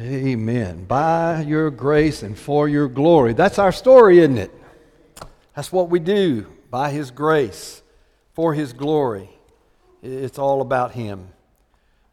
Amen. 0.00 0.84
By 0.86 1.42
your 1.42 1.70
grace 1.70 2.22
and 2.22 2.38
for 2.38 2.66
your 2.66 2.88
glory. 2.88 3.34
That's 3.34 3.58
our 3.58 3.70
story, 3.70 4.20
isn't 4.20 4.38
it? 4.38 4.50
That's 5.54 5.70
what 5.70 5.90
we 5.90 5.98
do 5.98 6.46
by 6.70 6.90
His 6.90 7.10
grace, 7.10 7.82
for 8.32 8.54
His 8.54 8.72
glory. 8.72 9.28
It's 10.02 10.38
all 10.38 10.62
about 10.62 10.92
Him. 10.92 11.28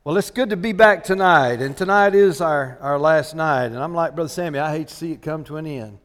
Well, 0.04 0.18
it's 0.18 0.32
good 0.32 0.50
to 0.50 0.58
be 0.58 0.74
back 0.74 1.06
tonight, 1.06 1.62
and 1.62 1.78
tonight 1.78 2.14
is 2.14 2.42
our, 2.42 2.78
our 2.82 3.00
last 3.00 3.36
night. 3.36 3.68
And 3.68 3.78
I'm 3.78 3.94
like 3.94 4.16
Brother 4.16 4.28
Sammy, 4.28 4.60
I 4.60 4.76
hate 4.76 4.90
to 4.90 4.94
see 4.94 5.14
it 5.14 5.22
come 5.22 5.46
to 5.46 5.56
an 5.56 5.66
end. 5.66 5.98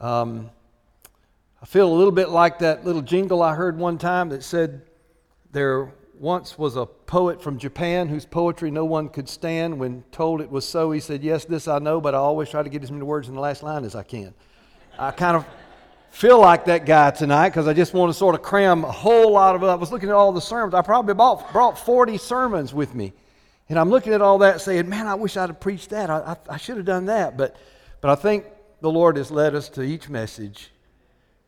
Um, 0.00 0.50
I 1.62 1.66
feel 1.66 1.88
a 1.88 1.94
little 1.94 2.10
bit 2.10 2.30
like 2.30 2.58
that 2.60 2.84
little 2.84 3.02
jingle 3.02 3.44
I 3.44 3.54
heard 3.54 3.78
one 3.78 3.98
time 3.98 4.30
that 4.30 4.42
said, 4.42 4.82
There 5.52 5.92
once 6.20 6.58
was 6.58 6.76
a 6.76 6.86
poet 6.86 7.42
from 7.42 7.58
Japan 7.58 8.08
whose 8.08 8.24
poetry 8.24 8.70
no 8.70 8.84
one 8.84 9.08
could 9.08 9.28
stand. 9.28 9.78
When 9.78 10.02
told 10.12 10.40
it 10.40 10.50
was 10.50 10.66
so, 10.66 10.90
he 10.90 11.00
said, 11.00 11.22
Yes, 11.22 11.44
this 11.44 11.68
I 11.68 11.78
know, 11.78 12.00
but 12.00 12.14
I 12.14 12.18
always 12.18 12.48
try 12.48 12.62
to 12.62 12.68
get 12.68 12.82
as 12.82 12.90
many 12.90 13.04
words 13.04 13.28
in 13.28 13.34
the 13.34 13.40
last 13.40 13.62
line 13.62 13.84
as 13.84 13.94
I 13.94 14.02
can. 14.02 14.34
I 14.98 15.10
kind 15.10 15.36
of 15.36 15.46
feel 16.10 16.40
like 16.40 16.64
that 16.66 16.86
guy 16.86 17.10
tonight 17.10 17.50
because 17.50 17.68
I 17.68 17.74
just 17.74 17.92
want 17.92 18.10
to 18.10 18.18
sort 18.18 18.34
of 18.34 18.42
cram 18.42 18.84
a 18.84 18.90
whole 18.90 19.32
lot 19.32 19.54
of. 19.54 19.64
I 19.64 19.74
was 19.74 19.92
looking 19.92 20.08
at 20.08 20.14
all 20.14 20.32
the 20.32 20.40
sermons. 20.40 20.74
I 20.74 20.82
probably 20.82 21.14
bought, 21.14 21.52
brought 21.52 21.78
40 21.78 22.18
sermons 22.18 22.72
with 22.72 22.94
me. 22.94 23.12
And 23.68 23.78
I'm 23.78 23.90
looking 23.90 24.12
at 24.12 24.22
all 24.22 24.38
that 24.38 24.60
saying, 24.60 24.88
Man, 24.88 25.06
I 25.06 25.14
wish 25.14 25.36
I'd 25.36 25.50
have 25.50 25.60
preached 25.60 25.90
that. 25.90 26.08
I, 26.08 26.18
I, 26.48 26.54
I 26.54 26.56
should 26.56 26.76
have 26.76 26.86
done 26.86 27.06
that. 27.06 27.36
But, 27.36 27.56
but 28.00 28.10
I 28.10 28.14
think 28.14 28.46
the 28.80 28.90
Lord 28.90 29.16
has 29.16 29.30
led 29.30 29.54
us 29.54 29.68
to 29.70 29.82
each 29.82 30.08
message 30.08 30.70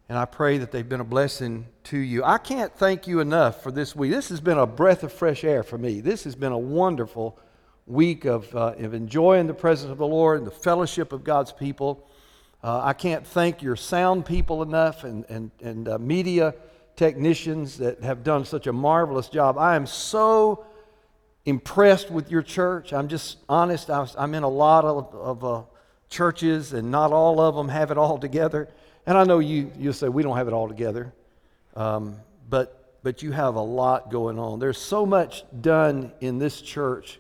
and 0.09 0.17
I 0.17 0.25
pray 0.25 0.59
that 0.59 0.73
they've 0.73 0.89
been 0.89 1.01
a 1.01 1.05
blessing 1.05 1.67
to 1.85 1.99
you. 1.99 2.25
I 2.25 2.39
can't 2.39 2.75
thank 2.75 3.07
you 3.07 3.21
enough 3.21 3.63
for 3.63 3.71
this 3.71 3.95
week. 3.95 4.11
This 4.11 4.31
has 4.31 4.41
been 4.41 4.59
a 4.59 4.67
breath 4.67 5.03
of 5.03 5.13
fresh 5.13 5.45
air 5.45 5.63
for 5.63 5.77
me. 5.77 6.01
This 6.01 6.25
has 6.25 6.35
been 6.35 6.53
a 6.53 6.59
wonderful 6.59 7.39
week 7.87 8.25
of, 8.25 8.55
uh, 8.55 8.75
of 8.79 8.95
enjoying 8.95 9.47
the 9.47 9.55
presence 9.55 9.91
of 9.91 9.99
the 9.99 10.07
Lord 10.07 10.39
and 10.39 10.47
the 10.47 10.51
fellowship 10.51 11.13
of 11.13 11.25
God's 11.25 11.53
people. 11.53 12.09
Uh, 12.63 12.81
I 12.83 12.95
can't 12.95 13.27
thank 13.27 13.63
your 13.63 13.77
sound 13.77 14.25
people 14.25 14.63
enough 14.63 15.05
and, 15.05 15.27
and, 15.29 15.51
and 15.63 15.89
uh, 15.89 15.99
media 15.99 16.55
technicians 16.97 17.79
that 17.79 18.03
have 18.03 18.25
done 18.25 18.45
such 18.45 18.67
a 18.67 18.73
marvelous 18.73 19.29
job. 19.29 19.59
I 19.59 19.77
am 19.77 19.87
so 19.87 20.65
impressed 21.45 22.11
with 22.11 22.31
your 22.31 22.43
church. 22.43 22.93
I'm 22.93 23.09
just 23.09 23.39
honest. 23.49 23.91
I 23.91 24.07
am 24.17 24.35
in 24.35 24.43
a 24.43 24.49
lot 24.49 24.85
of, 24.85 25.15
of 25.15 25.45
uh, 25.45 25.63
churches, 26.09 26.73
and 26.73 26.91
not 26.91 27.13
all 27.13 27.41
of 27.41 27.55
them 27.55 27.69
have 27.69 27.91
it 27.91 27.99
all 27.99 28.19
together. 28.19 28.69
And 29.09 29.17
I 29.17 29.25
know 29.25 29.39
you, 29.39 29.73
you'll 29.79 29.95
say, 29.95 30.11
we 30.11 30.23
don't 30.23 30.37
have 30.37 30.49
it 30.49 30.53
all 30.53 30.69
together. 30.69 31.15
Um, 31.75 32.17
but, 32.51 32.99
but 33.03 33.23
you 33.23 33.33
have 33.33 33.55
a 33.55 33.63
lot 33.63 34.11
going 34.11 34.39
on. 34.39 34.59
There's 34.59 34.77
so 34.77 35.07
much 35.07 35.45
done 35.63 36.13
in 36.21 36.39
this 36.39 36.61
church 36.61 37.19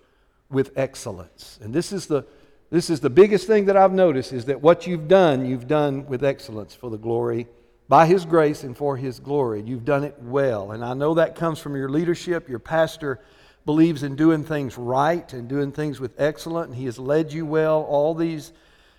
with 0.51 0.77
excellence. 0.77 1.59
And 1.63 1.73
this 1.73 1.91
is 1.91 2.05
the, 2.05 2.27
this 2.69 2.91
is 2.91 3.01
the 3.01 3.09
biggest 3.09 3.47
thing 3.47 3.65
that 3.65 3.77
I've 3.79 3.95
noticed 3.95 4.35
is 4.35 4.45
that 4.45 4.61
what 4.61 4.87
you've 4.87 5.09
done, 5.09 5.47
you've 5.47 5.67
done 5.67 6.05
with 6.05 6.23
excellence 6.23 6.75
for 6.75 6.91
the 6.91 6.99
glory, 6.99 7.47
by 7.89 8.05
His 8.05 8.27
grace 8.27 8.65
and 8.65 8.77
for 8.77 8.99
His 8.99 9.19
glory. 9.19 9.63
You've 9.63 9.87
done 9.87 10.05
it 10.05 10.15
well. 10.21 10.73
And 10.73 10.85
I 10.85 10.93
know 10.93 11.15
that 11.15 11.37
comes 11.37 11.59
from 11.59 11.75
your 11.75 11.89
leadership. 11.89 12.51
Your 12.51 12.59
pastor 12.59 13.19
believes 13.65 14.03
in 14.03 14.15
doing 14.15 14.45
things 14.45 14.77
right 14.77 15.33
and 15.33 15.49
doing 15.49 15.73
things 15.73 16.01
with 16.01 16.21
excellence, 16.21 16.67
and 16.67 16.77
he 16.77 16.85
has 16.85 16.99
led 16.99 17.33
you 17.33 17.47
well 17.47 17.81
all 17.85 18.15
these 18.15 18.53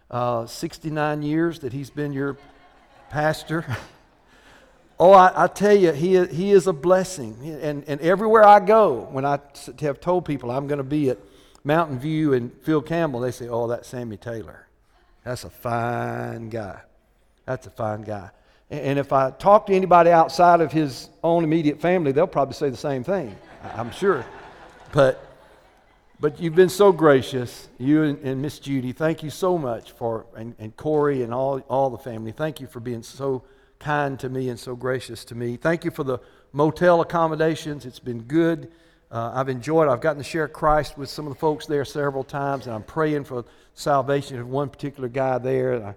uh, 0.10 0.48
69 0.48 1.22
years 1.22 1.60
that 1.60 1.72
he's 1.72 1.92
been 1.92 2.14
your 2.14 2.36
pastor. 3.10 3.66
Oh, 5.02 5.14
I, 5.14 5.46
I, 5.46 5.48
tell 5.48 5.74
you, 5.74 5.94
he, 5.94 6.26
he 6.26 6.52
is 6.52 6.68
a 6.68 6.74
blessing. 6.74 7.38
And, 7.62 7.86
and 7.88 8.02
everywhere 8.02 8.44
I 8.44 8.60
go, 8.60 9.08
when 9.12 9.24
I 9.24 9.40
have 9.80 10.02
told 10.02 10.26
people 10.26 10.52
I'm 10.52 10.68
going 10.68 10.80
to 10.80 10.84
be 10.84 11.10
at 11.10 11.18
Mountain 11.64 12.00
View 12.00 12.34
and 12.34 12.52
Phil 12.64 12.82
Campbell, 12.82 13.22
they 13.22 13.32
say, 13.32 13.48
Oh, 13.48 13.68
that's 13.68 13.88
Sammy 13.88 14.18
Taylor. 14.18 14.68
That's 15.24 15.46
a 15.46 15.50
fine 15.50 16.50
guy. 16.50 16.82
That's 17.46 17.66
a 17.66 17.70
fine 17.70 18.02
guy. 18.02 18.32
And, 18.70 18.82
and 18.82 19.00
if 19.00 19.14
I 19.14 19.32
talk 19.32 19.68
to 19.68 19.74
anybody 19.74 20.12
outside 20.12 20.60
of 20.60 20.72
his 20.74 21.10
own 21.24 21.46
immediate 21.46 21.80
family, 21.80 22.12
they'll 22.12 22.28
probably 22.28 22.56
say 22.56 22.70
the 22.70 22.76
same 22.76 23.06
thing, 23.06 23.34
I'm 23.64 23.92
sure. 23.92 24.26
But, 24.92 25.24
but 26.20 26.40
you've 26.40 26.56
been 26.56 26.70
so 26.70 26.92
gracious, 26.92 27.70
you 27.78 28.04
and, 28.04 28.20
and 28.20 28.42
Miss 28.42 28.60
Judy. 28.60 28.92
Thank 28.92 29.24
you 29.24 29.30
so 29.30 29.58
much 29.58 29.92
for, 29.92 30.26
and, 30.36 30.54
and 30.60 30.76
Corey 30.76 31.24
and 31.24 31.34
all, 31.34 31.60
all 31.70 31.90
the 31.90 31.98
family. 31.98 32.32
Thank 32.32 32.60
you 32.60 32.68
for 32.68 32.80
being 32.80 33.04
so 33.04 33.44
kind 33.80 34.20
to 34.20 34.28
me 34.30 34.50
and 34.50 34.60
so 34.60 34.76
gracious 34.76 35.24
to 35.26 35.36
me. 35.36 35.56
Thank 35.56 35.86
you 35.86 35.92
for 35.92 36.04
the 36.04 36.20
motel 36.52 37.00
accommodations. 37.00 37.86
It's 37.86 38.00
been 38.00 38.24
good. 38.24 38.72
Uh, 39.10 39.32
I've 39.34 39.50
enjoyed. 39.50 39.88
I've 39.88 40.02
gotten 40.02 40.22
to 40.22 40.28
share 40.28 40.48
Christ 40.48 40.98
with 40.98 41.10
some 41.10 41.26
of 41.26 41.34
the 41.34 41.40
folks 41.40 41.66
there 41.66 41.86
several 41.86 42.24
times, 42.24 42.68
and 42.68 42.76
I'm 42.76 42.84
praying 42.84 43.24
for 43.24 43.46
salvation 43.74 44.38
of 44.40 44.48
one 44.48 44.70
particular 44.70 45.08
guy 45.08 45.38
there. 45.38 45.84
I, 45.84 45.96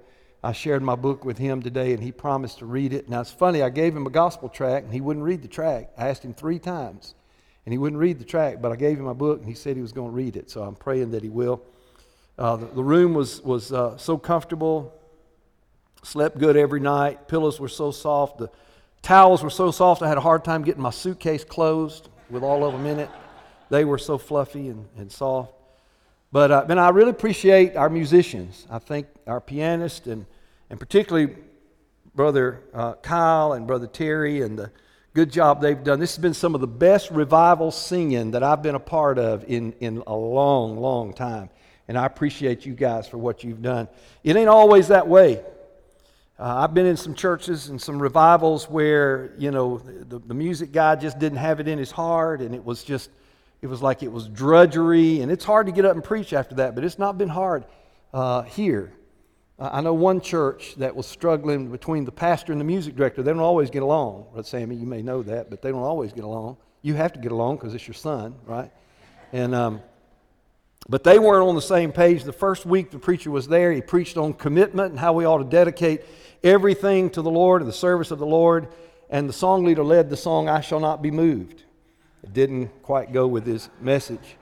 I 0.49 0.53
shared 0.53 0.83
my 0.83 0.95
book 0.95 1.25
with 1.25 1.39
him 1.39 1.63
today, 1.63 1.93
and 1.93 2.03
he 2.03 2.11
promised 2.13 2.61
to 2.61 2.67
read 2.67 2.93
it. 2.93 3.09
Now, 3.09 3.21
it's 3.21 3.31
funny, 3.31 3.61
I 3.61 3.71
gave 3.71 3.95
him 3.95 4.07
a 4.07 4.11
gospel 4.11 4.49
tract, 4.49 4.85
and 4.85 4.95
he 4.95 5.01
wouldn't 5.01 5.25
read 5.25 5.43
the 5.43 5.49
tract. 5.49 5.93
I 5.99 6.09
asked 6.09 6.25
him 6.25 6.33
three 6.33 6.59
times, 6.59 7.15
and 7.65 7.73
he 7.73 7.79
wouldn't 7.79 8.01
read 8.01 8.19
the 8.19 8.25
tract, 8.25 8.61
but 8.61 8.73
I 8.73 8.77
gave 8.77 8.99
him 8.99 9.05
my 9.05 9.13
book, 9.13 9.39
and 9.41 9.49
he 9.49 9.55
said 9.55 9.77
he 9.77 9.83
was 9.83 9.93
going 9.93 10.11
to 10.11 10.15
read 10.15 10.37
it, 10.37 10.51
so 10.51 10.63
I'm 10.63 10.75
praying 10.75 11.13
that 11.13 11.23
he 11.23 11.29
will. 11.29 11.63
Uh, 12.39 12.57
the, 12.57 12.67
the, 12.67 12.83
room 12.83 13.15
was, 13.15 13.41
was 13.43 13.73
uh, 13.73 13.97
so 13.97 14.19
comfortable. 14.19 14.93
Slept 16.03 16.39
good 16.39 16.57
every 16.57 16.81
night. 16.81 17.29
Pillows 17.29 17.61
were 17.61 17.69
so 17.69 17.91
soft. 17.91 18.39
The 18.39 18.51
towels 19.03 19.43
were 19.43 19.51
so 19.51 19.71
soft, 19.71 20.03
I 20.03 20.09
had 20.09 20.19
a 20.19 20.23
hard 20.23 20.45
time 20.45 20.63
getting 20.63 20.83
my 20.83 20.91
suitcase 20.91 21.45
closed 21.45 22.09
with 22.31 22.43
all 22.43 22.65
of 22.65 22.73
them 22.73 22.87
in 22.87 22.99
it. 22.99 23.11
They 23.69 23.85
were 23.85 23.99
so 23.99 24.19
fluffy 24.19 24.69
and, 24.69 24.87
and 24.97 25.11
soft. 25.11 25.55
But 26.31 26.51
uh, 26.51 26.65
man, 26.67 26.79
I 26.79 26.89
really 26.89 27.11
appreciate 27.11 27.77
our 27.77 27.91
musicians. 27.91 28.67
I 28.71 28.79
think 28.79 29.07
our 29.27 29.41
pianist 29.41 30.07
and, 30.07 30.25
and 30.71 30.81
particularly 30.81 31.37
Brother 32.15 32.63
uh, 32.73 32.95
Kyle 32.95 33.53
and 33.53 33.67
Brother 33.67 33.87
Terry 33.87 34.43
and 34.43 34.59
the 34.59 34.71
good 35.15 35.31
job 35.31 35.61
they've 35.61 35.83
done. 35.83 36.01
This 36.01 36.15
has 36.17 36.23
been 36.23 36.35
some 36.35 36.55
of 36.55 36.61
the 36.61 36.67
best 36.67 37.11
revival 37.11 37.71
singing 37.71 38.31
that 38.33 38.43
I've 38.43 38.63
been 38.63 38.75
a 38.75 38.81
part 38.81 39.19
of 39.19 39.45
in, 39.47 39.73
in 39.81 40.03
a 40.07 40.15
long, 40.15 40.77
long 40.79 41.13
time. 41.13 41.51
And 41.89 41.99
I 41.99 42.07
appreciate 42.07 42.65
you 42.65 42.75
guys 42.75 43.09
for 43.09 43.19
what 43.19 43.45
you've 43.45 43.61
done. 43.61 43.89
It 44.25 44.37
ain't 44.37 44.49
always 44.49 44.89
that 44.89 45.07
way. 45.07 45.43
Uh, 46.39 46.65
I've 46.65 46.75
been 46.75 46.87
in 46.87 46.97
some 46.97 47.15
churches 47.15 47.69
and 47.69 47.81
some 47.81 48.01
revivals 48.01 48.69
where, 48.69 49.35
you 49.37 49.51
know, 49.51 49.79
the, 49.79 50.19
the 50.19 50.35
music 50.35 50.73
guy 50.73 50.97
just 50.97 51.19
didn't 51.19 51.39
have 51.39 51.61
it 51.61 51.69
in 51.69 51.79
his 51.79 51.91
heart 51.91 52.41
and 52.41 52.55
it 52.55 52.65
was 52.65 52.83
just, 52.83 53.11
it 53.61 53.67
was 53.67 53.83
like 53.83 54.03
it 54.03 54.11
was 54.11 54.29
drudgery. 54.29 55.21
And 55.21 55.31
it's 55.31 55.45
hard 55.45 55.67
to 55.67 55.73
get 55.73 55.85
up 55.85 55.95
and 55.95 56.03
preach 56.03 56.33
after 56.33 56.55
that, 56.57 56.75
but 56.75 56.85
it's 56.85 56.99
not 56.99 57.19
been 57.19 57.29
hard 57.29 57.65
uh, 58.15 58.43
here. 58.43 58.93
Uh, 59.63 59.71
I 59.75 59.81
know 59.81 59.95
one 59.95 60.21
church 60.21 60.75
that 60.79 60.97
was 60.97 61.07
struggling 61.07 61.71
between 61.71 62.05
the 62.05 62.11
pastor 62.11 62.51
and 62.51 62.61
the 62.61 62.65
music 62.65 62.97
director. 62.97 63.23
They 63.23 63.31
don't 63.31 63.39
always 63.39 63.71
get 63.71 63.85
along. 63.85 64.27
Brother 64.33 64.45
Sammy, 64.45 64.75
you 64.75 64.87
may 64.87 65.03
know 65.03 65.23
that, 65.23 65.51
but 65.51 65.63
they 65.63 65.71
don't 65.71 65.85
always 65.85 66.13
get 66.13 66.25
along. 66.25 66.57
You 66.83 66.95
have 66.95 67.13
to 67.13 67.21
get 67.21 67.31
along 67.31 67.59
because 67.59 67.73
it's 67.73 67.87
your 67.87 67.95
son, 67.95 68.35
right? 68.45 68.73
And, 69.33 69.55
um, 69.55 69.81
but 70.89 71.05
they 71.05 71.21
weren't 71.21 71.49
on 71.49 71.55
the 71.55 71.63
same 71.63 71.93
page. 71.93 72.25
The 72.25 72.33
first 72.33 72.67
week 72.67 72.91
the 72.91 72.99
preacher 72.99 73.31
was 73.31 73.47
there, 73.47 73.71
he 73.71 73.81
preached 73.81 74.17
on 74.17 74.33
commitment 74.33 74.91
and 74.91 74.99
how 74.99 75.13
we 75.13 75.25
ought 75.27 75.39
to 75.39 75.45
dedicate 75.45 76.03
everything 76.43 77.09
to 77.11 77.23
the 77.23 77.31
Lord 77.31 77.63
and 77.63 77.69
the 77.69 77.73
service 77.73 78.11
of 78.11 78.19
the 78.19 78.27
Lord. 78.27 78.67
And 79.11 79.29
the 79.29 79.33
song 79.33 79.65
leader 79.65 79.85
led 79.85 80.11
the 80.11 80.17
song, 80.17 80.49
I 80.49 80.61
Shall 80.61 80.81
Not 80.81 81.03
Be 81.03 81.13
Moved. 81.13 81.63
It 82.25 82.33
didn't 82.33 82.83
quite 82.83 83.13
go 83.13 83.29
with 83.29 83.47
his 83.47 83.71
message. 83.81 84.37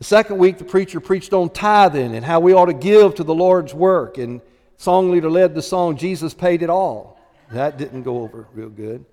The 0.00 0.04
second 0.04 0.38
week, 0.38 0.56
the 0.56 0.64
preacher 0.64 0.98
preached 0.98 1.34
on 1.34 1.50
tithing 1.50 2.14
and 2.16 2.24
how 2.24 2.40
we 2.40 2.54
ought 2.54 2.66
to 2.66 2.72
give 2.72 3.16
to 3.16 3.22
the 3.22 3.34
Lord's 3.34 3.74
work. 3.74 4.16
And 4.16 4.40
song 4.78 5.10
leader 5.10 5.28
led 5.28 5.54
the 5.54 5.60
song, 5.60 5.98
Jesus 5.98 6.32
Paid 6.32 6.62
It 6.62 6.70
All. 6.70 7.20
That 7.52 7.76
didn't 7.76 8.04
go 8.04 8.22
over 8.22 8.46
real 8.54 8.70
good. 8.70 9.04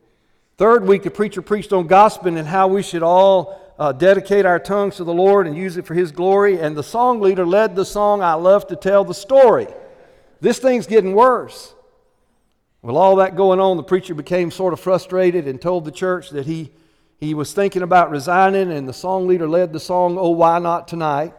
Third 0.56 0.88
week, 0.88 1.04
the 1.04 1.12
preacher 1.12 1.42
preached 1.42 1.74
on 1.74 1.88
gospel 1.88 2.38
and 2.38 2.48
how 2.48 2.70
we 2.70 2.82
should 2.82 3.04
all 3.04 3.62
uh, 3.78 3.92
dedicate 3.92 4.46
our 4.46 4.60
tongues 4.60 4.96
to 4.96 5.04
the 5.04 5.14
Lord 5.14 5.46
and 5.46 5.58
use 5.58 5.76
it 5.76 5.86
for 5.86 5.94
His 5.94 6.14
glory. 6.14 6.58
And 6.62 6.74
the 6.74 6.84
song 6.84 7.20
leader 7.20 7.46
led 7.46 7.76
the 7.76 7.84
song, 7.84 8.22
I 8.24 8.36
Love 8.36 8.66
to 8.68 8.78
Tell 8.78 9.04
the 9.04 9.14
Story. 9.14 9.68
This 10.40 10.60
thing's 10.60 10.88
getting 10.88 11.14
worse. 11.14 11.76
With 12.82 12.96
all 12.96 13.18
that 13.18 13.36
going 13.36 13.60
on, 13.60 13.76
the 13.76 13.84
preacher 13.84 14.16
became 14.16 14.52
sort 14.52 14.72
of 14.72 14.80
frustrated 14.80 15.50
and 15.50 15.62
told 15.62 15.84
the 15.84 15.92
church 15.92 16.30
that 16.30 16.46
he, 16.46 16.72
he 17.20 17.34
was 17.34 17.54
thinking 17.54 17.82
about 17.82 18.12
resigning, 18.12 18.72
and 18.72 18.88
the 18.88 18.94
song 18.94 19.28
leader 19.28 19.48
led 19.48 19.74
the 19.74 19.80
song, 19.80 20.18
Oh, 20.20 20.30
Why 20.30 20.60
Not 20.60 20.88
Tonight? 20.88 21.34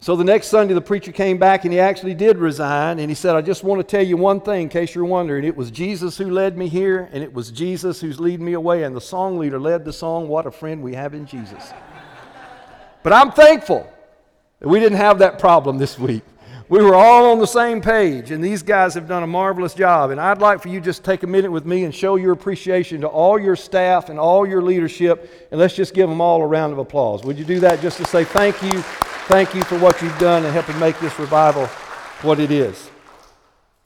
So 0.00 0.14
the 0.14 0.24
next 0.24 0.46
Sunday, 0.46 0.74
the 0.74 0.80
preacher 0.80 1.10
came 1.10 1.38
back 1.38 1.64
and 1.64 1.72
he 1.72 1.80
actually 1.80 2.14
did 2.14 2.38
resign. 2.38 3.00
And 3.00 3.10
he 3.10 3.14
said, 3.16 3.34
I 3.34 3.42
just 3.42 3.64
want 3.64 3.80
to 3.80 3.84
tell 3.84 4.02
you 4.02 4.16
one 4.16 4.40
thing 4.40 4.62
in 4.62 4.68
case 4.68 4.94
you're 4.94 5.04
wondering. 5.04 5.44
It 5.44 5.56
was 5.56 5.70
Jesus 5.70 6.16
who 6.16 6.30
led 6.30 6.56
me 6.56 6.68
here, 6.68 7.10
and 7.12 7.22
it 7.22 7.32
was 7.32 7.50
Jesus 7.50 8.00
who's 8.00 8.20
leading 8.20 8.46
me 8.46 8.52
away. 8.52 8.84
And 8.84 8.94
the 8.94 9.00
song 9.00 9.38
leader 9.38 9.58
led 9.58 9.84
the 9.84 9.92
song, 9.92 10.28
What 10.28 10.46
a 10.46 10.50
Friend 10.52 10.82
We 10.82 10.94
Have 10.94 11.14
in 11.14 11.26
Jesus. 11.26 11.72
but 13.02 13.12
I'm 13.12 13.32
thankful 13.32 13.90
that 14.60 14.68
we 14.68 14.78
didn't 14.78 14.98
have 14.98 15.18
that 15.18 15.40
problem 15.40 15.78
this 15.78 15.98
week. 15.98 16.22
We 16.68 16.82
were 16.82 16.94
all 16.94 17.32
on 17.32 17.38
the 17.38 17.46
same 17.46 17.80
page, 17.80 18.30
and 18.30 18.44
these 18.44 18.62
guys 18.62 18.92
have 18.94 19.08
done 19.08 19.22
a 19.22 19.26
marvelous 19.26 19.72
job. 19.72 20.10
And 20.10 20.20
I'd 20.20 20.38
like 20.38 20.60
for 20.60 20.68
you 20.68 20.80
just 20.80 21.02
take 21.02 21.22
a 21.22 21.26
minute 21.26 21.50
with 21.50 21.64
me 21.64 21.84
and 21.84 21.94
show 21.94 22.16
your 22.16 22.32
appreciation 22.32 23.00
to 23.00 23.06
all 23.06 23.38
your 23.38 23.56
staff 23.56 24.10
and 24.10 24.18
all 24.18 24.46
your 24.46 24.60
leadership, 24.60 25.48
and 25.50 25.58
let's 25.58 25.74
just 25.74 25.94
give 25.94 26.10
them 26.10 26.20
all 26.20 26.42
a 26.42 26.46
round 26.46 26.74
of 26.74 26.78
applause. 26.78 27.24
Would 27.24 27.38
you 27.38 27.44
do 27.44 27.58
that 27.60 27.80
just 27.80 27.96
to 27.98 28.04
say 28.04 28.24
thank 28.24 28.62
you? 28.62 28.82
Thank 29.28 29.54
you 29.54 29.62
for 29.62 29.78
what 29.78 30.00
you've 30.02 30.18
done 30.18 30.44
and 30.44 30.52
helping 30.52 30.78
make 30.78 30.98
this 31.00 31.18
revival 31.18 31.66
what 32.22 32.38
it 32.38 32.50
is. 32.50 32.90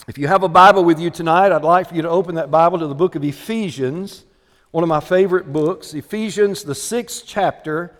If 0.08 0.18
you 0.18 0.26
have 0.26 0.42
a 0.42 0.48
Bible 0.48 0.84
with 0.84 0.98
you 0.98 1.10
tonight, 1.10 1.52
I'd 1.52 1.62
like 1.62 1.88
for 1.88 1.94
you 1.94 2.02
to 2.02 2.08
open 2.08 2.34
that 2.34 2.50
Bible 2.50 2.80
to 2.80 2.88
the 2.88 2.94
book 2.94 3.14
of 3.14 3.22
Ephesians, 3.22 4.24
one 4.72 4.82
of 4.82 4.88
my 4.88 4.98
favorite 4.98 5.52
books, 5.52 5.94
Ephesians, 5.94 6.64
the 6.64 6.74
sixth 6.74 7.22
chapter. 7.26 7.96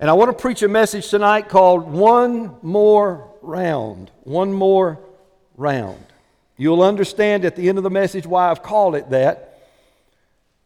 And 0.00 0.08
I 0.08 0.14
want 0.14 0.30
to 0.30 0.42
preach 0.42 0.62
a 0.62 0.68
message 0.68 1.08
tonight 1.08 1.50
called 1.50 1.86
One 1.86 2.56
More 2.62 3.28
Round. 3.42 4.10
One 4.24 4.50
More 4.50 4.98
Round. 5.58 6.02
You'll 6.56 6.82
understand 6.82 7.44
at 7.44 7.54
the 7.54 7.68
end 7.68 7.76
of 7.76 7.84
the 7.84 7.90
message 7.90 8.26
why 8.26 8.50
I've 8.50 8.62
called 8.62 8.94
it 8.94 9.10
that. 9.10 9.60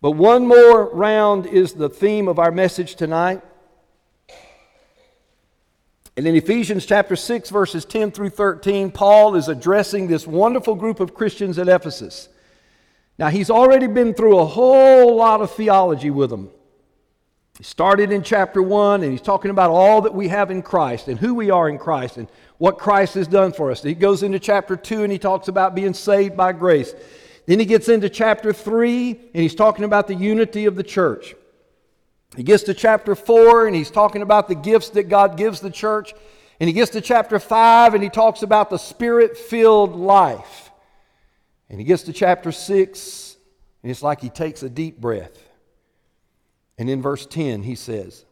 But 0.01 0.13
one 0.13 0.47
more 0.47 0.85
round 0.91 1.47
is 1.47 1.73
the 1.73 1.89
theme 1.89 2.29
of 2.29 2.39
our 2.39 2.53
message 2.53 2.95
tonight. 2.95 3.41
And 6.17 6.27
in 6.29 6.37
Ephesians 6.37 6.87
chapter 6.87 7.17
6, 7.17 7.51
verses 7.51 7.85
10 7.85 8.13
through 8.13 8.31
13, 8.31 8.93
Paul 8.93 9.35
is 9.35 9.49
addressing 9.49 10.07
this 10.07 10.27
wonderful 10.27 10.77
group 10.77 11.01
of 11.01 11.15
Christians 11.15 11.59
at 11.59 11.69
Ephesus. 11.69 12.29
Now, 13.19 13.29
he's 13.29 13.51
already 13.51 13.87
been 13.89 14.15
through 14.15 14.39
a 14.39 14.47
whole 14.47 15.17
lot 15.17 15.41
of 15.41 15.51
theology 15.53 16.11
with 16.11 16.31
them. 16.31 16.51
He 17.59 17.65
started 17.65 18.11
in 18.11 18.23
chapter 18.23 18.61
1 18.61 19.03
and 19.03 19.13
he's 19.13 19.21
talking 19.21 19.51
about 19.53 19.71
all 19.71 20.01
that 20.03 20.15
we 20.15 20.29
have 20.29 20.51
in 20.51 20.61
Christ 20.61 21.07
and 21.07 21.19
who 21.19 21.35
we 21.35 21.51
are 21.51 21.69
in 21.69 21.79
Christ 21.79 22.17
and 22.17 22.29
what 22.59 22.79
Christ 22.79 23.15
has 23.15 23.29
done 23.29 23.53
for 23.53 23.71
us. 23.71 23.83
He 23.83 23.95
goes 23.95 24.25
into 24.25 24.41
chapter 24.41 24.77
2 24.77 25.05
and 25.05 25.13
he 25.13 25.19
talks 25.19 25.47
about 25.47 25.75
being 25.75 25.95
saved 25.95 26.37
by 26.37 26.53
grace. 26.53 26.95
Then 27.47 27.61
he 27.61 27.65
gets 27.65 27.89
into 27.89 28.09
chapter 28.09 28.53
3 28.53 29.11
and 29.11 29.43
he's 29.43 29.55
talking 29.55 29.85
about 29.85 30.09
the 30.09 30.17
unity 30.17 30.67
of 30.67 30.75
the 30.75 30.83
church. 30.83 31.37
He 32.37 32.43
gets 32.43 32.65
to 32.65 32.75
chapter 32.75 33.15
4 33.15 33.69
and 33.69 33.77
he's 33.77 33.91
talking 33.91 34.23
about 34.23 34.49
the 34.49 34.57
gifts 34.57 34.91
that 34.91 35.05
God 35.05 35.37
gives 35.37 35.61
the 35.61 35.71
church. 35.71 36.13
And 36.59 36.67
he 36.67 36.73
gets 36.73 36.91
to 36.93 37.01
chapter 37.01 37.39
5 37.39 37.95
and 37.95 38.03
he 38.03 38.09
talks 38.09 38.43
about 38.43 38.71
the 38.71 38.79
spirit 38.79 39.37
filled 39.37 39.95
life. 39.95 40.73
And 41.71 41.79
he 41.79 41.85
gets 41.85 42.03
to 42.05 42.13
chapter 42.13 42.51
6 42.51 43.37
and 43.85 43.91
it's 43.93 44.03
like 44.03 44.21
he 44.21 44.31
takes 44.31 44.65
a 44.65 44.71
deep 44.71 45.01
breath. 45.01 45.39
And 46.79 46.91
in 46.91 47.01
verse 47.03 47.27
10, 47.27 47.63
he 47.63 47.75
says, 47.75 48.25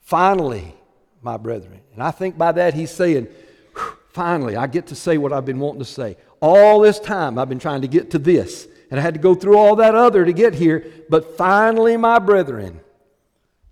Finally, 0.00 0.74
my 1.22 1.36
brethren. 1.36 1.80
And 1.92 2.02
I 2.02 2.10
think 2.10 2.38
by 2.38 2.52
that 2.52 2.74
he's 2.74 2.90
saying, 2.90 3.28
Finally, 4.08 4.56
I 4.56 4.66
get 4.66 4.88
to 4.88 4.94
say 4.94 5.18
what 5.18 5.32
I've 5.32 5.44
been 5.44 5.58
wanting 5.58 5.80
to 5.80 5.84
say. 5.84 6.16
All 6.40 6.80
this 6.80 6.98
time, 6.98 7.38
I've 7.38 7.48
been 7.48 7.58
trying 7.58 7.82
to 7.82 7.88
get 7.88 8.10
to 8.12 8.18
this. 8.18 8.66
And 8.90 8.98
I 8.98 9.02
had 9.02 9.14
to 9.14 9.20
go 9.20 9.34
through 9.34 9.56
all 9.56 9.76
that 9.76 9.94
other 9.94 10.24
to 10.24 10.32
get 10.32 10.54
here. 10.54 10.84
But 11.08 11.36
finally, 11.36 11.96
my 11.96 12.18
brethren, 12.18 12.80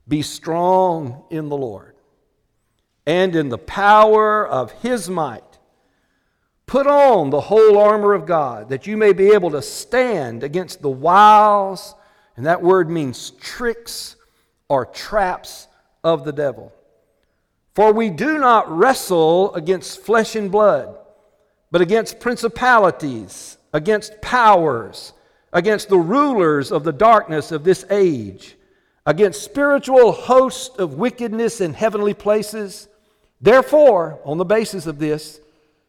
be 0.06 0.22
strong 0.22 1.24
in 1.30 1.48
the 1.48 1.56
Lord 1.56 1.96
and 3.06 3.34
in 3.34 3.48
the 3.48 3.58
power 3.58 4.46
of 4.46 4.72
his 4.72 5.08
might. 5.08 5.42
Put 6.66 6.86
on 6.86 7.30
the 7.30 7.40
whole 7.40 7.78
armor 7.78 8.12
of 8.12 8.26
God 8.26 8.68
that 8.68 8.86
you 8.86 8.96
may 8.96 9.12
be 9.12 9.30
able 9.30 9.50
to 9.50 9.62
stand 9.62 10.42
against 10.42 10.82
the 10.82 10.90
wiles 10.90 11.94
and 12.36 12.46
that 12.46 12.62
word 12.62 12.90
means 12.90 13.30
tricks 13.40 14.16
or 14.68 14.84
traps 14.86 15.68
of 16.04 16.24
the 16.24 16.32
devil. 16.32 16.72
For 17.74 17.92
we 17.92 18.10
do 18.10 18.38
not 18.38 18.70
wrestle 18.70 19.54
against 19.54 20.00
flesh 20.00 20.36
and 20.36 20.50
blood, 20.50 20.96
but 21.70 21.80
against 21.80 22.20
principalities, 22.20 23.58
against 23.72 24.20
powers, 24.20 25.12
against 25.52 25.88
the 25.88 25.98
rulers 25.98 26.72
of 26.72 26.84
the 26.84 26.92
darkness 26.92 27.52
of 27.52 27.64
this 27.64 27.84
age, 27.90 28.56
against 29.04 29.42
spiritual 29.42 30.12
hosts 30.12 30.76
of 30.78 30.94
wickedness 30.94 31.60
in 31.60 31.74
heavenly 31.74 32.14
places. 32.14 32.88
Therefore, 33.40 34.20
on 34.24 34.38
the 34.38 34.44
basis 34.44 34.86
of 34.86 34.98
this, 34.98 35.40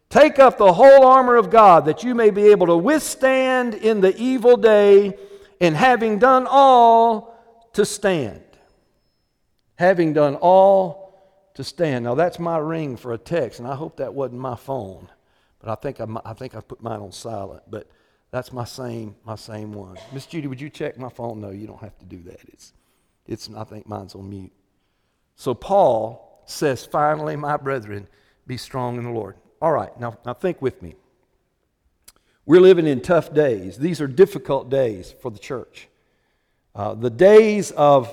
take 0.09 0.39
up 0.39 0.57
the 0.57 0.73
whole 0.73 1.05
armor 1.05 1.35
of 1.35 1.49
God 1.49 1.85
that 1.85 2.03
you 2.03 2.15
may 2.15 2.29
be 2.29 2.47
able 2.47 2.67
to 2.67 2.77
withstand 2.77 3.73
in 3.73 4.01
the 4.01 4.15
evil 4.17 4.55
day 4.57 5.17
and 5.59 5.75
having 5.75 6.19
done 6.19 6.47
all 6.49 7.35
to 7.73 7.85
stand. 7.85 8.43
Having 9.75 10.13
done 10.13 10.35
all 10.35 11.13
to 11.53 11.63
stand. 11.63 12.05
Now 12.05 12.15
that's 12.15 12.39
my 12.39 12.57
ring 12.57 12.97
for 12.97 13.13
a 13.13 13.17
text, 13.17 13.59
and 13.59 13.67
I 13.67 13.75
hope 13.75 13.97
that 13.97 14.13
wasn't 14.13 14.39
my 14.41 14.55
phone. 14.55 15.09
But 15.59 15.69
I 15.69 15.75
think 15.75 15.99
I, 15.99 16.07
I 16.25 16.33
think 16.33 16.55
I 16.55 16.61
put 16.61 16.81
mine 16.81 16.99
on 16.99 17.11
silent. 17.11 17.63
But 17.69 17.89
that's 18.31 18.51
my 18.51 18.65
same 18.65 19.15
my 19.25 19.35
same 19.35 19.73
one. 19.73 19.97
Miss 20.13 20.25
Judy, 20.25 20.47
would 20.47 20.61
you 20.61 20.69
check 20.69 20.97
my 20.97 21.09
phone? 21.09 21.41
No, 21.41 21.51
you 21.51 21.67
don't 21.67 21.81
have 21.81 21.97
to 21.99 22.05
do 22.05 22.21
that. 22.23 22.39
It's 22.47 22.73
it's 23.25 23.49
I 23.55 23.63
think 23.63 23.87
mine's 23.87 24.15
on 24.15 24.29
mute. 24.29 24.51
So 25.35 25.53
Paul 25.53 26.41
says, 26.45 26.85
finally, 26.85 27.35
my 27.35 27.57
brethren, 27.57 28.07
be 28.47 28.57
strong 28.57 28.97
in 28.97 29.03
the 29.03 29.11
Lord. 29.11 29.35
All 29.61 29.71
right, 29.71 29.97
now, 29.99 30.17
now 30.25 30.33
think 30.33 30.61
with 30.61 30.81
me. 30.81 30.95
We're 32.47 32.61
living 32.61 32.87
in 32.87 33.01
tough 33.01 33.33
days. 33.33 33.77
These 33.77 33.99
are 33.99 34.07
difficult 34.07 34.69
days 34.69 35.13
for 35.21 35.29
the 35.29 35.37
church. 35.37 35.89
Uh, 36.73 36.93
the 36.93 37.09
days 37.09 37.71
of 37.71 38.09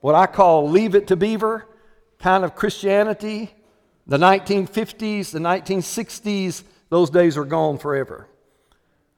what 0.00 0.14
I 0.14 0.26
call 0.26 0.68
leave 0.68 0.94
it 0.94 1.06
to 1.06 1.16
beaver 1.16 1.66
kind 2.18 2.44
of 2.44 2.54
Christianity, 2.54 3.50
the 4.06 4.18
1950s, 4.18 5.30
the 5.30 5.38
1960s, 5.38 6.62
those 6.90 7.08
days 7.08 7.38
are 7.38 7.46
gone 7.46 7.78
forever. 7.78 8.28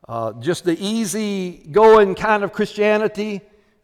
Uh, 0.09 0.35
just 0.35 0.63
the 0.63 0.79
easy 0.79 1.67
going 1.73 2.15
kind 2.15 2.45
of 2.45 2.53
Christianity, 2.53 3.41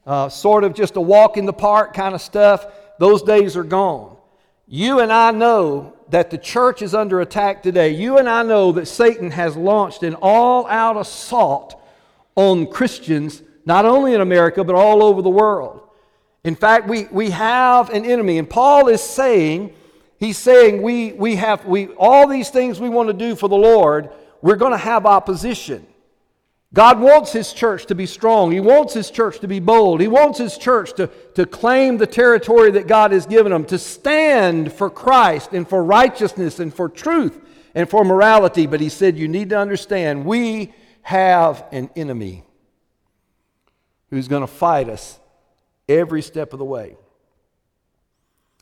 uh, 0.06 0.28
sort 0.28 0.62
of 0.62 0.74
just 0.74 0.94
a 0.94 1.00
walk 1.00 1.36
in 1.36 1.44
the 1.44 1.52
park 1.52 1.92
kind 1.92 2.14
of 2.14 2.22
stuff, 2.22 2.64
those 3.00 3.24
days 3.24 3.56
are 3.56 3.64
gone. 3.64 4.16
You 4.68 5.00
and 5.00 5.12
I 5.12 5.32
know 5.32 5.97
that 6.10 6.30
the 6.30 6.38
church 6.38 6.82
is 6.82 6.94
under 6.94 7.20
attack 7.20 7.62
today. 7.62 7.90
You 7.90 8.18
and 8.18 8.28
I 8.28 8.42
know 8.42 8.72
that 8.72 8.86
Satan 8.86 9.30
has 9.30 9.56
launched 9.56 10.02
an 10.02 10.14
all 10.14 10.66
out 10.66 10.96
assault 10.96 11.80
on 12.34 12.66
Christians, 12.66 13.42
not 13.66 13.84
only 13.84 14.14
in 14.14 14.20
America, 14.20 14.64
but 14.64 14.74
all 14.74 15.02
over 15.02 15.22
the 15.22 15.30
world. 15.30 15.82
In 16.44 16.54
fact, 16.54 16.88
we, 16.88 17.04
we 17.06 17.30
have 17.30 17.90
an 17.90 18.06
enemy, 18.06 18.38
and 18.38 18.48
Paul 18.48 18.88
is 18.88 19.02
saying, 19.02 19.74
he's 20.18 20.38
saying 20.38 20.82
we, 20.82 21.12
we 21.12 21.36
have 21.36 21.66
we, 21.66 21.88
all 21.88 22.28
these 22.28 22.48
things 22.48 22.80
we 22.80 22.88
want 22.88 23.08
to 23.08 23.12
do 23.12 23.34
for 23.34 23.48
the 23.48 23.56
Lord, 23.56 24.10
we're 24.40 24.56
going 24.56 24.72
to 24.72 24.78
have 24.78 25.04
opposition. 25.04 25.86
God 26.74 27.00
wants 27.00 27.32
His 27.32 27.52
church 27.52 27.86
to 27.86 27.94
be 27.94 28.04
strong. 28.04 28.52
He 28.52 28.60
wants 28.60 28.92
His 28.92 29.10
church 29.10 29.38
to 29.40 29.48
be 29.48 29.58
bold. 29.58 30.00
He 30.00 30.08
wants 30.08 30.38
His 30.38 30.58
church 30.58 30.92
to, 30.94 31.06
to 31.34 31.46
claim 31.46 31.96
the 31.96 32.06
territory 32.06 32.70
that 32.72 32.86
God 32.86 33.12
has 33.12 33.26
given 33.26 33.52
them, 33.52 33.64
to 33.66 33.78
stand 33.78 34.72
for 34.72 34.90
Christ 34.90 35.52
and 35.52 35.66
for 35.66 35.82
righteousness 35.82 36.60
and 36.60 36.72
for 36.72 36.88
truth 36.88 37.40
and 37.74 37.88
for 37.88 38.04
morality. 38.04 38.66
But 38.66 38.80
He 38.80 38.90
said, 38.90 39.16
You 39.16 39.28
need 39.28 39.50
to 39.50 39.58
understand, 39.58 40.26
we 40.26 40.74
have 41.02 41.64
an 41.72 41.88
enemy 41.96 42.44
who's 44.10 44.28
going 44.28 44.42
to 44.42 44.46
fight 44.46 44.90
us 44.90 45.18
every 45.88 46.20
step 46.20 46.52
of 46.52 46.58
the 46.58 46.64
way. 46.66 46.96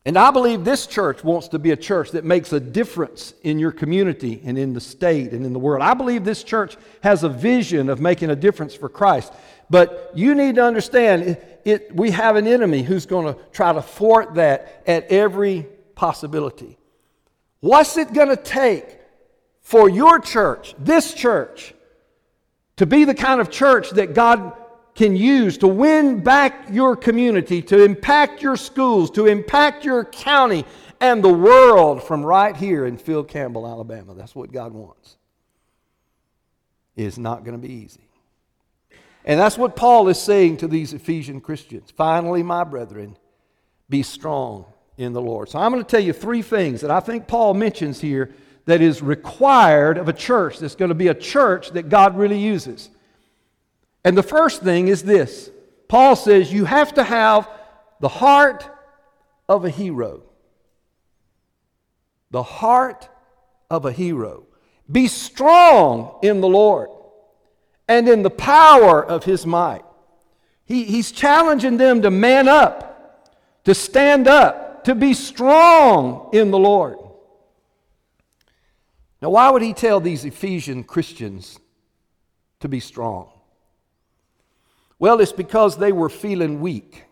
And 0.06 0.16
I 0.16 0.30
believe 0.30 0.64
this 0.64 0.86
church 0.86 1.24
wants 1.24 1.48
to 1.48 1.58
be 1.58 1.72
a 1.72 1.76
church 1.76 2.12
that 2.12 2.24
makes 2.24 2.52
a 2.52 2.60
difference 2.60 3.34
in 3.42 3.58
your 3.58 3.72
community 3.72 4.40
and 4.44 4.56
in 4.56 4.72
the 4.72 4.80
state 4.80 5.32
and 5.32 5.44
in 5.44 5.52
the 5.52 5.58
world. 5.58 5.82
I 5.82 5.94
believe 5.94 6.24
this 6.24 6.44
church 6.44 6.76
has 7.02 7.24
a 7.24 7.28
vision 7.28 7.90
of 7.90 8.00
making 8.00 8.30
a 8.30 8.36
difference 8.36 8.72
for 8.72 8.88
Christ. 8.88 9.32
But 9.68 10.12
you 10.14 10.36
need 10.36 10.54
to 10.54 10.62
understand 10.62 11.24
it, 11.24 11.60
it, 11.64 11.96
we 11.96 12.12
have 12.12 12.36
an 12.36 12.46
enemy 12.46 12.84
who's 12.84 13.04
going 13.04 13.34
to 13.34 13.40
try 13.50 13.72
to 13.72 13.82
thwart 13.82 14.36
that 14.36 14.84
at 14.86 15.10
every 15.10 15.66
possibility. 15.96 16.78
What's 17.58 17.96
it 17.96 18.12
going 18.12 18.28
to 18.28 18.36
take 18.36 19.00
for 19.60 19.90
your 19.90 20.20
church, 20.20 20.76
this 20.78 21.14
church, 21.14 21.74
to 22.76 22.86
be 22.86 23.02
the 23.02 23.14
kind 23.14 23.40
of 23.40 23.50
church 23.50 23.90
that 23.90 24.14
God 24.14 24.52
can 24.96 25.14
use 25.14 25.58
to 25.58 25.68
win 25.68 26.20
back 26.20 26.68
your 26.70 26.96
community, 26.96 27.62
to 27.62 27.84
impact 27.84 28.42
your 28.42 28.56
schools, 28.56 29.10
to 29.12 29.26
impact 29.26 29.84
your 29.84 30.04
county 30.04 30.64
and 31.00 31.22
the 31.22 31.32
world 31.32 32.02
from 32.02 32.24
right 32.24 32.56
here 32.56 32.86
in 32.86 32.96
Phil 32.96 33.22
Campbell, 33.22 33.66
Alabama. 33.66 34.14
That's 34.14 34.34
what 34.34 34.50
God 34.50 34.72
wants. 34.72 35.18
It's 36.96 37.18
not 37.18 37.44
going 37.44 37.60
to 37.60 37.64
be 37.64 37.72
easy. 37.72 38.00
And 39.26 39.38
that's 39.38 39.58
what 39.58 39.76
Paul 39.76 40.08
is 40.08 40.18
saying 40.18 40.58
to 40.58 40.68
these 40.68 40.94
Ephesian 40.94 41.42
Christians. 41.42 41.92
Finally, 41.94 42.42
my 42.42 42.64
brethren, 42.64 43.18
be 43.90 44.02
strong 44.02 44.64
in 44.96 45.12
the 45.12 45.20
Lord. 45.20 45.50
So 45.50 45.58
I'm 45.58 45.72
going 45.72 45.84
to 45.84 45.88
tell 45.88 46.00
you 46.00 46.14
three 46.14 46.40
things 46.42 46.80
that 46.80 46.90
I 46.90 47.00
think 47.00 47.26
Paul 47.26 47.52
mentions 47.52 48.00
here 48.00 48.32
that 48.64 48.80
is 48.80 49.02
required 49.02 49.98
of 49.98 50.08
a 50.08 50.12
church 50.12 50.58
that's 50.58 50.74
going 50.74 50.88
to 50.88 50.94
be 50.94 51.08
a 51.08 51.14
church 51.14 51.70
that 51.72 51.90
God 51.90 52.16
really 52.16 52.38
uses. 52.38 52.88
And 54.06 54.16
the 54.16 54.22
first 54.22 54.62
thing 54.62 54.86
is 54.86 55.02
this 55.02 55.50
Paul 55.88 56.14
says 56.14 56.52
you 56.52 56.64
have 56.64 56.94
to 56.94 57.02
have 57.02 57.50
the 57.98 58.08
heart 58.08 58.70
of 59.48 59.64
a 59.64 59.70
hero. 59.70 60.22
The 62.30 62.44
heart 62.44 63.08
of 63.68 63.84
a 63.84 63.90
hero. 63.90 64.46
Be 64.90 65.08
strong 65.08 66.20
in 66.22 66.40
the 66.40 66.48
Lord 66.48 66.88
and 67.88 68.08
in 68.08 68.22
the 68.22 68.30
power 68.30 69.04
of 69.04 69.24
his 69.24 69.44
might. 69.44 69.82
He, 70.64 70.84
he's 70.84 71.10
challenging 71.10 71.76
them 71.76 72.02
to 72.02 72.10
man 72.10 72.46
up, 72.46 73.28
to 73.64 73.74
stand 73.74 74.28
up, 74.28 74.84
to 74.84 74.94
be 74.94 75.14
strong 75.14 76.30
in 76.32 76.52
the 76.52 76.58
Lord. 76.60 76.98
Now, 79.20 79.30
why 79.30 79.50
would 79.50 79.62
he 79.62 79.72
tell 79.72 79.98
these 79.98 80.24
Ephesian 80.24 80.84
Christians 80.84 81.58
to 82.60 82.68
be 82.68 82.78
strong? 82.78 83.32
Well, 84.98 85.20
it's 85.20 85.32
because 85.32 85.76
they 85.76 85.92
were 85.92 86.08
feeling 86.08 86.60
weak. 86.60 87.04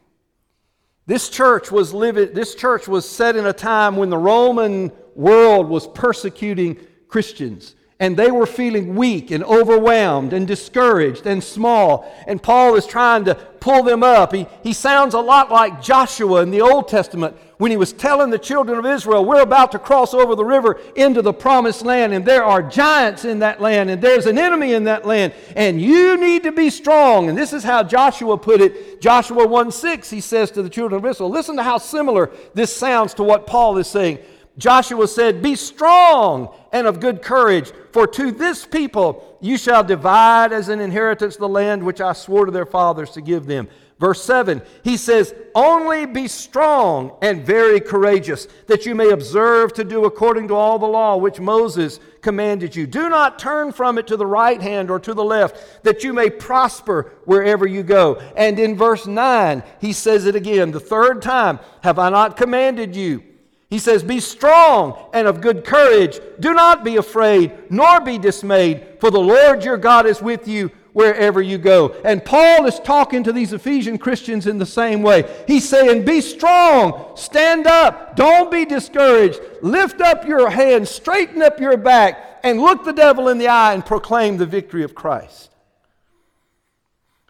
This 1.06 1.28
church 1.28 1.70
was 1.70 1.92
living, 1.92 2.32
this 2.32 2.54
church 2.54 2.88
was 2.88 3.08
set 3.08 3.36
in 3.36 3.46
a 3.46 3.52
time 3.52 3.96
when 3.96 4.08
the 4.08 4.18
Roman 4.18 4.90
world 5.14 5.68
was 5.68 5.86
persecuting 5.88 6.78
Christians 7.08 7.76
and 8.00 8.16
they 8.16 8.30
were 8.30 8.46
feeling 8.46 8.96
weak 8.96 9.30
and 9.30 9.44
overwhelmed 9.44 10.32
and 10.32 10.46
discouraged 10.48 11.26
and 11.26 11.42
small. 11.42 12.12
And 12.26 12.42
Paul 12.42 12.74
is 12.74 12.86
trying 12.86 13.24
to 13.26 13.34
pull 13.34 13.82
them 13.82 14.02
up. 14.02 14.34
He, 14.34 14.46
he 14.62 14.72
sounds 14.72 15.14
a 15.14 15.20
lot 15.20 15.50
like 15.50 15.80
Joshua 15.80 16.42
in 16.42 16.50
the 16.50 16.60
Old 16.60 16.88
Testament 16.88 17.36
when 17.58 17.70
he 17.70 17.76
was 17.76 17.92
telling 17.92 18.30
the 18.30 18.38
children 18.38 18.78
of 18.78 18.84
Israel, 18.84 19.24
We're 19.24 19.40
about 19.40 19.72
to 19.72 19.78
cross 19.78 20.12
over 20.12 20.34
the 20.34 20.44
river 20.44 20.80
into 20.96 21.22
the 21.22 21.32
promised 21.32 21.82
land, 21.82 22.12
and 22.12 22.24
there 22.24 22.44
are 22.44 22.62
giants 22.62 23.24
in 23.24 23.38
that 23.38 23.60
land, 23.60 23.90
and 23.90 24.02
there's 24.02 24.26
an 24.26 24.38
enemy 24.38 24.74
in 24.74 24.84
that 24.84 25.06
land, 25.06 25.32
and 25.54 25.80
you 25.80 26.16
need 26.16 26.42
to 26.42 26.52
be 26.52 26.68
strong. 26.70 27.28
And 27.28 27.38
this 27.38 27.52
is 27.52 27.62
how 27.62 27.84
Joshua 27.84 28.36
put 28.36 28.60
it. 28.60 29.00
Joshua 29.00 29.46
1 29.46 29.70
6, 29.70 30.10
he 30.10 30.20
says 30.20 30.50
to 30.50 30.62
the 30.62 30.68
children 30.68 30.98
of 30.98 31.08
Israel, 31.08 31.30
Listen 31.30 31.56
to 31.56 31.62
how 31.62 31.78
similar 31.78 32.30
this 32.54 32.74
sounds 32.74 33.14
to 33.14 33.22
what 33.22 33.46
Paul 33.46 33.78
is 33.78 33.86
saying. 33.86 34.18
Joshua 34.56 35.08
said, 35.08 35.42
Be 35.42 35.56
strong 35.56 36.54
and 36.72 36.86
of 36.86 37.00
good 37.00 37.22
courage, 37.22 37.72
for 37.92 38.06
to 38.06 38.30
this 38.30 38.64
people 38.64 39.38
you 39.40 39.58
shall 39.58 39.82
divide 39.82 40.52
as 40.52 40.68
an 40.68 40.80
inheritance 40.80 41.36
the 41.36 41.48
land 41.48 41.82
which 41.82 42.00
I 42.00 42.12
swore 42.12 42.46
to 42.46 42.52
their 42.52 42.66
fathers 42.66 43.10
to 43.12 43.20
give 43.20 43.46
them. 43.46 43.68
Verse 44.00 44.22
7, 44.24 44.60
he 44.82 44.96
says, 44.96 45.34
Only 45.54 46.04
be 46.04 46.26
strong 46.26 47.16
and 47.22 47.46
very 47.46 47.80
courageous, 47.80 48.48
that 48.66 48.86
you 48.86 48.94
may 48.94 49.10
observe 49.10 49.72
to 49.74 49.84
do 49.84 50.04
according 50.04 50.48
to 50.48 50.54
all 50.54 50.78
the 50.78 50.86
law 50.86 51.16
which 51.16 51.38
Moses 51.38 52.00
commanded 52.20 52.74
you. 52.74 52.86
Do 52.86 53.08
not 53.08 53.38
turn 53.38 53.72
from 53.72 53.98
it 53.98 54.08
to 54.08 54.16
the 54.16 54.26
right 54.26 54.60
hand 54.60 54.90
or 54.90 54.98
to 55.00 55.14
the 55.14 55.24
left, 55.24 55.84
that 55.84 56.02
you 56.02 56.12
may 56.12 56.28
prosper 56.28 57.12
wherever 57.24 57.66
you 57.66 57.82
go. 57.84 58.16
And 58.36 58.58
in 58.58 58.76
verse 58.76 59.06
9, 59.06 59.62
he 59.80 59.92
says 59.92 60.26
it 60.26 60.34
again, 60.34 60.72
the 60.72 60.80
third 60.80 61.22
time 61.22 61.60
Have 61.82 61.98
I 61.98 62.10
not 62.10 62.36
commanded 62.36 62.96
you? 62.96 63.22
He 63.70 63.78
says, 63.78 64.02
Be 64.02 64.20
strong 64.20 65.10
and 65.12 65.26
of 65.26 65.40
good 65.40 65.64
courage. 65.64 66.20
Do 66.40 66.54
not 66.54 66.84
be 66.84 66.96
afraid, 66.96 67.52
nor 67.70 68.00
be 68.00 68.18
dismayed, 68.18 68.98
for 69.00 69.10
the 69.10 69.20
Lord 69.20 69.64
your 69.64 69.76
God 69.76 70.06
is 70.06 70.22
with 70.22 70.46
you 70.46 70.70
wherever 70.92 71.42
you 71.42 71.58
go. 71.58 71.88
And 72.04 72.24
Paul 72.24 72.66
is 72.66 72.78
talking 72.80 73.24
to 73.24 73.32
these 73.32 73.52
Ephesian 73.52 73.98
Christians 73.98 74.46
in 74.46 74.58
the 74.58 74.66
same 74.66 75.02
way. 75.02 75.44
He's 75.46 75.68
saying, 75.68 76.04
Be 76.04 76.20
strong, 76.20 77.16
stand 77.16 77.66
up, 77.66 78.16
don't 78.16 78.50
be 78.50 78.64
discouraged, 78.64 79.40
lift 79.60 80.00
up 80.00 80.26
your 80.26 80.50
hands, 80.50 80.90
straighten 80.90 81.42
up 81.42 81.58
your 81.58 81.76
back, 81.76 82.40
and 82.44 82.60
look 82.60 82.84
the 82.84 82.92
devil 82.92 83.28
in 83.28 83.38
the 83.38 83.48
eye 83.48 83.74
and 83.74 83.84
proclaim 83.84 84.36
the 84.36 84.46
victory 84.46 84.84
of 84.84 84.94
Christ. 84.94 85.50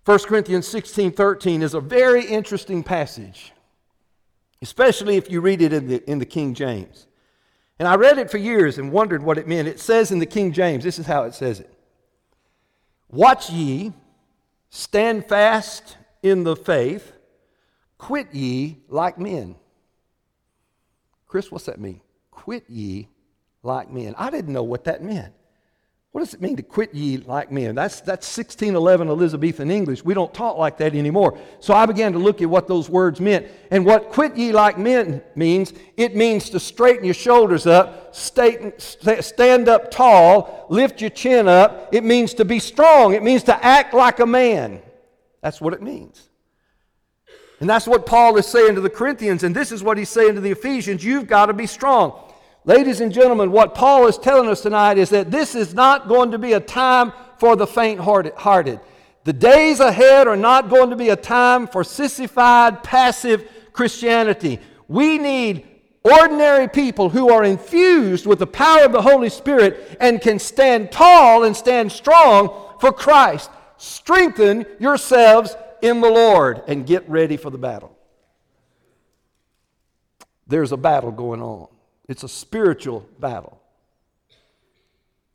1 0.04 0.18
Corinthians 0.20 0.68
16 0.68 1.12
13 1.12 1.62
is 1.62 1.72
a 1.72 1.80
very 1.80 2.26
interesting 2.26 2.82
passage 2.82 3.53
especially 4.64 5.16
if 5.16 5.30
you 5.30 5.42
read 5.42 5.60
it 5.60 5.74
in 5.74 5.88
the, 5.88 6.10
in 6.10 6.18
the 6.18 6.26
King 6.26 6.54
James. 6.54 7.06
And 7.78 7.86
I 7.86 7.96
read 7.96 8.16
it 8.16 8.30
for 8.30 8.38
years 8.38 8.78
and 8.78 8.90
wondered 8.90 9.22
what 9.22 9.36
it 9.36 9.46
meant. 9.46 9.68
It 9.68 9.78
says 9.78 10.10
in 10.10 10.20
the 10.20 10.26
King 10.26 10.52
James, 10.52 10.82
this 10.82 10.98
is 10.98 11.06
how 11.06 11.24
it 11.24 11.34
says 11.34 11.60
it 11.60 11.70
Watch 13.10 13.50
ye, 13.50 13.92
stand 14.70 15.26
fast 15.26 15.98
in 16.22 16.44
the 16.44 16.56
faith, 16.56 17.12
quit 17.98 18.34
ye 18.34 18.78
like 18.88 19.18
men. 19.18 19.54
Chris, 21.26 21.52
what's 21.52 21.66
that 21.66 21.78
mean? 21.78 22.00
Quit 22.30 22.64
ye 22.70 23.08
like 23.62 23.90
men. 23.90 24.14
I 24.16 24.30
didn't 24.30 24.54
know 24.54 24.62
what 24.62 24.84
that 24.84 25.02
meant. 25.02 25.34
What 26.14 26.20
does 26.20 26.32
it 26.32 26.40
mean 26.40 26.54
to 26.58 26.62
quit 26.62 26.94
ye 26.94 27.16
like 27.16 27.50
men? 27.50 27.74
That's, 27.74 27.96
that's 27.96 28.38
1611 28.38 29.08
Elizabethan 29.08 29.68
English. 29.68 30.04
We 30.04 30.14
don't 30.14 30.32
talk 30.32 30.56
like 30.56 30.78
that 30.78 30.94
anymore. 30.94 31.36
So 31.58 31.74
I 31.74 31.86
began 31.86 32.12
to 32.12 32.20
look 32.20 32.40
at 32.40 32.48
what 32.48 32.68
those 32.68 32.88
words 32.88 33.20
meant. 33.20 33.48
And 33.72 33.84
what 33.84 34.10
quit 34.10 34.36
ye 34.36 34.52
like 34.52 34.78
men 34.78 35.24
means, 35.34 35.72
it 35.96 36.14
means 36.14 36.50
to 36.50 36.60
straighten 36.60 37.04
your 37.04 37.14
shoulders 37.14 37.66
up, 37.66 38.14
stand 38.14 39.68
up 39.68 39.90
tall, 39.90 40.66
lift 40.70 41.00
your 41.00 41.10
chin 41.10 41.48
up. 41.48 41.92
It 41.92 42.04
means 42.04 42.32
to 42.34 42.44
be 42.44 42.60
strong. 42.60 43.14
It 43.14 43.24
means 43.24 43.42
to 43.42 43.64
act 43.64 43.92
like 43.92 44.20
a 44.20 44.26
man. 44.26 44.82
That's 45.42 45.60
what 45.60 45.74
it 45.74 45.82
means. 45.82 46.28
And 47.58 47.68
that's 47.68 47.88
what 47.88 48.06
Paul 48.06 48.36
is 48.36 48.46
saying 48.46 48.76
to 48.76 48.80
the 48.80 48.88
Corinthians. 48.88 49.42
And 49.42 49.52
this 49.52 49.72
is 49.72 49.82
what 49.82 49.98
he's 49.98 50.10
saying 50.10 50.36
to 50.36 50.40
the 50.40 50.52
Ephesians. 50.52 51.02
You've 51.02 51.26
got 51.26 51.46
to 51.46 51.52
be 51.52 51.66
strong. 51.66 52.23
Ladies 52.66 53.00
and 53.00 53.12
gentlemen, 53.12 53.52
what 53.52 53.74
Paul 53.74 54.06
is 54.06 54.16
telling 54.16 54.48
us 54.48 54.62
tonight 54.62 54.96
is 54.96 55.10
that 55.10 55.30
this 55.30 55.54
is 55.54 55.74
not 55.74 56.08
going 56.08 56.30
to 56.30 56.38
be 56.38 56.54
a 56.54 56.60
time 56.60 57.12
for 57.38 57.56
the 57.56 57.66
faint 57.66 58.00
hearted. 58.00 58.80
The 59.24 59.32
days 59.34 59.80
ahead 59.80 60.26
are 60.26 60.36
not 60.36 60.70
going 60.70 60.90
to 60.90 60.96
be 60.96 61.10
a 61.10 61.16
time 61.16 61.66
for 61.66 61.84
sissified, 61.84 62.82
passive 62.82 63.50
Christianity. 63.72 64.60
We 64.88 65.18
need 65.18 65.66
ordinary 66.02 66.68
people 66.68 67.10
who 67.10 67.30
are 67.30 67.44
infused 67.44 68.26
with 68.26 68.38
the 68.38 68.46
power 68.46 68.84
of 68.84 68.92
the 68.92 69.02
Holy 69.02 69.30
Spirit 69.30 69.98
and 70.00 70.20
can 70.20 70.38
stand 70.38 70.90
tall 70.90 71.44
and 71.44 71.54
stand 71.54 71.92
strong 71.92 72.76
for 72.80 72.92
Christ. 72.92 73.50
Strengthen 73.76 74.64
yourselves 74.78 75.54
in 75.82 76.00
the 76.00 76.10
Lord 76.10 76.62
and 76.66 76.86
get 76.86 77.08
ready 77.10 77.36
for 77.36 77.50
the 77.50 77.58
battle. 77.58 77.94
There's 80.46 80.72
a 80.72 80.76
battle 80.78 81.10
going 81.10 81.42
on. 81.42 81.73
It's 82.08 82.22
a 82.22 82.28
spiritual 82.28 83.08
battle. 83.18 83.60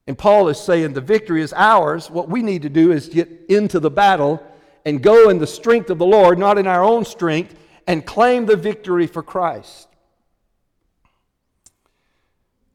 And 0.08 0.18
Paul 0.18 0.48
is 0.50 0.60
saying 0.60 0.94
the 0.94 1.02
victory 1.02 1.42
is 1.42 1.54
ours. 1.54 2.10
What 2.10 2.30
we 2.30 2.42
need 2.42 2.64
to 2.64 2.70
do 2.70 2.92
is 2.92 3.10
get 3.10 3.30
into 3.48 3.80
the 3.80 3.92
battle 3.92 4.44
and 4.86 5.04
go 5.04 5.30
in 5.30 5.38
the 5.38 5.48
strength 5.48 5.90
of 5.90 6.00
the 6.00 6.06
Lord, 6.06 6.40
not 6.40 6.58
in 6.58 6.68
our 6.68 6.84
own 6.84 7.06
strength, 7.06 7.56
and 7.86 8.06
claim 8.06 8.46
the 8.46 8.56
victory 8.56 9.08
for 9.08 9.22
Christ. 9.22 9.88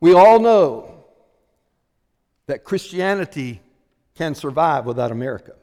We 0.00 0.12
all 0.12 0.38
know 0.38 1.04
that 2.46 2.62
Christianity 2.62 3.60
can 4.14 4.34
survive 4.34 4.84
without 4.84 5.10
America. 5.10 5.54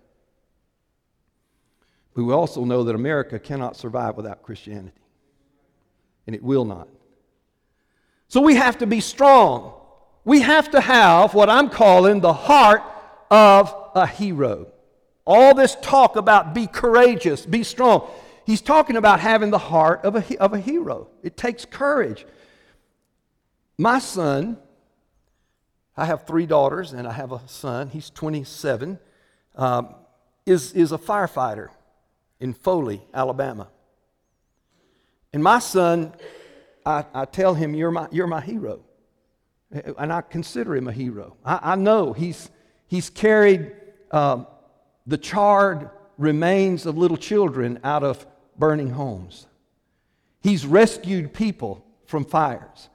But 2.13 2.23
we 2.23 2.33
also 2.33 2.65
know 2.65 2.83
that 2.83 2.95
America 2.95 3.39
cannot 3.39 3.77
survive 3.77 4.17
without 4.17 4.43
Christianity, 4.43 4.99
and 6.27 6.35
it 6.35 6.43
will 6.43 6.65
not. 6.65 6.87
So 8.31 8.39
we 8.39 8.55
have 8.55 8.77
to 8.77 8.87
be 8.87 9.01
strong. 9.01 9.73
We 10.23 10.39
have 10.39 10.71
to 10.71 10.79
have 10.79 11.33
what 11.33 11.49
I'm 11.49 11.69
calling 11.69 12.21
the 12.21 12.31
heart 12.31 12.81
of 13.29 13.75
a 13.93 14.07
hero. 14.07 14.71
All 15.25 15.53
this 15.53 15.75
talk 15.81 16.15
about 16.15 16.53
be 16.53 16.65
courageous, 16.65 17.45
be 17.45 17.65
strong. 17.65 18.09
He's 18.45 18.61
talking 18.61 18.95
about 18.95 19.19
having 19.19 19.49
the 19.49 19.57
heart 19.57 20.05
of 20.05 20.15
a, 20.15 20.37
of 20.41 20.53
a 20.53 20.59
hero. 20.61 21.09
It 21.21 21.35
takes 21.35 21.65
courage. 21.65 22.25
My 23.77 23.99
son, 23.99 24.57
I 25.97 26.05
have 26.05 26.25
three 26.25 26.45
daughters 26.45 26.93
and 26.93 27.09
I 27.09 27.11
have 27.11 27.33
a 27.33 27.41
son, 27.47 27.89
he's 27.89 28.09
27, 28.11 28.97
um, 29.57 29.93
is, 30.45 30.71
is 30.71 30.93
a 30.93 30.97
firefighter 30.97 31.67
in 32.39 32.53
Foley, 32.53 33.01
Alabama. 33.13 33.67
And 35.33 35.43
my 35.43 35.59
son 35.59 36.13
I, 36.85 37.05
I 37.13 37.25
tell 37.25 37.53
him, 37.53 37.73
you're 37.73 37.91
my, 37.91 38.07
you're 38.11 38.27
my 38.27 38.41
hero. 38.41 38.81
And 39.97 40.11
I 40.11 40.21
consider 40.21 40.75
him 40.75 40.87
a 40.87 40.91
hero. 40.91 41.37
I, 41.45 41.59
I 41.73 41.75
know 41.75 42.13
he's, 42.13 42.49
he's 42.87 43.09
carried 43.09 43.71
um, 44.11 44.47
the 45.07 45.17
charred 45.17 45.89
remains 46.17 46.85
of 46.85 46.97
little 46.97 47.17
children 47.17 47.79
out 47.83 48.03
of 48.03 48.25
burning 48.57 48.91
homes. 48.91 49.47
He's 50.41 50.65
rescued 50.65 51.33
people 51.33 51.85
from 52.05 52.25
fires. 52.25 52.89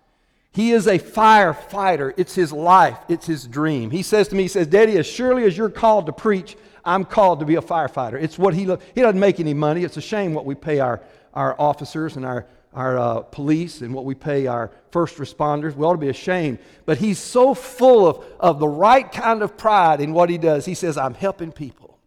He 0.52 0.73
is 0.73 0.87
a 0.87 0.99
firefighter. 0.99 2.14
It's 2.16 2.35
his 2.35 2.52
life, 2.52 2.99
it's 3.09 3.26
his 3.26 3.47
dream. 3.47 3.90
He 3.90 4.02
says 4.02 4.28
to 4.28 4.35
me, 4.35 4.43
he 4.45 4.49
says, 4.49 4.66
Daddy, 4.66 4.97
as 4.99 5.07
surely 5.07 5.45
as 5.45 5.57
you're 5.57 5.71
called 5.71 6.07
to 6.07 6.12
preach, 6.12 6.57
I'm 6.85 7.05
called 7.05 7.40
to 7.40 7.47
be 7.47 7.57
a 7.57 7.62
firefighter. 7.62 8.23
It's 8.23 8.38
what 8.38 8.55
he 8.55 8.66
loves. 8.66 8.85
He 8.95 9.00
doesn't 9.00 9.21
make 9.21 9.40
any 9.40 9.55
money. 9.55 9.85
It's 9.85 9.97
a 9.97 10.02
shame 10.02 10.35
what 10.35 10.45
we 10.45 10.55
pay 10.55 10.78
our, 10.78 11.00
our 11.35 11.61
officers 11.61 12.16
and 12.16 12.25
our 12.25 12.47
our 12.76 12.99
uh, 12.99 13.21
police 13.23 13.80
and 13.80 13.95
what 13.95 14.04
we 14.04 14.14
pay 14.14 14.47
our 14.47 14.71
first 14.90 15.16
responders. 15.16 15.75
We 15.75 15.85
ought 15.85 15.95
to 15.95 15.99
be 15.99 16.11
ashamed. 16.11 16.59
But 16.85 16.99
he's 16.99 17.18
so 17.18 17.54
full 17.54 18.06
of, 18.06 18.25
of 18.38 18.61
the 18.61 18.68
right 18.68 19.11
kind 19.11 19.42
of 19.42 19.56
pride 19.56 20.02
in 20.02 20.12
what 20.12 20.28
he 20.28 20.37
does. 20.37 20.66
He 20.66 20.75
says, 20.75 20.99
I'm 20.99 21.14
helping 21.14 21.52
people. 21.52 21.99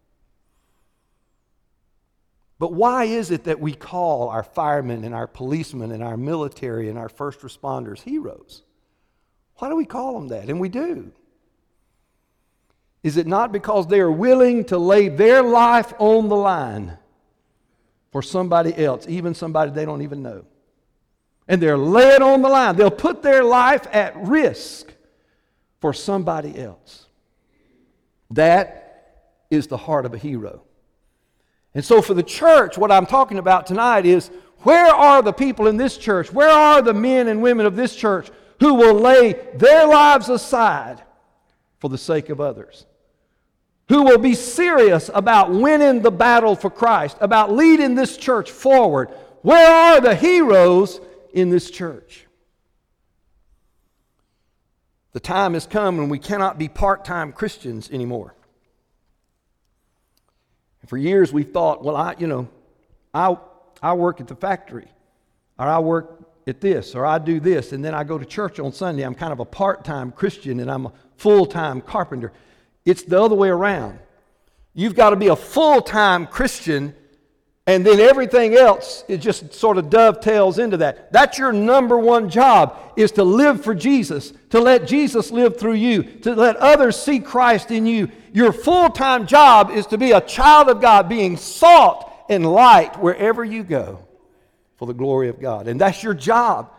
But 2.60 2.74
why 2.74 3.06
is 3.06 3.32
it 3.32 3.46
that 3.46 3.60
we 3.60 3.74
call 3.74 4.30
our 4.30 4.44
firemen 4.44 5.04
and 5.04 5.16
our 5.16 5.28
policemen 5.28 5.92
and 5.92 6.04
our 6.04 6.18
military 6.18 6.88
and 6.88 7.00
our 7.00 7.10
first 7.10 7.40
responders 7.40 8.02
heroes? 8.02 8.64
Why 9.56 9.70
do 9.70 9.76
we 9.76 9.86
call 9.86 10.14
them 10.14 10.28
that? 10.28 10.50
And 10.50 10.60
we 10.60 10.70
do. 10.70 11.12
Is 13.02 13.18
it 13.18 13.26
not 13.26 13.52
because 13.52 13.88
they 13.88 14.02
are 14.02 14.12
willing 14.12 14.66
to 14.66 14.78
lay 14.78 15.10
their 15.10 15.42
life 15.42 15.94
on 15.98 16.30
the 16.30 16.36
line 16.36 16.98
for 18.12 18.22
somebody 18.22 18.78
else, 18.78 19.06
even 19.08 19.34
somebody 19.34 19.72
they 19.72 19.86
don't 19.86 20.02
even 20.02 20.22
know? 20.22 20.46
And 21.50 21.62
they're 21.62 21.78
laying 21.78 22.22
on 22.22 22.42
the 22.42 22.48
line. 22.48 22.78
They'll 22.78 22.92
put 22.92 23.22
their 23.22 23.44
life 23.44 23.86
at 23.92 24.16
risk 24.16 24.94
for 25.82 25.94
somebody 25.94 26.58
else. 26.58 27.08
That 28.32 29.36
is 29.50 29.68
the 29.68 29.76
heart 29.76 30.06
of 30.06 30.14
a 30.14 30.18
hero. 30.18 30.62
And 31.74 31.84
so, 31.84 32.02
for 32.02 32.14
the 32.14 32.24
church, 32.24 32.78
what 32.78 32.92
I'm 32.92 33.06
talking 33.06 33.40
about 33.40 33.68
tonight 33.68 34.06
is 34.06 34.30
where 34.60 34.94
are 34.94 35.22
the 35.22 35.34
people 35.34 35.68
in 35.68 35.78
this 35.78 35.98
church? 35.98 36.32
Where 36.32 36.50
are 36.50 36.82
the 36.82 36.94
men 36.94 37.28
and 37.28 37.42
women 37.42 37.66
of 37.66 37.76
this 37.76 37.96
church 37.96 38.30
who 38.60 38.76
will 38.76 38.96
lay 38.96 39.34
their 39.56 39.88
lives 39.88 40.30
aside 40.30 41.04
for 41.80 41.90
the 41.90 41.98
sake 41.98 42.30
of 42.30 42.40
others? 42.40 42.86
Who 43.88 44.04
will 44.04 44.20
be 44.20 44.36
serious 44.36 45.10
about 45.14 45.52
winning 45.52 46.02
the 46.02 46.12
battle 46.12 46.56
for 46.56 46.70
Christ, 46.70 47.18
about 47.22 47.52
leading 47.52 47.96
this 47.96 48.18
church 48.18 48.52
forward? 48.52 49.10
Where 49.42 49.96
are 49.96 50.02
the 50.02 50.16
heroes 50.16 51.00
in 51.34 51.50
this 51.50 51.70
church? 51.70 52.26
The 55.12 55.20
time 55.20 55.54
has 55.54 55.66
come 55.66 55.98
when 55.98 56.10
we 56.10 56.20
cannot 56.20 56.58
be 56.58 56.68
part 56.68 57.04
time 57.06 57.32
Christians 57.32 57.90
anymore. 57.90 58.36
For 60.88 60.98
years 60.98 61.32
we've 61.34 61.52
thought, 61.52 61.84
well, 61.84 61.96
I, 61.96 62.16
you 62.18 62.28
know, 62.28 62.48
I, 63.14 63.38
I 63.82 63.94
work 63.94 64.22
at 64.22 64.28
the 64.28 64.36
factory, 64.36 64.88
or 65.58 65.68
I 65.68 65.80
work 65.80 66.20
at 66.48 66.62
this, 66.62 66.96
or 66.96 67.06
I 67.06 67.20
do 67.20 67.40
this, 67.40 67.72
and 67.74 67.86
then 67.86 67.94
I 67.94 68.04
go 68.04 68.18
to 68.18 68.26
church 68.26 68.60
on 68.60 68.74
Sunday. 68.74 69.04
I'm 69.04 69.16
kind 69.16 69.32
of 69.32 69.40
a 69.40 69.46
part 69.46 69.86
time 69.86 70.12
Christian 70.12 70.60
and 70.60 70.70
I'm 70.70 70.88
a 70.88 70.94
full 71.18 71.46
time 71.46 71.82
carpenter. 71.82 72.32
It's 72.86 73.04
the 73.04 73.22
other 73.22 73.36
way 73.36 73.50
around. 73.50 74.00
You've 74.74 74.96
got 74.96 75.12
to 75.12 75.16
be 75.16 75.28
a 75.28 75.36
full 75.36 75.82
time 75.82 76.26
Christian, 76.26 76.96
and 77.68 77.86
then 77.86 78.00
everything 78.00 78.56
else 78.56 79.04
it 79.08 79.18
just 79.18 79.54
sort 79.54 79.78
of 79.78 79.90
dovetails 79.90 80.58
into 80.58 80.78
that. 80.78 81.12
That's 81.14 81.38
your 81.38 81.52
number 81.52 81.98
one 81.98 82.30
job 82.30 82.78
is 82.96 83.12
to 83.14 83.24
live 83.24 83.64
for 83.64 83.76
Jesus, 83.76 84.34
to 84.50 84.60
let 84.60 84.88
Jesus 84.88 85.30
live 85.32 85.60
through 85.60 85.74
you, 85.74 86.04
to 86.04 86.34
let 86.34 86.56
others 86.58 87.00
see 87.00 87.20
Christ 87.20 87.70
in 87.70 87.86
you. 87.86 88.10
Your 88.34 88.52
full 88.52 88.90
time 88.90 89.28
job 89.28 89.70
is 89.72 89.86
to 89.88 89.98
be 89.98 90.12
a 90.12 90.22
child 90.22 90.70
of 90.70 90.82
God, 90.82 91.08
being 91.08 91.38
salt 91.38 92.12
and 92.28 92.46
light 92.46 93.00
wherever 93.00 93.44
you 93.44 93.64
go 93.64 94.00
for 94.78 94.86
the 94.86 94.94
glory 94.94 95.30
of 95.30 95.40
God. 95.40 95.68
And 95.68 95.80
that's 95.80 96.02
your 96.02 96.14
job. 96.14 96.72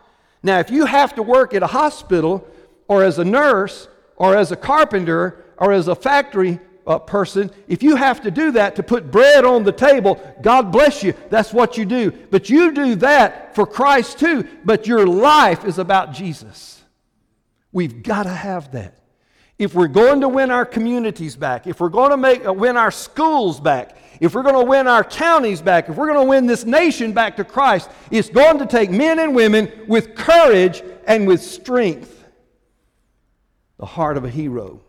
Now, 0.43 0.59
if 0.59 0.71
you 0.71 0.85
have 0.85 1.15
to 1.15 1.23
work 1.23 1.53
at 1.53 1.63
a 1.63 1.67
hospital 1.67 2.47
or 2.87 3.03
as 3.03 3.19
a 3.19 3.25
nurse 3.25 3.87
or 4.15 4.35
as 4.35 4.51
a 4.51 4.55
carpenter 4.55 5.45
or 5.57 5.71
as 5.71 5.87
a 5.87 5.95
factory 5.95 6.59
uh, 6.87 6.99
person, 6.99 7.51
if 7.67 7.83
you 7.83 7.95
have 7.95 8.21
to 8.21 8.31
do 8.31 8.51
that 8.51 8.75
to 8.75 8.83
put 8.83 9.11
bread 9.11 9.45
on 9.45 9.63
the 9.63 9.71
table, 9.71 10.19
God 10.41 10.71
bless 10.71 11.03
you. 11.03 11.13
That's 11.29 11.53
what 11.53 11.77
you 11.77 11.85
do. 11.85 12.11
But 12.11 12.49
you 12.49 12.71
do 12.71 12.95
that 12.95 13.55
for 13.55 13.65
Christ 13.65 14.19
too. 14.19 14.47
But 14.65 14.87
your 14.87 15.05
life 15.05 15.65
is 15.65 15.77
about 15.77 16.13
Jesus. 16.13 16.81
We've 17.71 18.03
got 18.03 18.23
to 18.23 18.29
have 18.29 18.71
that 18.71 19.01
if 19.61 19.75
we're 19.75 19.87
going 19.87 20.21
to 20.21 20.27
win 20.27 20.49
our 20.49 20.65
communities 20.65 21.35
back, 21.35 21.67
if 21.67 21.79
we're 21.79 21.89
going 21.89 22.09
to 22.09 22.17
make, 22.17 22.43
uh, 22.47 22.51
win 22.51 22.77
our 22.77 22.89
schools 22.89 23.59
back, 23.59 23.95
if 24.19 24.33
we're 24.33 24.41
going 24.41 24.55
to 24.55 24.65
win 24.65 24.87
our 24.87 25.03
counties 25.03 25.61
back, 25.61 25.87
if 25.87 25.95
we're 25.95 26.11
going 26.11 26.25
to 26.25 26.27
win 26.27 26.47
this 26.47 26.65
nation 26.65 27.13
back 27.13 27.35
to 27.35 27.43
Christ, 27.43 27.87
it's 28.09 28.27
going 28.27 28.57
to 28.57 28.65
take 28.65 28.89
men 28.89 29.19
and 29.19 29.35
women 29.35 29.71
with 29.87 30.15
courage 30.15 30.81
and 31.05 31.27
with 31.27 31.43
strength. 31.43 32.25
The 33.77 33.85
heart 33.85 34.17
of 34.17 34.25
a 34.25 34.29
hero. 34.31 34.81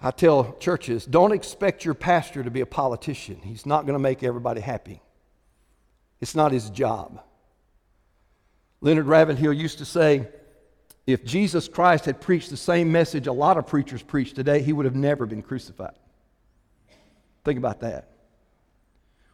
I 0.00 0.10
tell 0.12 0.56
churches 0.60 1.04
don't 1.04 1.32
expect 1.32 1.84
your 1.84 1.94
pastor 1.94 2.42
to 2.44 2.50
be 2.50 2.60
a 2.60 2.66
politician. 2.66 3.40
He's 3.42 3.66
not 3.66 3.84
going 3.84 3.94
to 3.94 3.98
make 3.98 4.22
everybody 4.22 4.60
happy, 4.60 5.02
it's 6.20 6.34
not 6.34 6.52
his 6.52 6.70
job. 6.70 7.22
Leonard 8.80 9.06
Ravenhill 9.06 9.52
used 9.52 9.78
to 9.78 9.84
say, 9.84 10.28
if 11.04 11.24
Jesus 11.24 11.66
Christ 11.66 12.04
had 12.04 12.20
preached 12.20 12.50
the 12.50 12.56
same 12.56 12.92
message 12.92 13.26
a 13.26 13.32
lot 13.32 13.56
of 13.56 13.66
preachers 13.66 14.02
preach 14.02 14.34
today, 14.34 14.62
he 14.62 14.72
would 14.72 14.84
have 14.84 14.94
never 14.94 15.26
been 15.26 15.42
crucified. 15.42 15.94
Think 17.44 17.58
about 17.58 17.80
that. 17.80 18.10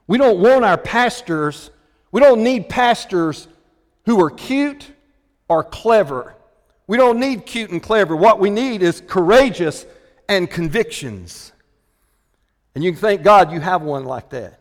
We 0.06 0.16
don't 0.16 0.38
want 0.38 0.64
our 0.64 0.78
pastors, 0.78 1.70
we 2.10 2.20
don't 2.20 2.42
need 2.42 2.68
pastors 2.68 3.48
who 4.06 4.22
are 4.22 4.30
cute 4.30 4.90
or 5.48 5.64
clever. 5.64 6.34
We 6.86 6.96
don't 6.96 7.18
need 7.18 7.46
cute 7.46 7.70
and 7.70 7.82
clever. 7.82 8.14
What 8.14 8.38
we 8.38 8.50
need 8.50 8.82
is 8.82 9.02
courageous 9.06 9.84
and 10.28 10.50
convictions. 10.50 11.52
And 12.74 12.82
you 12.82 12.92
can 12.92 13.00
thank 13.00 13.22
God 13.22 13.52
you 13.52 13.60
have 13.60 13.82
one 13.82 14.04
like 14.04 14.30
that. 14.30 14.60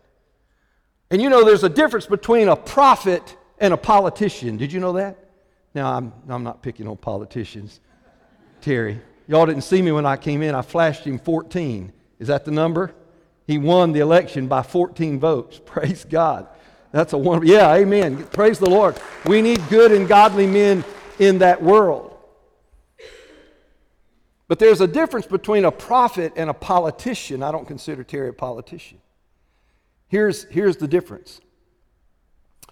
And 1.10 1.22
you 1.22 1.30
know, 1.30 1.44
there's 1.44 1.64
a 1.64 1.70
difference 1.70 2.06
between 2.06 2.48
a 2.48 2.56
prophet 2.56 3.38
and 3.60 3.74
a 3.74 3.78
politician. 3.78 4.58
Did 4.58 4.72
you 4.72 4.80
know 4.80 4.94
that? 4.94 5.18
Now, 5.74 5.96
I'm, 5.96 6.14
I'm 6.28 6.44
not 6.44 6.62
picking 6.62 6.88
on 6.88 6.98
politicians, 6.98 7.80
Terry. 8.62 9.02
Y'all 9.28 9.46
didn't 9.46 9.64
see 9.64 9.82
me 9.82 9.92
when 9.92 10.06
I 10.06 10.18
came 10.18 10.42
in. 10.42 10.54
I 10.54 10.62
flashed 10.62 11.06
him 11.06 11.18
14. 11.18 11.92
Is 12.20 12.28
that 12.28 12.46
the 12.46 12.52
number? 12.52 12.94
He 13.48 13.58
won 13.58 13.92
the 13.92 14.00
election 14.00 14.48
by 14.48 14.64
14 14.64 15.20
votes. 15.20 15.60
Praise 15.66 16.06
God. 16.06 16.48
That's 16.92 17.14
a 17.14 17.18
wonderful. 17.18 17.52
Yeah, 17.52 17.74
amen. 17.74 18.26
Praise 18.28 18.60
the 18.60 18.70
Lord. 18.70 19.00
We 19.26 19.42
need 19.42 19.68
good 19.70 19.92
and 19.92 20.08
godly 20.08 20.46
men 20.46 20.86
in 21.20 21.40
that 21.40 21.62
world. 21.62 22.13
But 24.54 24.60
there's 24.60 24.82
a 24.82 24.88
difference 24.88 25.26
between 25.26 25.66
a 25.66 25.72
prophet 25.72 26.34
and 26.36 26.48
a 26.48 26.54
politician. 26.54 27.42
I 27.42 27.52
don't 27.52 27.68
consider 27.68 28.04
Terry 28.04 28.30
a 28.30 28.34
politician. 28.34 29.00
Here's, 30.10 30.44
here's 30.44 30.78
the 30.78 30.88
difference 30.88 31.42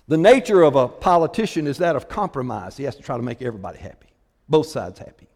the 0.07 0.15
nature 0.15 0.61
of 0.61 0.75
a 0.75 0.87
politician 0.87 1.65
is 1.65 1.79
that 1.79 1.95
of 1.95 2.07
compromise. 2.07 2.77
He 2.77 2.83
has 2.83 2.95
to 2.97 3.01
try 3.01 3.17
to 3.17 3.23
make 3.23 3.41
everybody 3.41 3.79
happy, 3.79 4.09
both 4.47 4.67
sides 4.67 4.99
happy. 4.99 5.27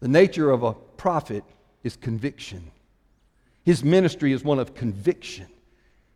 The 0.00 0.08
nature 0.08 0.50
of 0.50 0.62
a 0.62 0.74
prophet 0.74 1.42
is 1.82 1.96
conviction. 1.96 2.70
His 3.64 3.82
ministry 3.82 4.34
is 4.34 4.44
one 4.44 4.58
of 4.58 4.74
conviction. 4.74 5.46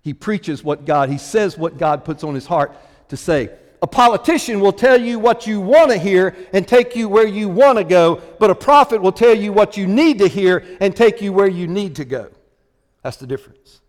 He 0.02 0.12
preaches 0.12 0.62
what 0.62 0.84
God, 0.84 1.08
he 1.08 1.16
says 1.16 1.56
what 1.56 1.78
God 1.78 2.04
puts 2.04 2.22
on 2.24 2.34
his 2.34 2.44
heart 2.44 2.76
to 3.08 3.16
say. 3.16 3.48
A 3.86 3.88
politician 3.88 4.58
will 4.58 4.72
tell 4.72 5.00
you 5.00 5.20
what 5.20 5.46
you 5.46 5.60
want 5.60 5.92
to 5.92 5.96
hear 5.96 6.34
and 6.52 6.66
take 6.66 6.96
you 6.96 7.08
where 7.08 7.28
you 7.28 7.48
want 7.48 7.78
to 7.78 7.84
go, 7.84 8.20
but 8.40 8.50
a 8.50 8.54
prophet 8.56 9.00
will 9.00 9.12
tell 9.12 9.32
you 9.32 9.52
what 9.52 9.76
you 9.76 9.86
need 9.86 10.18
to 10.18 10.26
hear 10.26 10.64
and 10.80 10.96
take 10.96 11.22
you 11.22 11.32
where 11.32 11.46
you 11.46 11.68
need 11.68 11.94
to 11.94 12.04
go. 12.04 12.28
That's 13.04 13.18
the 13.18 13.28
difference. 13.28 13.80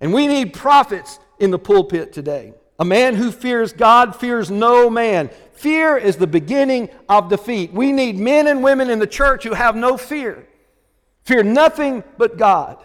And 0.00 0.14
we 0.14 0.26
need 0.26 0.54
prophets 0.54 1.18
in 1.38 1.50
the 1.50 1.58
pulpit 1.58 2.14
today. 2.14 2.54
A 2.78 2.84
man 2.86 3.14
who 3.14 3.30
fears 3.30 3.74
God 3.74 4.16
fears 4.16 4.50
no 4.50 4.88
man. 4.88 5.28
Fear 5.52 5.98
is 5.98 6.16
the 6.16 6.26
beginning 6.26 6.88
of 7.06 7.28
defeat. 7.28 7.74
We 7.74 7.92
need 7.92 8.18
men 8.18 8.46
and 8.46 8.64
women 8.64 8.88
in 8.88 9.00
the 9.00 9.06
church 9.06 9.44
who 9.44 9.52
have 9.52 9.76
no 9.76 9.98
fear. 9.98 10.48
Fear 11.24 11.42
nothing 11.42 12.04
but 12.16 12.38
God. 12.38 12.78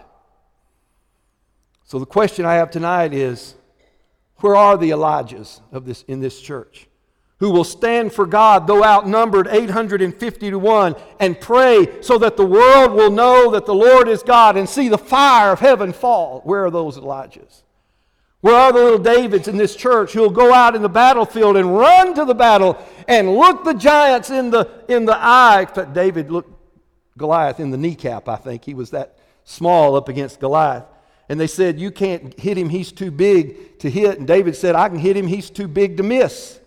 So 1.86 1.98
the 1.98 2.06
question 2.06 2.46
I 2.46 2.56
have 2.56 2.72
tonight 2.72 3.14
is 3.14 3.56
where 4.41 4.56
are 4.56 4.77
the 4.77 4.91
Elijahs 4.91 5.62
of 5.71 5.86
this 5.86 6.04
in 6.08 6.19
this 6.19 6.39
church? 6.39 6.88
Who 7.39 7.49
will 7.49 7.63
stand 7.63 8.13
for 8.13 8.27
God, 8.27 8.67
though 8.67 8.84
outnumbered 8.84 9.47
850 9.47 10.51
to 10.51 10.60
1, 10.60 10.95
and 11.19 11.39
pray 11.39 12.01
so 12.01 12.19
that 12.19 12.38
the 12.38 12.45
world 12.45 12.93
will 12.93 13.10
know 13.10 13.51
that 13.51 13.65
the 13.65 13.73
Lord 13.73 14.08
is 14.08 14.21
God 14.21 14.58
and 14.58 14.69
see 14.69 14.89
the 14.89 14.97
fire 14.97 15.51
of 15.51 15.60
heaven 15.60 15.91
fall? 15.91 16.41
Where 16.43 16.65
are 16.65 16.71
those 16.71 16.97
Elijahs? 16.97 17.63
Where 18.41 18.56
are 18.56 18.71
the 18.71 18.80
little 18.80 18.99
Davids 18.99 19.47
in 19.47 19.58
this 19.58 19.75
church 19.75 20.13
who 20.13 20.21
will 20.21 20.32
go 20.32 20.54
out 20.54 20.75
in 20.75 20.82
the 20.82 20.89
battlefield 20.89 21.58
and 21.58 21.75
run 21.75 22.13
to 22.15 22.25
the 22.25 22.36
battle 22.36 22.77
and 23.08 23.36
look 23.36 23.63
the 23.63 23.73
giants 23.73 24.32
in 24.32 24.49
the, 24.49 24.69
in 24.88 25.06
the 25.06 25.15
eye? 25.15 25.67
But 25.73 25.93
David 25.93 26.32
looked 26.32 26.51
Goliath 27.17 27.60
in 27.60 27.69
the 27.69 27.77
kneecap, 27.77 28.27
I 28.27 28.36
think. 28.36 28.65
He 28.65 28.73
was 28.73 28.91
that 28.91 29.17
small 29.43 29.95
up 29.95 30.10
against 30.10 30.39
Goliath. 30.39 30.86
And 31.32 31.39
they 31.39 31.48
said, 31.48 31.80
You 31.80 31.91
can't 31.91 32.38
hit 32.38 32.58
him, 32.58 32.67
he's 32.67 32.91
too 32.91 33.10
big 33.10 33.80
to 33.80 33.89
hit. 33.89 34.17
And 34.20 34.28
David 34.28 34.54
said, 34.54 34.76
I 34.76 34.89
can 34.89 35.00
hit 35.00 35.15
him, 35.15 35.28
he's 35.28 35.50
too 35.50 35.70
big 35.70 35.96
to 35.96 36.04
miss. 36.04 36.60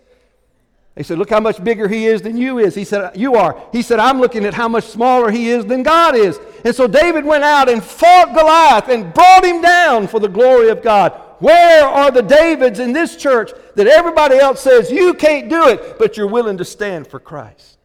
They 0.95 1.03
said, 1.03 1.19
Look 1.19 1.29
how 1.29 1.39
much 1.39 1.63
bigger 1.63 1.87
he 1.87 2.07
is 2.07 2.23
than 2.23 2.35
you 2.35 2.57
is. 2.57 2.73
He 2.73 2.83
said, 2.83 3.15
You 3.15 3.35
are. 3.35 3.61
He 3.71 3.83
said, 3.83 3.99
I'm 3.99 4.19
looking 4.19 4.43
at 4.43 4.55
how 4.55 4.67
much 4.67 4.85
smaller 4.85 5.29
he 5.29 5.49
is 5.49 5.67
than 5.67 5.83
God 5.83 6.15
is. 6.15 6.39
And 6.63 6.73
so 6.73 6.87
David 6.87 7.25
went 7.25 7.43
out 7.43 7.69
and 7.69 7.83
fought 7.83 8.33
Goliath 8.33 8.89
and 8.89 9.13
brought 9.13 9.45
him 9.45 9.61
down 9.61 10.07
for 10.07 10.19
the 10.19 10.27
glory 10.27 10.69
of 10.69 10.81
God. 10.81 11.11
Where 11.37 11.85
are 11.85 12.09
the 12.09 12.23
Davids 12.23 12.79
in 12.79 12.91
this 12.91 13.17
church 13.17 13.51
that 13.75 13.85
everybody 13.85 14.37
else 14.37 14.61
says 14.61 14.89
you 14.89 15.13
can't 15.13 15.47
do 15.47 15.67
it, 15.67 15.99
but 15.99 16.17
you're 16.17 16.25
willing 16.25 16.57
to 16.57 16.65
stand 16.65 17.05
for 17.05 17.19
Christ 17.19 17.77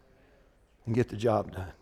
and 0.86 0.94
get 0.94 1.10
the 1.10 1.16
job 1.18 1.52
done? 1.52 1.72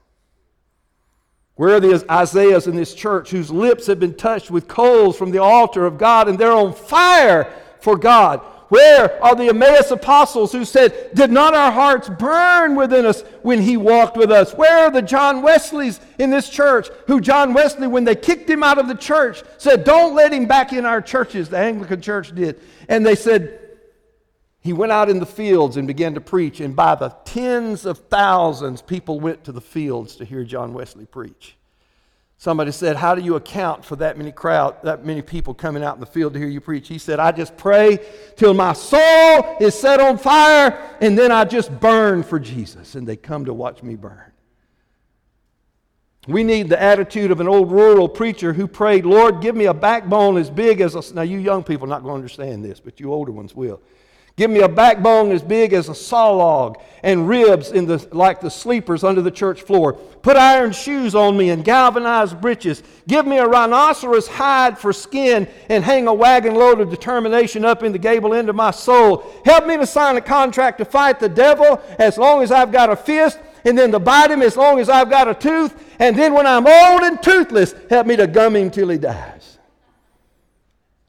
Where 1.58 1.74
are 1.74 1.80
the 1.80 2.04
Isaiahs 2.08 2.68
in 2.68 2.76
this 2.76 2.94
church 2.94 3.30
whose 3.30 3.50
lips 3.50 3.88
have 3.88 3.98
been 3.98 4.14
touched 4.14 4.48
with 4.48 4.68
coals 4.68 5.18
from 5.18 5.32
the 5.32 5.42
altar 5.42 5.86
of 5.86 5.98
God 5.98 6.28
and 6.28 6.38
they're 6.38 6.52
on 6.52 6.72
fire 6.72 7.52
for 7.80 7.96
God? 7.96 8.38
Where 8.68 9.20
are 9.24 9.34
the 9.34 9.48
Emmaus 9.48 9.90
apostles 9.90 10.52
who 10.52 10.64
said, 10.64 11.10
Did 11.14 11.32
not 11.32 11.54
our 11.54 11.72
hearts 11.72 12.08
burn 12.08 12.76
within 12.76 13.04
us 13.04 13.22
when 13.42 13.60
he 13.60 13.76
walked 13.76 14.16
with 14.16 14.30
us? 14.30 14.52
Where 14.52 14.86
are 14.86 14.90
the 14.92 15.02
John 15.02 15.42
Wesleys 15.42 15.98
in 16.20 16.30
this 16.30 16.48
church 16.48 16.90
who 17.08 17.20
John 17.20 17.52
Wesley, 17.52 17.88
when 17.88 18.04
they 18.04 18.14
kicked 18.14 18.48
him 18.48 18.62
out 18.62 18.78
of 18.78 18.86
the 18.86 18.94
church, 18.94 19.42
said, 19.56 19.82
Don't 19.82 20.14
let 20.14 20.32
him 20.32 20.46
back 20.46 20.72
in 20.72 20.86
our 20.86 21.02
churches? 21.02 21.48
The 21.48 21.58
Anglican 21.58 22.00
church 22.00 22.32
did. 22.32 22.60
And 22.88 23.04
they 23.04 23.16
said, 23.16 23.67
he 24.68 24.74
went 24.74 24.92
out 24.92 25.08
in 25.08 25.18
the 25.18 25.24
fields 25.24 25.78
and 25.78 25.86
began 25.88 26.12
to 26.12 26.20
preach, 26.20 26.60
and 26.60 26.76
by 26.76 26.94
the 26.94 27.08
tens 27.24 27.86
of 27.86 27.96
thousands, 28.10 28.82
people 28.82 29.18
went 29.18 29.42
to 29.44 29.50
the 29.50 29.62
fields 29.62 30.16
to 30.16 30.26
hear 30.26 30.44
John 30.44 30.74
Wesley 30.74 31.06
preach. 31.06 31.56
Somebody 32.36 32.70
said, 32.72 32.96
How 32.96 33.14
do 33.14 33.22
you 33.22 33.36
account 33.36 33.82
for 33.82 33.96
that 33.96 34.18
many 34.18 34.30
crowd, 34.30 34.76
that 34.82 35.06
many 35.06 35.22
people 35.22 35.54
coming 35.54 35.82
out 35.82 35.94
in 35.94 36.00
the 36.00 36.06
field 36.06 36.34
to 36.34 36.38
hear 36.38 36.48
you 36.48 36.60
preach? 36.60 36.86
He 36.86 36.98
said, 36.98 37.18
I 37.18 37.32
just 37.32 37.56
pray 37.56 37.98
till 38.36 38.52
my 38.52 38.74
soul 38.74 39.56
is 39.58 39.74
set 39.74 40.00
on 40.00 40.18
fire, 40.18 40.78
and 41.00 41.16
then 41.16 41.32
I 41.32 41.46
just 41.46 41.80
burn 41.80 42.22
for 42.22 42.38
Jesus, 42.38 42.94
and 42.94 43.06
they 43.08 43.16
come 43.16 43.46
to 43.46 43.54
watch 43.54 43.82
me 43.82 43.96
burn. 43.96 44.32
We 46.26 46.44
need 46.44 46.68
the 46.68 46.78
attitude 46.78 47.30
of 47.30 47.40
an 47.40 47.48
old 47.48 47.72
rural 47.72 48.06
preacher 48.06 48.52
who 48.52 48.68
prayed, 48.68 49.06
Lord, 49.06 49.40
give 49.40 49.56
me 49.56 49.64
a 49.64 49.72
backbone 49.72 50.36
as 50.36 50.50
big 50.50 50.82
as 50.82 50.94
a. 50.94 51.14
Now, 51.14 51.22
you 51.22 51.38
young 51.38 51.64
people 51.64 51.86
are 51.86 51.88
not 51.88 52.02
going 52.02 52.12
to 52.12 52.16
understand 52.16 52.62
this, 52.62 52.80
but 52.80 53.00
you 53.00 53.14
older 53.14 53.32
ones 53.32 53.54
will. 53.56 53.80
Give 54.38 54.52
me 54.52 54.60
a 54.60 54.68
backbone 54.68 55.32
as 55.32 55.42
big 55.42 55.72
as 55.72 55.88
a 55.88 55.94
saw 55.96 56.30
log 56.30 56.80
and 57.02 57.28
ribs 57.28 57.72
in 57.72 57.86
the, 57.86 58.08
like 58.12 58.40
the 58.40 58.52
sleepers 58.52 59.02
under 59.02 59.20
the 59.20 59.32
church 59.32 59.62
floor. 59.62 59.94
Put 59.94 60.36
iron 60.36 60.70
shoes 60.70 61.16
on 61.16 61.36
me 61.36 61.50
and 61.50 61.64
galvanized 61.64 62.40
breeches. 62.40 62.84
Give 63.08 63.26
me 63.26 63.38
a 63.38 63.48
rhinoceros 63.48 64.28
hide 64.28 64.78
for 64.78 64.92
skin 64.92 65.48
and 65.68 65.82
hang 65.82 66.06
a 66.06 66.14
wagon 66.14 66.54
load 66.54 66.80
of 66.80 66.88
determination 66.88 67.64
up 67.64 67.82
in 67.82 67.90
the 67.90 67.98
gable 67.98 68.32
end 68.32 68.48
of 68.48 68.54
my 68.54 68.70
soul. 68.70 69.28
Help 69.44 69.66
me 69.66 69.76
to 69.76 69.84
sign 69.84 70.16
a 70.16 70.20
contract 70.20 70.78
to 70.78 70.84
fight 70.84 71.18
the 71.18 71.28
devil 71.28 71.82
as 71.98 72.16
long 72.16 72.40
as 72.40 72.52
I've 72.52 72.70
got 72.70 72.90
a 72.90 72.96
fist 72.96 73.40
and 73.64 73.76
then 73.76 73.90
to 73.90 73.98
bite 73.98 74.30
him 74.30 74.42
as 74.42 74.56
long 74.56 74.78
as 74.78 74.88
I've 74.88 75.10
got 75.10 75.26
a 75.26 75.34
tooth. 75.34 75.74
And 75.98 76.16
then 76.16 76.32
when 76.32 76.46
I'm 76.46 76.64
old 76.64 77.02
and 77.02 77.20
toothless, 77.20 77.74
help 77.90 78.06
me 78.06 78.14
to 78.14 78.28
gum 78.28 78.54
him 78.54 78.70
till 78.70 78.88
he 78.90 78.98
dies. 78.98 79.58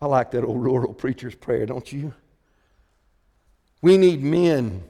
I 0.02 0.08
like 0.08 0.32
that 0.32 0.44
old 0.44 0.64
rural 0.64 0.96
preacher's 0.96 1.36
prayer, 1.36 1.68
don't 1.68 1.94
you? 1.94 2.12
We 3.82 3.98
need 3.98 4.24
men 4.24 4.84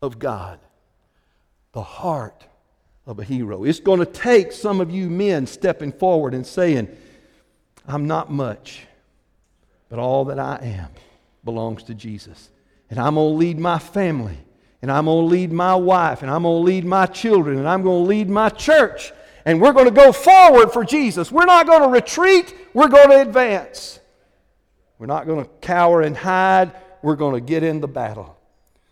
of 0.00 0.18
God, 0.18 0.60
the 1.72 1.82
heart 1.82 2.44
of 3.06 3.18
a 3.18 3.24
hero. 3.24 3.64
It's 3.64 3.80
going 3.80 3.98
to 3.98 4.06
take 4.06 4.52
some 4.52 4.80
of 4.80 4.90
you 4.90 5.08
men 5.10 5.46
stepping 5.46 5.92
forward 5.92 6.34
and 6.34 6.46
saying, 6.46 6.88
I'm 7.86 8.06
not 8.06 8.30
much, 8.30 8.86
but 9.88 9.98
all 9.98 10.26
that 10.26 10.38
I 10.38 10.58
am 10.62 10.88
belongs 11.44 11.82
to 11.84 11.94
Jesus. 11.94 12.50
And 12.90 12.98
I'm 12.98 13.14
going 13.14 13.32
to 13.32 13.36
lead 13.36 13.58
my 13.58 13.78
family, 13.78 14.38
and 14.82 14.92
I'm 14.92 15.06
going 15.06 15.24
to 15.24 15.30
lead 15.30 15.52
my 15.52 15.74
wife, 15.74 16.22
and 16.22 16.30
I'm 16.30 16.42
going 16.42 16.60
to 16.60 16.64
lead 16.64 16.84
my 16.84 17.06
children, 17.06 17.58
and 17.58 17.68
I'm 17.68 17.82
going 17.82 18.04
to 18.04 18.08
lead 18.08 18.28
my 18.28 18.50
church. 18.50 19.12
And 19.44 19.60
we're 19.60 19.72
going 19.72 19.86
to 19.86 19.90
go 19.90 20.12
forward 20.12 20.72
for 20.72 20.84
Jesus. 20.84 21.32
We're 21.32 21.46
not 21.46 21.66
going 21.66 21.82
to 21.82 21.88
retreat, 21.88 22.54
we're 22.74 22.88
going 22.88 23.08
to 23.08 23.20
advance. 23.20 23.98
We're 24.98 25.06
not 25.06 25.26
going 25.26 25.44
to 25.44 25.50
cower 25.60 26.02
and 26.02 26.16
hide 26.16 26.72
we're 27.02 27.16
going 27.16 27.34
to 27.34 27.40
get 27.40 27.62
in 27.62 27.80
the 27.80 27.88
battle. 27.88 28.36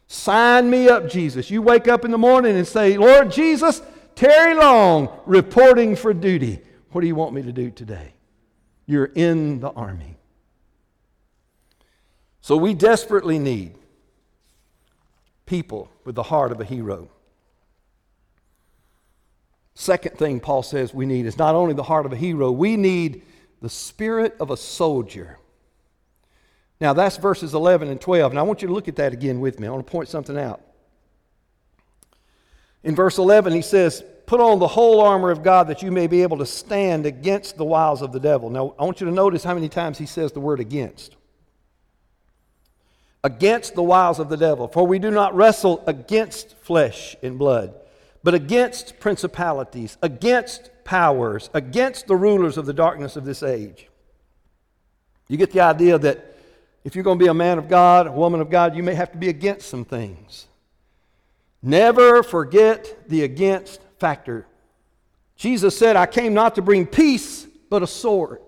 Sign 0.07 0.71
me 0.71 0.89
up, 0.89 1.09
Jesus. 1.09 1.51
You 1.51 1.63
wake 1.63 1.89
up 1.89 2.05
in 2.05 2.11
the 2.11 2.19
morning 2.19 2.57
and 2.57 2.67
say, 2.67 2.97
Lord 2.97 3.31
Jesus, 3.31 3.83
Terry 4.15 4.55
Long, 4.55 5.09
reporting 5.27 5.97
for 5.97 6.15
duty. 6.15 6.61
What 6.93 7.01
do 7.01 7.07
you 7.07 7.15
want 7.15 7.35
me 7.35 7.43
to 7.43 7.53
do 7.53 7.71
today? 7.71 8.15
You're 8.87 9.11
in 9.15 9.61
the 9.61 9.71
army. 9.71 10.17
So 12.41 12.57
we 12.57 12.75
desperately 12.75 13.41
need 13.41 13.75
people 15.45 15.91
with 16.05 16.15
the 16.15 16.23
heart 16.23 16.53
of 16.53 16.61
a 16.61 16.65
hero. 16.65 17.09
Second 19.75 20.17
thing 20.17 20.41
Paul 20.41 20.63
says 20.63 20.95
we 20.95 21.07
need 21.07 21.27
is 21.27 21.37
not 21.37 21.55
only 21.55 21.75
the 21.75 21.83
heart 21.83 22.07
of 22.07 22.13
a 22.13 22.17
hero, 22.17 22.51
we 22.51 22.77
need 22.77 23.23
the 23.61 23.69
spirit 23.69 24.37
of 24.41 24.51
a 24.51 24.57
soldier. 24.57 25.39
Now, 26.81 26.93
that's 26.93 27.17
verses 27.17 27.55
11 27.55 27.89
and 27.89 28.01
12. 28.01 28.33
And 28.33 28.39
I 28.39 28.43
want 28.43 28.63
you 28.63 28.69
to 28.69 28.75
look 28.75 28.89
at 28.89 28.97
that 28.97 29.13
again 29.13 29.41
with 29.41 29.59
me. 29.59 29.67
I 29.67 29.71
want 29.71 29.87
to 29.87 29.91
point 29.91 30.09
something 30.09 30.39
out. 30.39 30.61
In 32.85 32.95
verse 32.95 33.19
11, 33.19 33.53
he 33.53 33.63
says, 33.63 34.05
Put 34.27 34.41
on 34.41 34.59
the 34.59 34.69
whole 34.69 35.01
armor 35.01 35.31
of 35.31 35.43
God 35.43 35.69
that 35.69 35.83
you 35.83 35.93
may 35.93 36.09
be 36.09 36.23
able 36.23 36.39
to 36.39 36.47
stand 36.47 37.07
against 37.07 37.57
the 37.57 37.65
wiles 37.65 38.03
of 38.03 38.13
the 38.13 38.21
devil. 38.21 38.51
Now, 38.51 38.75
I 38.79 38.85
want 38.85 39.01
you 39.01 39.07
to 39.07 39.13
notice 39.13 39.45
how 39.45 39.55
many 39.55 39.69
times 39.69 39.99
he 39.99 40.07
says 40.07 40.33
the 40.33 40.41
word 40.41 40.61
against. 40.61 41.17
Against 43.23 43.75
the 43.75 43.83
wiles 43.83 44.19
of 44.19 44.29
the 44.29 44.37
devil. 44.37 44.69
For 44.69 44.87
we 44.87 44.99
do 44.99 45.11
not 45.11 45.35
wrestle 45.35 45.83
against 45.87 46.57
flesh 46.59 47.17
and 47.23 47.39
blood, 47.39 47.75
but 48.25 48.35
against 48.35 48.99
principalities, 48.99 49.97
against 50.03 50.71
powers, 50.85 51.49
against 51.55 52.09
the 52.09 52.17
rulers 52.17 52.57
of 52.57 52.67
the 52.67 52.73
darkness 52.73 53.17
of 53.17 53.25
this 53.25 53.43
age. 53.43 53.89
You 55.29 55.37
get 55.37 55.53
the 55.53 55.61
idea 55.61 55.99
that 55.99 56.36
if 56.87 56.95
you're 56.95 57.03
going 57.03 57.19
to 57.19 57.25
be 57.25 57.29
a 57.29 57.35
man 57.35 57.59
of 57.59 57.69
God, 57.69 58.07
a 58.07 58.13
woman 58.13 58.41
of 58.41 58.49
God, 58.49 58.77
you 58.77 58.83
may 58.85 58.95
have 58.95 59.11
to 59.11 59.19
be 59.19 59.29
against 59.29 59.69
some 59.69 59.85
things. 59.85 60.47
Never 61.61 62.23
forget 62.23 63.09
the 63.09 63.25
against 63.25 63.81
factor. 63.99 64.47
Jesus 65.35 65.77
said, 65.77 65.97
I 65.97 66.07
came 66.07 66.33
not 66.33 66.55
to 66.55 66.63
bring 66.63 66.87
peace, 66.87 67.45
but 67.69 67.83
a 67.83 67.89
sword. 67.89 68.39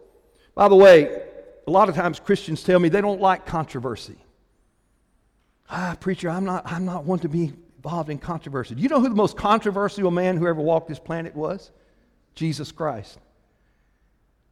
By 0.54 0.68
the 0.68 0.76
way, 0.76 1.20
a 1.66 1.70
lot 1.72 1.88
of 1.88 1.96
times 1.96 2.20
Christians 2.20 2.62
tell 2.62 2.78
me 2.78 2.88
they 2.88 3.00
don't 3.00 3.20
like 3.20 3.44
controversy. 3.44 4.18
Ah, 5.68 5.96
preacher, 5.98 6.30
I'm 6.30 6.44
not, 6.44 6.62
I'm 6.64 6.84
not 6.84 7.02
one 7.02 7.18
to 7.18 7.28
be 7.28 7.52
involved 7.78 8.08
in 8.08 8.18
controversy. 8.18 8.76
Do 8.76 8.82
you 8.82 8.88
know 8.88 9.00
who 9.00 9.08
the 9.08 9.16
most 9.16 9.36
controversial 9.36 10.12
man 10.12 10.36
who 10.36 10.46
ever 10.46 10.60
walked 10.60 10.88
this 10.88 11.00
planet 11.00 11.34
was? 11.34 11.72
Jesus 12.36 12.70
Christ. 12.70 13.18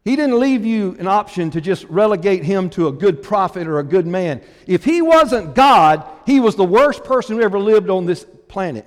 He 0.07 0.15
didn't 0.15 0.39
leave 0.39 0.65
you 0.65 0.95
an 1.01 1.09
option 1.09 1.51
to 1.51 1.61
just 1.61 1.83
relegate 1.87 2.45
him 2.45 2.71
to 2.71 2.87
a 2.87 2.93
good 2.93 3.25
prophet 3.25 3.67
or 3.67 3.81
a 3.81 3.83
good 3.83 4.07
man. 4.07 4.41
If 4.65 4.85
he 4.85 5.03
wasn't 5.03 5.57
God, 5.57 6.05
he 6.25 6.39
was 6.39 6.55
the 6.55 6.63
worst 6.63 7.03
person 7.03 7.35
who 7.35 7.43
ever 7.43 7.59
lived 7.59 7.91
on 7.91 8.07
this 8.07 8.25
planet. 8.47 8.87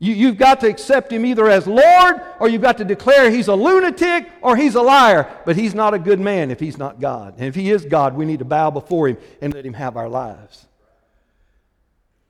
You, 0.00 0.26
have 0.26 0.36
got 0.36 0.60
to 0.60 0.68
accept 0.68 1.10
him 1.10 1.24
either 1.24 1.48
as 1.48 1.66
Lord 1.66 2.20
or 2.40 2.50
you've 2.50 2.60
got 2.60 2.76
to 2.76 2.84
declare 2.84 3.30
he's 3.30 3.48
a 3.48 3.54
lunatic 3.54 4.30
or 4.42 4.54
he's 4.54 4.74
a 4.74 4.82
liar. 4.82 5.34
But 5.46 5.56
he's 5.56 5.74
not 5.74 5.94
a 5.94 5.98
good 5.98 6.20
man 6.20 6.50
if 6.50 6.60
he's 6.60 6.76
not 6.76 7.00
God. 7.00 7.36
And 7.38 7.46
if 7.46 7.54
he 7.54 7.70
is 7.70 7.86
God, 7.86 8.14
we 8.14 8.26
need 8.26 8.40
to 8.40 8.44
bow 8.44 8.70
before 8.70 9.08
him 9.08 9.16
and 9.40 9.54
let 9.54 9.64
him 9.64 9.72
have 9.72 9.96
our 9.96 10.10
lives. 10.10 10.66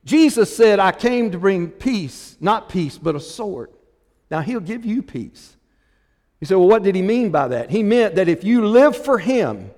Jesus 0.05 0.57
said, 0.57 0.79
I 0.79 0.93
came 0.93 1.33
to 1.33 1.39
bring 1.39 1.69
peace, 1.69 2.37
not 2.39 2.69
peace, 2.69 2.97
but 2.97 3.17
a 3.17 3.21
sword. 3.21 3.71
Now, 4.31 4.41
he'll 4.41 4.61
give 4.61 4.85
you 4.85 5.03
peace. 5.03 5.54
You 6.41 6.47
say, 6.47 6.55
well, 6.55 6.69
what 6.69 6.83
did 6.83 6.95
he 6.95 7.03
mean 7.03 7.31
by 7.31 7.49
that? 7.49 7.71
He 7.71 7.83
meant 7.83 8.17
that 8.17 8.29
if 8.29 8.45
you 8.45 8.67
live 8.67 8.97
for 8.97 9.19
him 9.19 9.71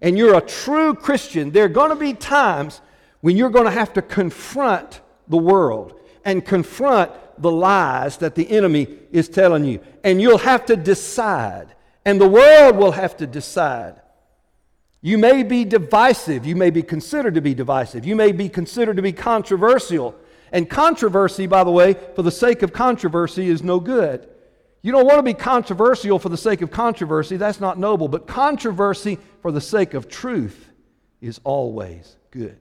and 0.00 0.18
you're 0.18 0.36
a 0.36 0.40
true 0.40 0.94
Christian, 0.94 1.50
there 1.52 1.64
are 1.64 1.68
going 1.68 1.90
to 1.90 1.96
be 1.96 2.12
times 2.12 2.80
when 3.20 3.36
you're 3.36 3.50
going 3.50 3.66
to 3.66 3.70
have 3.70 3.92
to 3.92 4.02
confront 4.02 5.00
the 5.28 5.36
world 5.36 5.98
and 6.24 6.44
confront 6.44 7.12
the 7.38 7.50
lies 7.50 8.18
that 8.18 8.34
the 8.34 8.50
enemy 8.50 8.88
is 9.10 9.28
telling 9.28 9.64
you. 9.64 9.80
And 10.02 10.20
you'll 10.20 10.38
have 10.38 10.66
to 10.66 10.76
decide, 10.76 11.74
and 12.04 12.20
the 12.20 12.28
world 12.28 12.76
will 12.76 12.92
have 12.92 13.16
to 13.18 13.26
decide. 13.26 14.00
You 15.00 15.18
may 15.18 15.42
be 15.42 15.64
divisive. 15.64 16.46
You 16.46 16.54
may 16.54 16.70
be 16.70 16.82
considered 16.82 17.34
to 17.34 17.40
be 17.40 17.54
divisive. 17.54 18.06
You 18.06 18.14
may 18.14 18.32
be 18.32 18.48
considered 18.48 18.96
to 18.96 19.02
be 19.02 19.12
controversial. 19.12 20.14
And 20.52 20.70
controversy, 20.70 21.46
by 21.46 21.64
the 21.64 21.70
way, 21.70 21.94
for 22.14 22.22
the 22.22 22.30
sake 22.30 22.62
of 22.62 22.72
controversy, 22.72 23.48
is 23.48 23.62
no 23.62 23.80
good. 23.80 24.28
You 24.82 24.90
don't 24.90 25.06
want 25.06 25.18
to 25.18 25.22
be 25.22 25.34
controversial 25.34 26.18
for 26.18 26.28
the 26.28 26.36
sake 26.36 26.60
of 26.60 26.72
controversy. 26.72 27.36
That's 27.36 27.60
not 27.60 27.78
noble. 27.78 28.08
But 28.08 28.26
controversy 28.26 29.18
for 29.40 29.52
the 29.52 29.60
sake 29.60 29.94
of 29.94 30.08
truth 30.08 30.68
is 31.20 31.40
always 31.44 32.16
good. 32.32 32.58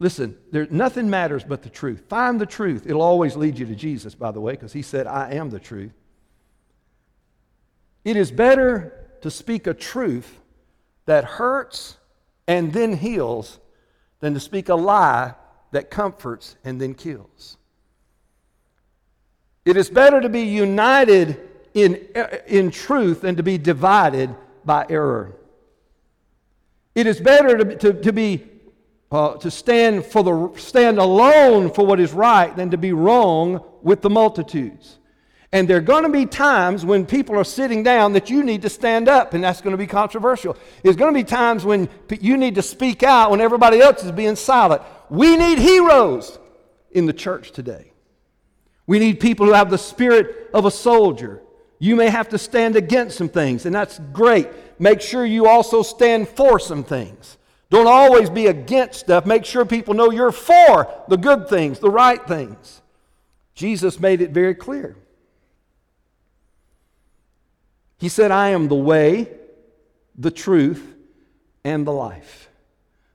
Listen, 0.00 0.36
there, 0.50 0.66
nothing 0.70 1.08
matters 1.08 1.44
but 1.44 1.62
the 1.62 1.70
truth. 1.70 2.02
Find 2.08 2.40
the 2.40 2.46
truth. 2.46 2.84
It'll 2.84 3.00
always 3.00 3.36
lead 3.36 3.58
you 3.58 3.66
to 3.66 3.76
Jesus, 3.76 4.14
by 4.16 4.32
the 4.32 4.40
way, 4.40 4.52
because 4.52 4.72
he 4.72 4.82
said, 4.82 5.06
I 5.06 5.34
am 5.34 5.50
the 5.50 5.60
truth. 5.60 5.92
It 8.04 8.16
is 8.16 8.32
better 8.32 9.08
to 9.22 9.30
speak 9.30 9.68
a 9.68 9.72
truth 9.72 10.38
that 11.06 11.24
hurts 11.24 11.96
and 12.48 12.72
then 12.72 12.96
heals 12.96 13.60
than 14.18 14.34
to 14.34 14.40
speak 14.40 14.68
a 14.68 14.74
lie 14.74 15.34
that 15.70 15.90
comforts 15.90 16.56
and 16.64 16.80
then 16.80 16.94
kills. 16.94 17.56
It 19.64 19.76
is 19.76 19.88
better 19.88 20.20
to 20.20 20.28
be 20.28 20.42
united 20.42 21.40
in, 21.72 22.06
in 22.46 22.70
truth 22.70 23.22
than 23.22 23.36
to 23.36 23.42
be 23.42 23.58
divided 23.58 24.34
by 24.64 24.86
error. 24.88 25.36
It 26.94 27.06
is 27.06 27.20
better 27.20 27.58
to, 27.58 27.76
to, 27.76 27.92
to 28.02 28.12
be 28.12 28.44
uh, 29.14 29.36
to 29.36 29.48
stand 29.48 30.04
for 30.04 30.24
the 30.24 30.60
stand 30.60 30.98
alone 30.98 31.70
for 31.70 31.86
what 31.86 32.00
is 32.00 32.12
right 32.12 32.56
than 32.56 32.70
to 32.70 32.76
be 32.76 32.92
wrong 32.92 33.64
with 33.80 34.02
the 34.02 34.10
multitudes. 34.10 34.98
And 35.52 35.68
there 35.68 35.76
are 35.76 35.80
going 35.82 36.02
to 36.02 36.08
be 36.08 36.26
times 36.26 36.84
when 36.84 37.06
people 37.06 37.38
are 37.38 37.44
sitting 37.44 37.84
down 37.84 38.14
that 38.14 38.28
you 38.28 38.42
need 38.42 38.62
to 38.62 38.68
stand 38.68 39.08
up, 39.08 39.32
and 39.32 39.44
that's 39.44 39.60
going 39.60 39.70
to 39.70 39.78
be 39.78 39.86
controversial. 39.86 40.56
There's 40.82 40.96
going 40.96 41.14
to 41.14 41.16
be 41.16 41.22
times 41.22 41.64
when 41.64 41.88
you 42.10 42.36
need 42.36 42.56
to 42.56 42.62
speak 42.62 43.04
out 43.04 43.30
when 43.30 43.40
everybody 43.40 43.80
else 43.80 44.02
is 44.02 44.10
being 44.10 44.34
silent. 44.34 44.82
We 45.10 45.36
need 45.36 45.60
heroes 45.60 46.40
in 46.90 47.06
the 47.06 47.12
church 47.12 47.52
today. 47.52 47.92
We 48.86 48.98
need 48.98 49.20
people 49.20 49.46
who 49.46 49.52
have 49.52 49.70
the 49.70 49.78
spirit 49.78 50.50
of 50.52 50.64
a 50.64 50.70
soldier. 50.70 51.42
You 51.78 51.96
may 51.96 52.10
have 52.10 52.28
to 52.30 52.38
stand 52.38 52.76
against 52.76 53.16
some 53.16 53.28
things, 53.28 53.66
and 53.66 53.74
that's 53.74 53.98
great. 54.12 54.48
Make 54.78 55.00
sure 55.00 55.24
you 55.24 55.46
also 55.46 55.82
stand 55.82 56.28
for 56.28 56.58
some 56.58 56.84
things. 56.84 57.38
Don't 57.70 57.86
always 57.86 58.30
be 58.30 58.46
against 58.46 59.00
stuff. 59.00 59.26
Make 59.26 59.44
sure 59.44 59.64
people 59.64 59.94
know 59.94 60.10
you're 60.10 60.32
for 60.32 60.88
the 61.08 61.16
good 61.16 61.48
things, 61.48 61.78
the 61.78 61.90
right 61.90 62.24
things. 62.26 62.82
Jesus 63.54 63.98
made 63.98 64.20
it 64.20 64.30
very 64.30 64.54
clear. 64.54 64.96
He 67.98 68.08
said, 68.08 68.30
I 68.30 68.50
am 68.50 68.68
the 68.68 68.74
way, 68.74 69.32
the 70.16 70.30
truth, 70.30 70.94
and 71.64 71.86
the 71.86 71.92
life. 71.92 72.50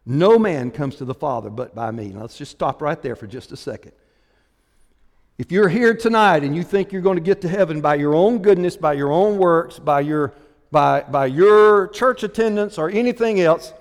No 0.05 0.39
man 0.39 0.71
comes 0.71 0.95
to 0.95 1.05
the 1.05 1.13
Father 1.13 1.49
but 1.49 1.75
by 1.75 1.91
me. 1.91 2.09
Now, 2.09 2.21
let's 2.21 2.37
just 2.37 2.51
stop 2.51 2.81
right 2.81 2.99
there 3.01 3.15
for 3.15 3.27
just 3.27 3.51
a 3.51 3.57
second. 3.57 3.91
If 5.39 5.53
you're 5.53 5.69
here 5.69 5.93
tonight 5.93 6.43
and 6.43 6.53
you 6.53 6.63
think 6.63 6.91
you're 6.91 7.01
going 7.01 7.15
to 7.15 7.23
get 7.23 7.39
to 7.41 7.47
heaven 7.47 7.79
by 7.79 7.95
your 7.95 8.13
own 8.13 8.39
goodness, 8.39 8.75
by 8.75 8.91
your 8.91 9.09
own 9.09 9.37
works, 9.37 9.79
by 9.79 10.01
your, 10.01 10.33
by, 10.69 11.03
by 11.03 11.27
your 11.27 11.87
church 11.87 12.23
attendance 12.23 12.77
or 12.77 12.89
anything 12.89 13.39
else, 13.39 13.71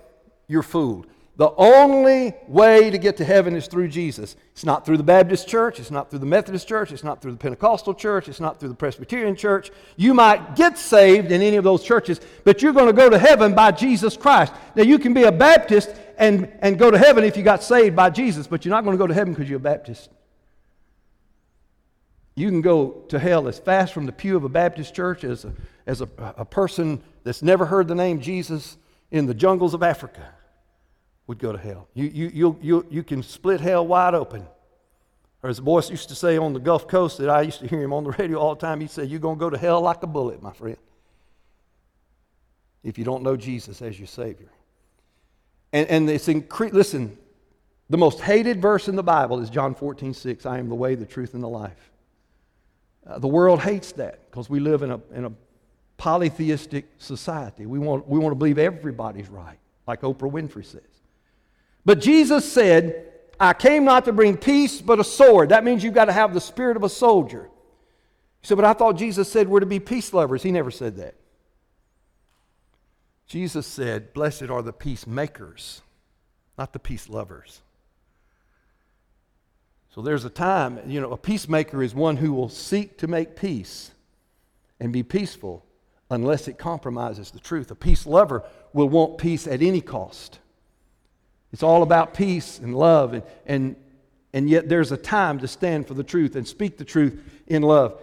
you're 0.46 0.62
fooled. 0.62 1.08
The 1.34 1.50
only 1.56 2.32
way 2.46 2.90
to 2.90 2.98
get 2.98 3.16
to 3.16 3.24
heaven 3.24 3.56
is 3.56 3.66
through 3.66 3.88
Jesus. 3.88 4.36
It's 4.52 4.64
not 4.64 4.86
through 4.86 4.98
the 4.98 5.02
Baptist 5.02 5.48
church, 5.48 5.80
it's 5.80 5.90
not 5.90 6.10
through 6.10 6.20
the 6.20 6.26
Methodist 6.26 6.68
church, 6.68 6.92
it's 6.92 7.02
not 7.02 7.20
through 7.20 7.32
the 7.32 7.38
Pentecostal 7.38 7.92
church, 7.92 8.28
it's 8.28 8.38
not 8.38 8.60
through 8.60 8.68
the 8.68 8.76
Presbyterian 8.76 9.34
church. 9.34 9.72
You 9.96 10.14
might 10.14 10.54
get 10.54 10.78
saved 10.78 11.32
in 11.32 11.42
any 11.42 11.56
of 11.56 11.64
those 11.64 11.82
churches, 11.82 12.20
but 12.44 12.62
you're 12.62 12.72
going 12.72 12.86
to 12.86 12.92
go 12.92 13.10
to 13.10 13.18
heaven 13.18 13.52
by 13.56 13.72
Jesus 13.72 14.16
Christ. 14.16 14.52
Now, 14.76 14.84
you 14.84 15.00
can 15.00 15.12
be 15.12 15.24
a 15.24 15.32
Baptist 15.32 15.92
and, 16.18 16.52
and 16.60 16.78
go 16.78 16.92
to 16.92 16.98
heaven 16.98 17.24
if 17.24 17.36
you 17.36 17.42
got 17.42 17.64
saved 17.64 17.96
by 17.96 18.10
Jesus, 18.10 18.46
but 18.46 18.64
you're 18.64 18.70
not 18.70 18.84
going 18.84 18.96
to 18.96 18.98
go 19.02 19.08
to 19.08 19.14
heaven 19.14 19.32
because 19.34 19.50
you're 19.50 19.58
a 19.58 19.60
Baptist. 19.60 20.10
You 22.38 22.50
can 22.50 22.60
go 22.60 23.04
to 23.08 23.18
hell 23.18 23.48
as 23.48 23.58
fast 23.58 23.92
from 23.92 24.06
the 24.06 24.12
pew 24.12 24.36
of 24.36 24.44
a 24.44 24.48
Baptist 24.48 24.94
church 24.94 25.24
as 25.24 25.44
a, 25.44 25.52
as 25.86 26.02
a, 26.02 26.08
a 26.36 26.44
person 26.44 27.02
that's 27.24 27.42
never 27.42 27.66
heard 27.66 27.88
the 27.88 27.96
name 27.96 28.20
Jesus 28.20 28.76
in 29.10 29.26
the 29.26 29.34
jungles 29.34 29.74
of 29.74 29.82
Africa 29.82 30.24
would 31.26 31.40
go 31.40 31.50
to 31.50 31.58
hell. 31.58 31.88
You, 31.94 32.04
you, 32.06 32.30
you, 32.32 32.58
you, 32.62 32.86
you 32.90 33.02
can 33.02 33.24
split 33.24 33.60
hell 33.60 33.84
wide 33.84 34.14
open. 34.14 34.46
Or 35.42 35.50
as 35.50 35.56
the 35.56 35.62
boys 35.62 35.90
used 35.90 36.10
to 36.10 36.14
say 36.14 36.38
on 36.38 36.52
the 36.52 36.60
Gulf 36.60 36.86
Coast, 36.86 37.18
that 37.18 37.28
I 37.28 37.42
used 37.42 37.58
to 37.58 37.66
hear 37.66 37.82
him 37.82 37.92
on 37.92 38.04
the 38.04 38.10
radio 38.18 38.38
all 38.38 38.54
the 38.54 38.60
time, 38.60 38.80
he'd 38.80 38.90
say, 38.92 39.02
You're 39.02 39.18
going 39.18 39.36
to 39.36 39.40
go 39.40 39.50
to 39.50 39.58
hell 39.58 39.80
like 39.80 40.04
a 40.04 40.06
bullet, 40.06 40.40
my 40.40 40.52
friend, 40.52 40.78
if 42.84 42.98
you 42.98 43.04
don't 43.04 43.24
know 43.24 43.36
Jesus 43.36 43.82
as 43.82 43.98
your 43.98 44.06
Savior. 44.06 44.50
And, 45.72 45.88
and 45.88 46.08
it's 46.08 46.28
incre- 46.28 46.72
listen, 46.72 47.18
the 47.90 47.98
most 47.98 48.20
hated 48.20 48.62
verse 48.62 48.86
in 48.86 48.94
the 48.94 49.02
Bible 49.02 49.40
is 49.40 49.50
John 49.50 49.74
14, 49.74 50.14
6. 50.14 50.46
I 50.46 50.58
am 50.58 50.68
the 50.68 50.76
way, 50.76 50.94
the 50.94 51.04
truth, 51.04 51.34
and 51.34 51.42
the 51.42 51.48
life. 51.48 51.90
Uh, 53.08 53.18
the 53.18 53.28
world 53.28 53.60
hates 53.60 53.92
that 53.92 54.30
because 54.30 54.50
we 54.50 54.60
live 54.60 54.82
in 54.82 54.90
a, 54.90 55.00
in 55.14 55.24
a 55.24 55.32
polytheistic 55.96 56.86
society. 56.98 57.66
We 57.66 57.78
want, 57.78 58.06
we 58.08 58.18
want 58.18 58.32
to 58.32 58.36
believe 58.36 58.58
everybody's 58.58 59.28
right, 59.28 59.58
like 59.86 60.02
Oprah 60.02 60.30
Winfrey 60.30 60.64
says. 60.64 60.82
But 61.84 62.00
Jesus 62.00 62.50
said, 62.50 63.06
I 63.40 63.54
came 63.54 63.84
not 63.84 64.04
to 64.04 64.12
bring 64.12 64.36
peace, 64.36 64.80
but 64.80 65.00
a 65.00 65.04
sword. 65.04 65.50
That 65.50 65.64
means 65.64 65.82
you've 65.82 65.94
got 65.94 66.06
to 66.06 66.12
have 66.12 66.34
the 66.34 66.40
spirit 66.40 66.76
of 66.76 66.84
a 66.84 66.88
soldier. 66.88 67.48
You 68.42 68.46
said, 68.46 68.56
but 68.56 68.64
I 68.64 68.74
thought 68.74 68.96
Jesus 68.96 69.30
said 69.30 69.48
we're 69.48 69.60
to 69.60 69.66
be 69.66 69.80
peace 69.80 70.12
lovers. 70.12 70.42
He 70.42 70.52
never 70.52 70.70
said 70.70 70.96
that. 70.96 71.14
Jesus 73.26 73.66
said, 73.66 74.12
Blessed 74.12 74.44
are 74.44 74.62
the 74.62 74.72
peacemakers, 74.72 75.82
not 76.56 76.72
the 76.72 76.78
peace 76.78 77.08
lovers. 77.08 77.60
So 79.98 80.02
there's 80.02 80.24
a 80.24 80.30
time, 80.30 80.78
you 80.86 81.00
know, 81.00 81.10
a 81.10 81.16
peacemaker 81.16 81.82
is 81.82 81.92
one 81.92 82.16
who 82.16 82.32
will 82.32 82.48
seek 82.48 82.98
to 82.98 83.08
make 83.08 83.34
peace 83.34 83.90
and 84.78 84.92
be 84.92 85.02
peaceful 85.02 85.66
unless 86.08 86.46
it 86.46 86.56
compromises 86.56 87.32
the 87.32 87.40
truth. 87.40 87.72
A 87.72 87.74
peace 87.74 88.06
lover 88.06 88.44
will 88.72 88.88
want 88.88 89.18
peace 89.18 89.48
at 89.48 89.60
any 89.60 89.80
cost. 89.80 90.38
It's 91.52 91.64
all 91.64 91.82
about 91.82 92.14
peace 92.14 92.60
and 92.60 92.76
love, 92.76 93.12
and, 93.12 93.24
and, 93.44 93.74
and 94.32 94.48
yet 94.48 94.68
there's 94.68 94.92
a 94.92 94.96
time 94.96 95.40
to 95.40 95.48
stand 95.48 95.88
for 95.88 95.94
the 95.94 96.04
truth 96.04 96.36
and 96.36 96.46
speak 96.46 96.78
the 96.78 96.84
truth 96.84 97.20
in 97.48 97.62
love. 97.62 98.00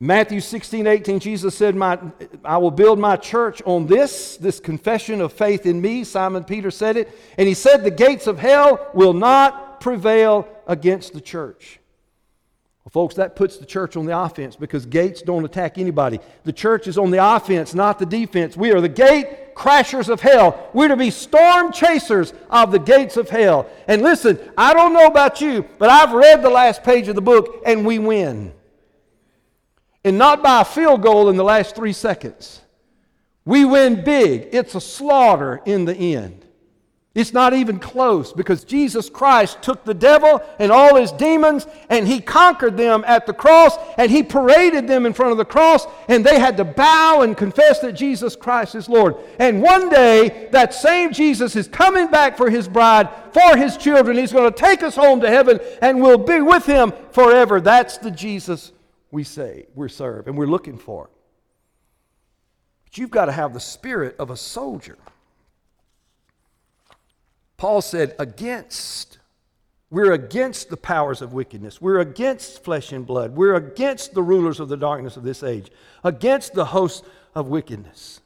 Matthew 0.00 0.40
16, 0.40 0.86
18, 0.86 1.18
Jesus 1.18 1.56
said, 1.56 1.74
my, 1.74 1.98
I 2.44 2.58
will 2.58 2.70
build 2.70 2.98
my 2.98 3.16
church 3.16 3.62
on 3.64 3.86
this, 3.86 4.36
this 4.36 4.60
confession 4.60 5.22
of 5.22 5.32
faith 5.32 5.64
in 5.64 5.80
me. 5.80 6.04
Simon 6.04 6.44
Peter 6.44 6.70
said 6.70 6.98
it. 6.98 7.16
And 7.38 7.48
he 7.48 7.54
said, 7.54 7.84
The 7.84 7.90
gates 7.90 8.26
of 8.26 8.38
hell 8.38 8.90
will 8.92 9.14
not 9.14 9.71
prevail 9.82 10.48
against 10.66 11.12
the 11.12 11.20
church. 11.20 11.80
Well, 12.84 12.90
folks, 12.90 13.16
that 13.16 13.36
puts 13.36 13.58
the 13.58 13.66
church 13.66 13.96
on 13.96 14.06
the 14.06 14.18
offense 14.18 14.56
because 14.56 14.86
gates 14.86 15.22
don't 15.22 15.44
attack 15.44 15.76
anybody. 15.76 16.20
The 16.44 16.52
church 16.52 16.86
is 16.86 16.98
on 16.98 17.10
the 17.10 17.24
offense, 17.24 17.74
not 17.74 17.98
the 17.98 18.06
defense. 18.06 18.56
We 18.56 18.72
are 18.72 18.80
the 18.80 18.88
gate 18.88 19.54
crashers 19.54 20.08
of 20.08 20.20
hell. 20.20 20.70
We're 20.72 20.88
to 20.88 20.96
be 20.96 21.10
storm 21.10 21.72
chasers 21.72 22.32
of 22.48 22.72
the 22.72 22.78
gates 22.78 23.16
of 23.16 23.28
hell. 23.28 23.68
And 23.86 24.02
listen, 24.02 24.38
I 24.56 24.72
don't 24.72 24.94
know 24.94 25.06
about 25.06 25.40
you, 25.40 25.64
but 25.78 25.90
I've 25.90 26.12
read 26.12 26.42
the 26.42 26.50
last 26.50 26.82
page 26.82 27.08
of 27.08 27.14
the 27.14 27.22
book 27.22 27.62
and 27.66 27.84
we 27.84 27.98
win. 27.98 28.52
And 30.04 30.18
not 30.18 30.42
by 30.42 30.62
a 30.62 30.64
field 30.64 31.02
goal 31.02 31.28
in 31.28 31.36
the 31.36 31.44
last 31.44 31.76
three 31.76 31.92
seconds. 31.92 32.60
We 33.44 33.64
win 33.64 34.02
big. 34.04 34.48
It's 34.52 34.74
a 34.74 34.80
slaughter 34.80 35.60
in 35.66 35.84
the 35.84 35.94
end. 35.94 36.41
It's 37.14 37.34
not 37.34 37.52
even 37.52 37.78
close 37.78 38.32
because 38.32 38.64
Jesus 38.64 39.10
Christ 39.10 39.60
took 39.60 39.84
the 39.84 39.92
devil 39.92 40.42
and 40.58 40.72
all 40.72 40.96
his 40.96 41.12
demons 41.12 41.66
and 41.90 42.08
he 42.08 42.22
conquered 42.22 42.78
them 42.78 43.04
at 43.06 43.26
the 43.26 43.34
cross 43.34 43.76
and 43.98 44.10
he 44.10 44.22
paraded 44.22 44.88
them 44.88 45.04
in 45.04 45.12
front 45.12 45.30
of 45.30 45.36
the 45.36 45.44
cross 45.44 45.86
and 46.08 46.24
they 46.24 46.38
had 46.38 46.56
to 46.56 46.64
bow 46.64 47.20
and 47.20 47.36
confess 47.36 47.80
that 47.80 47.92
Jesus 47.92 48.34
Christ 48.34 48.74
is 48.74 48.88
Lord. 48.88 49.16
And 49.38 49.60
one 49.60 49.90
day, 49.90 50.48
that 50.52 50.72
same 50.72 51.12
Jesus 51.12 51.54
is 51.54 51.68
coming 51.68 52.10
back 52.10 52.38
for 52.38 52.48
his 52.48 52.66
bride, 52.66 53.10
for 53.34 53.58
his 53.58 53.76
children. 53.76 54.16
He's 54.16 54.32
going 54.32 54.50
to 54.50 54.58
take 54.58 54.82
us 54.82 54.96
home 54.96 55.20
to 55.20 55.28
heaven 55.28 55.60
and 55.82 56.00
we'll 56.00 56.16
be 56.16 56.40
with 56.40 56.64
him 56.64 56.94
forever. 57.10 57.60
That's 57.60 57.98
the 57.98 58.10
Jesus 58.10 58.72
we 59.10 59.22
say 59.22 59.66
we 59.74 59.90
serve 59.90 60.28
and 60.28 60.38
we're 60.38 60.46
looking 60.46 60.78
for. 60.78 61.10
But 62.84 62.96
you've 62.96 63.10
got 63.10 63.26
to 63.26 63.32
have 63.32 63.52
the 63.52 63.60
spirit 63.60 64.16
of 64.18 64.30
a 64.30 64.36
soldier. 64.36 64.96
Paul 67.62 67.80
said, 67.80 68.16
against. 68.18 69.18
We're 69.88 70.10
against 70.10 70.68
the 70.68 70.76
powers 70.76 71.22
of 71.22 71.32
wickedness. 71.32 71.80
We're 71.80 72.00
against 72.00 72.64
flesh 72.64 72.90
and 72.90 73.06
blood. 73.06 73.36
We're 73.36 73.54
against 73.54 74.14
the 74.14 74.22
rulers 74.22 74.58
of 74.58 74.68
the 74.68 74.76
darkness 74.76 75.16
of 75.16 75.22
this 75.22 75.44
age, 75.44 75.70
against 76.02 76.54
the 76.54 76.64
hosts 76.64 77.06
of 77.36 77.46
wickedness. 77.46 78.20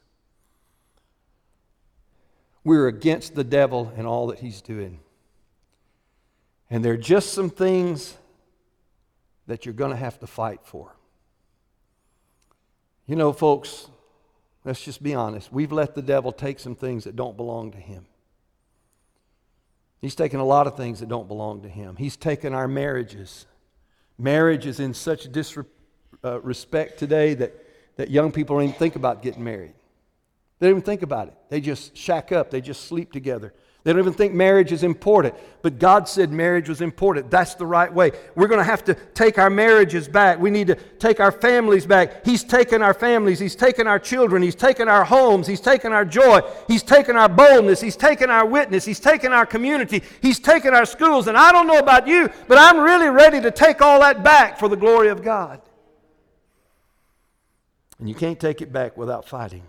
We're 2.63 2.87
against 2.87 3.35
the 3.35 3.43
devil 3.43 3.93
and 3.95 4.07
all 4.07 4.25
that 4.25 4.39
he's 4.39 4.59
doing. 4.59 5.01
And 6.71 6.83
there 6.83 6.93
are 6.93 6.97
just 6.97 7.31
some 7.31 7.51
things 7.51 8.17
that 9.45 9.67
you're 9.67 9.75
going 9.75 9.91
to 9.91 9.97
have 9.97 10.19
to 10.21 10.25
fight 10.25 10.61
for. 10.63 10.95
You 13.05 13.15
know, 13.15 13.31
folks, 13.33 13.87
let's 14.65 14.83
just 14.83 15.03
be 15.03 15.13
honest. 15.13 15.53
We've 15.53 15.71
let 15.71 15.93
the 15.93 16.01
devil 16.01 16.31
take 16.31 16.57
some 16.57 16.73
things 16.73 17.03
that 17.03 17.15
don't 17.15 17.37
belong 17.37 17.69
to 17.73 17.77
him. 17.77 18.07
He's 19.99 20.15
taken 20.15 20.39
a 20.39 20.45
lot 20.45 20.67
of 20.67 20.77
things 20.77 20.99
that 20.99 21.09
don't 21.09 21.27
belong 21.27 21.61
to 21.63 21.69
him. 21.69 21.95
He's 21.95 22.15
taken 22.15 22.53
our 22.53 22.67
marriages. 22.67 23.45
Marriage 24.17 24.65
is 24.65 24.79
in 24.79 24.93
such 24.93 25.31
disrespect 25.31 26.93
uh, 26.93 26.97
today 26.97 27.33
that, 27.35 27.53
that 27.95 28.09
young 28.11 28.31
people 28.31 28.55
don't 28.55 28.65
even 28.65 28.75
think 28.75 28.95
about 28.95 29.21
getting 29.21 29.43
married. 29.43 29.73
They 30.59 30.67
don't 30.67 30.77
even 30.77 30.85
think 30.85 31.01
about 31.01 31.27
it. 31.29 31.35
They 31.49 31.61
just 31.61 31.95
shack 31.95 32.31
up, 32.31 32.49
they 32.51 32.61
just 32.61 32.85
sleep 32.85 33.11
together. 33.11 33.53
They 33.87 33.93
don't 33.93 34.01
even 34.01 34.15
think 34.15 34.33
marriage 34.33 34.73
is 34.73 34.83
important. 34.83 35.33
But 35.61 35.79
God 35.79 36.09
said 36.09 36.29
marriage 36.29 36.67
was 36.67 36.81
important. 36.81 37.31
That's 37.31 37.55
the 37.55 37.65
right 37.65 37.91
way. 37.93 38.11
We're 38.35 38.49
going 38.49 38.59
to 38.59 38.65
have 38.65 38.83
to 38.83 38.95
take 39.13 39.37
our 39.37 39.49
marriages 39.49 40.09
back. 40.09 40.39
We 40.39 40.51
need 40.51 40.67
to 40.67 40.75
take 40.75 41.21
our 41.21 41.31
families 41.31 41.85
back. 41.85 42.25
He's 42.25 42.43
taken 42.43 42.81
our 42.81 42.93
families. 42.93 43.39
He's 43.39 43.55
taken 43.55 43.87
our 43.87 43.97
children. 43.97 44.43
He's 44.43 44.55
taken 44.55 44.89
our 44.89 45.05
homes. 45.05 45.47
He's 45.47 45.61
taken 45.61 45.93
our 45.93 46.03
joy. 46.03 46.41
He's 46.67 46.83
taken 46.83 47.15
our 47.15 47.29
boldness. 47.29 47.79
He's 47.79 47.95
taken 47.95 48.29
our 48.29 48.45
witness. 48.45 48.83
He's 48.83 48.99
taken 48.99 49.31
our 49.31 49.45
community. 49.45 50.03
He's 50.21 50.39
taken 50.39 50.73
our 50.73 50.85
schools. 50.85 51.27
And 51.27 51.37
I 51.37 51.53
don't 51.53 51.65
know 51.65 51.79
about 51.79 52.09
you, 52.09 52.29
but 52.49 52.57
I'm 52.57 52.81
really 52.81 53.07
ready 53.07 53.39
to 53.39 53.51
take 53.51 53.81
all 53.81 54.01
that 54.01 54.21
back 54.21 54.59
for 54.59 54.67
the 54.67 54.75
glory 54.75 55.07
of 55.07 55.23
God. 55.23 55.61
And 57.99 58.09
you 58.09 58.15
can't 58.15 58.37
take 58.37 58.61
it 58.61 58.73
back 58.73 58.97
without 58.97 59.29
fighting. 59.29 59.63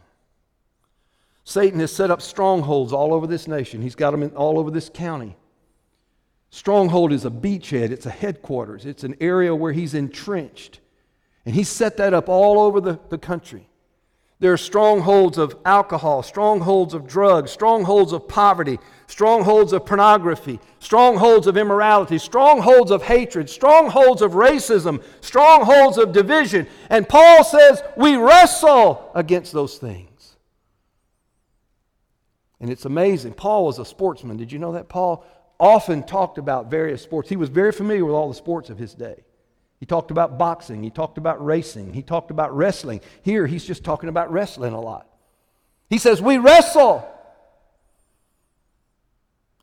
Satan 1.48 1.80
has 1.80 1.90
set 1.90 2.10
up 2.10 2.20
strongholds 2.20 2.92
all 2.92 3.14
over 3.14 3.26
this 3.26 3.48
nation. 3.48 3.80
He's 3.80 3.94
got 3.94 4.10
them 4.10 4.22
in, 4.22 4.28
all 4.32 4.58
over 4.58 4.70
this 4.70 4.90
county. 4.92 5.34
Stronghold 6.50 7.10
is 7.10 7.24
a 7.24 7.30
beachhead, 7.30 7.90
it's 7.90 8.04
a 8.04 8.10
headquarters, 8.10 8.84
it's 8.84 9.02
an 9.02 9.16
area 9.18 9.54
where 9.54 9.72
he's 9.72 9.94
entrenched. 9.94 10.80
And 11.46 11.54
he 11.54 11.64
set 11.64 11.96
that 11.96 12.12
up 12.12 12.28
all 12.28 12.60
over 12.60 12.82
the, 12.82 13.00
the 13.08 13.16
country. 13.16 13.66
There 14.40 14.52
are 14.52 14.58
strongholds 14.58 15.38
of 15.38 15.56
alcohol, 15.64 16.22
strongholds 16.22 16.92
of 16.92 17.06
drugs, 17.06 17.50
strongholds 17.50 18.12
of 18.12 18.28
poverty, 18.28 18.78
strongholds 19.06 19.72
of 19.72 19.86
pornography, 19.86 20.60
strongholds 20.80 21.46
of 21.46 21.56
immorality, 21.56 22.18
strongholds 22.18 22.90
of 22.90 23.04
hatred, 23.04 23.48
strongholds 23.48 24.20
of 24.20 24.32
racism, 24.32 25.02
strongholds 25.22 25.96
of 25.96 26.12
division. 26.12 26.66
And 26.90 27.08
Paul 27.08 27.42
says 27.42 27.82
we 27.96 28.16
wrestle 28.16 29.10
against 29.14 29.54
those 29.54 29.78
things. 29.78 30.07
And 32.60 32.70
it's 32.70 32.84
amazing. 32.84 33.34
Paul 33.34 33.66
was 33.66 33.78
a 33.78 33.84
sportsman. 33.84 34.36
Did 34.36 34.50
you 34.50 34.58
know 34.58 34.72
that? 34.72 34.88
Paul 34.88 35.24
often 35.60 36.02
talked 36.02 36.38
about 36.38 36.70
various 36.70 37.02
sports. 37.02 37.28
He 37.28 37.36
was 37.36 37.48
very 37.48 37.72
familiar 37.72 38.04
with 38.04 38.14
all 38.14 38.28
the 38.28 38.34
sports 38.34 38.70
of 38.70 38.78
his 38.78 38.94
day. 38.94 39.24
He 39.80 39.86
talked 39.86 40.10
about 40.10 40.38
boxing. 40.38 40.82
He 40.82 40.90
talked 40.90 41.18
about 41.18 41.44
racing. 41.44 41.92
He 41.92 42.02
talked 42.02 42.30
about 42.30 42.56
wrestling. 42.56 43.00
Here, 43.22 43.46
he's 43.46 43.64
just 43.64 43.84
talking 43.84 44.08
about 44.08 44.32
wrestling 44.32 44.72
a 44.72 44.80
lot. 44.80 45.06
He 45.88 45.98
says, 45.98 46.20
We 46.20 46.38
wrestle. 46.38 47.08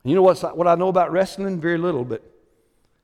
You 0.04 0.14
know 0.14 0.22
what's, 0.22 0.42
what 0.42 0.66
I 0.68 0.76
know 0.76 0.88
about 0.88 1.12
wrestling? 1.12 1.60
Very 1.60 1.78
little, 1.78 2.04
but 2.04 2.22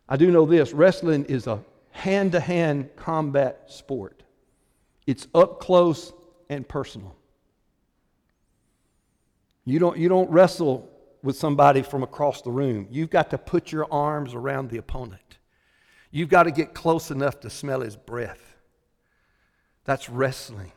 I 0.08 0.16
do 0.16 0.30
know 0.30 0.46
this 0.46 0.72
wrestling 0.72 1.24
is 1.24 1.46
a 1.46 1.62
hand 1.90 2.32
to 2.32 2.40
hand 2.40 2.90
combat 2.96 3.64
sport, 3.68 4.22
it's 5.06 5.26
up 5.34 5.60
close 5.60 6.12
and 6.48 6.66
personal. 6.66 7.16
You 9.64 9.78
don't, 9.78 9.96
you 9.96 10.08
don't 10.08 10.30
wrestle 10.30 10.88
with 11.22 11.36
somebody 11.36 11.82
from 11.82 12.02
across 12.02 12.42
the 12.42 12.50
room. 12.50 12.88
You've 12.90 13.10
got 13.10 13.30
to 13.30 13.38
put 13.38 13.70
your 13.70 13.86
arms 13.92 14.34
around 14.34 14.70
the 14.70 14.78
opponent. 14.78 15.38
You've 16.10 16.28
got 16.28 16.44
to 16.44 16.50
get 16.50 16.74
close 16.74 17.10
enough 17.10 17.40
to 17.40 17.50
smell 17.50 17.80
his 17.80 17.96
breath. 17.96 18.56
That's 19.84 20.08
wrestling. 20.08 20.72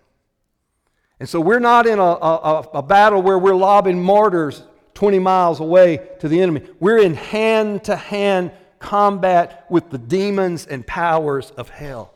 And 1.19 1.27
so 1.27 1.39
we're 1.39 1.59
not 1.59 1.87
in 1.87 1.99
a, 1.99 2.03
a, 2.03 2.69
a, 2.73 2.83
battle 2.83 3.21
where 3.21 3.39
we're 3.39 3.55
lobbing 3.55 4.01
mortars 4.01 4.63
20 4.95 5.19
miles 5.19 5.59
away 5.59 6.09
to 6.19 6.27
the 6.27 6.41
enemy. 6.41 6.61
We're 6.79 6.97
in 6.97 7.13
hand 7.13 7.85
to 7.85 7.95
hand 7.95 8.51
combat 8.79 9.65
with 9.69 9.89
the 9.89 9.97
demons 9.97 10.65
and 10.65 10.85
powers 10.85 11.51
of 11.51 11.69
hell. 11.69 12.13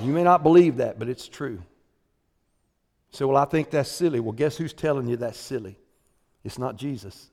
You 0.00 0.12
may 0.12 0.22
not 0.22 0.42
believe 0.42 0.76
that, 0.78 0.98
but 0.98 1.08
it's 1.08 1.28
true. 1.28 1.62
So, 3.14 3.28
well, 3.28 3.36
I 3.36 3.44
think 3.44 3.70
that's 3.70 3.88
silly. 3.88 4.18
Well, 4.18 4.32
guess 4.32 4.56
who's 4.56 4.72
telling 4.72 5.06
you 5.06 5.16
that's 5.16 5.38
silly? 5.38 5.78
It's 6.42 6.58
not 6.58 6.76
Jesus, 6.76 7.30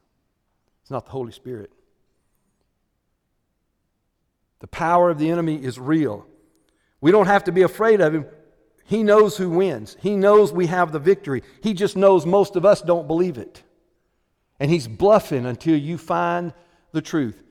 it's 0.83 0.91
not 0.91 1.05
the 1.05 1.11
Holy 1.11 1.31
Spirit. 1.31 1.71
The 4.59 4.67
power 4.67 5.09
of 5.09 5.17
the 5.17 5.31
enemy 5.31 5.55
is 5.55 5.79
real. 5.79 6.27
We 7.01 7.09
don't 7.09 7.25
have 7.25 7.45
to 7.45 7.51
be 7.51 7.63
afraid 7.63 7.99
of 7.99 8.13
him. 8.13 8.27
He 8.85 9.01
knows 9.01 9.35
who 9.35 9.49
wins. 9.49 9.97
He 9.99 10.15
knows 10.15 10.53
we 10.53 10.67
have 10.67 10.91
the 10.91 10.99
victory. 10.99 11.41
He 11.63 11.73
just 11.73 11.97
knows 11.97 12.27
most 12.27 12.55
of 12.55 12.63
us 12.63 12.83
don't 12.83 13.07
believe 13.07 13.39
it. 13.39 13.63
And 14.59 14.69
he's 14.69 14.87
bluffing 14.87 15.47
until 15.47 15.75
you 15.75 15.97
find 15.97 16.53
the 16.91 17.01
truth. 17.01 17.41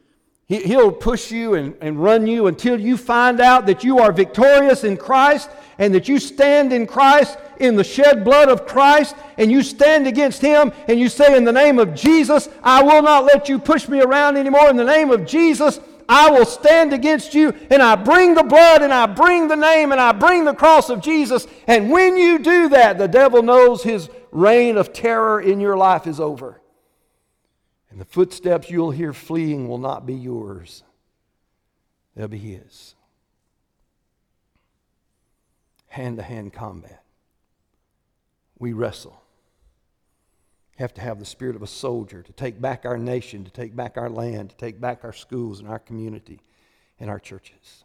He, 0.46 0.76
will 0.76 0.92
push 0.92 1.32
you 1.32 1.54
and, 1.54 1.76
and 1.80 2.00
run 2.00 2.28
you 2.28 2.46
until 2.46 2.78
you 2.78 2.96
find 2.96 3.40
out 3.40 3.66
that 3.66 3.82
you 3.82 3.98
are 3.98 4.12
victorious 4.12 4.84
in 4.84 4.96
Christ 4.96 5.50
and 5.78 5.94
that 5.94 6.08
you 6.08 6.18
stand 6.20 6.72
in 6.72 6.86
Christ 6.86 7.38
in 7.60 7.76
the 7.76 7.84
shed 7.84 8.24
blood 8.24 8.48
of 8.48 8.66
Christ 8.66 9.14
and 9.38 9.50
you 9.50 9.62
stand 9.62 10.06
against 10.06 10.40
him 10.40 10.72
and 10.88 10.98
you 10.98 11.08
say, 11.08 11.36
In 11.36 11.44
the 11.44 11.52
name 11.52 11.78
of 11.78 11.94
Jesus, 11.94 12.48
I 12.62 12.82
will 12.82 13.02
not 13.02 13.24
let 13.24 13.48
you 13.48 13.58
push 13.58 13.88
me 13.88 14.00
around 14.00 14.36
anymore. 14.36 14.68
In 14.68 14.76
the 14.76 14.84
name 14.84 15.10
of 15.10 15.26
Jesus, 15.26 15.78
I 16.10 16.28
will 16.28 16.44
stand 16.44 16.92
against 16.92 17.34
you, 17.34 17.54
and 17.70 17.80
I 17.80 17.94
bring 17.94 18.34
the 18.34 18.42
blood, 18.42 18.82
and 18.82 18.92
I 18.92 19.06
bring 19.06 19.46
the 19.46 19.54
name, 19.54 19.92
and 19.92 20.00
I 20.00 20.10
bring 20.10 20.44
the 20.44 20.52
cross 20.52 20.90
of 20.90 21.00
Jesus. 21.00 21.46
And 21.68 21.88
when 21.88 22.16
you 22.16 22.40
do 22.40 22.68
that, 22.70 22.98
the 22.98 23.06
devil 23.06 23.44
knows 23.44 23.84
his 23.84 24.10
reign 24.32 24.76
of 24.76 24.92
terror 24.92 25.40
in 25.40 25.60
your 25.60 25.76
life 25.76 26.08
is 26.08 26.18
over. 26.18 26.60
And 27.90 28.00
the 28.00 28.04
footsteps 28.04 28.68
you'll 28.68 28.90
hear 28.90 29.12
fleeing 29.12 29.68
will 29.68 29.78
not 29.78 30.04
be 30.04 30.14
yours, 30.14 30.82
they'll 32.16 32.26
be 32.26 32.38
his. 32.38 32.96
Hand 35.86 36.16
to 36.18 36.24
hand 36.24 36.52
combat. 36.52 36.99
We 38.60 38.72
wrestle 38.72 39.20
have 40.80 40.94
to 40.94 41.00
have 41.00 41.18
the 41.18 41.26
spirit 41.26 41.56
of 41.56 41.62
a 41.62 41.66
soldier 41.66 42.22
to 42.22 42.32
take 42.32 42.60
back 42.60 42.86
our 42.86 42.96
nation, 42.96 43.44
to 43.44 43.50
take 43.50 43.76
back 43.76 43.98
our 43.98 44.08
land, 44.08 44.50
to 44.50 44.56
take 44.56 44.80
back 44.80 45.04
our 45.04 45.12
schools 45.12 45.60
and 45.60 45.68
our 45.68 45.78
community 45.78 46.40
and 46.98 47.10
our 47.10 47.18
churches. 47.18 47.84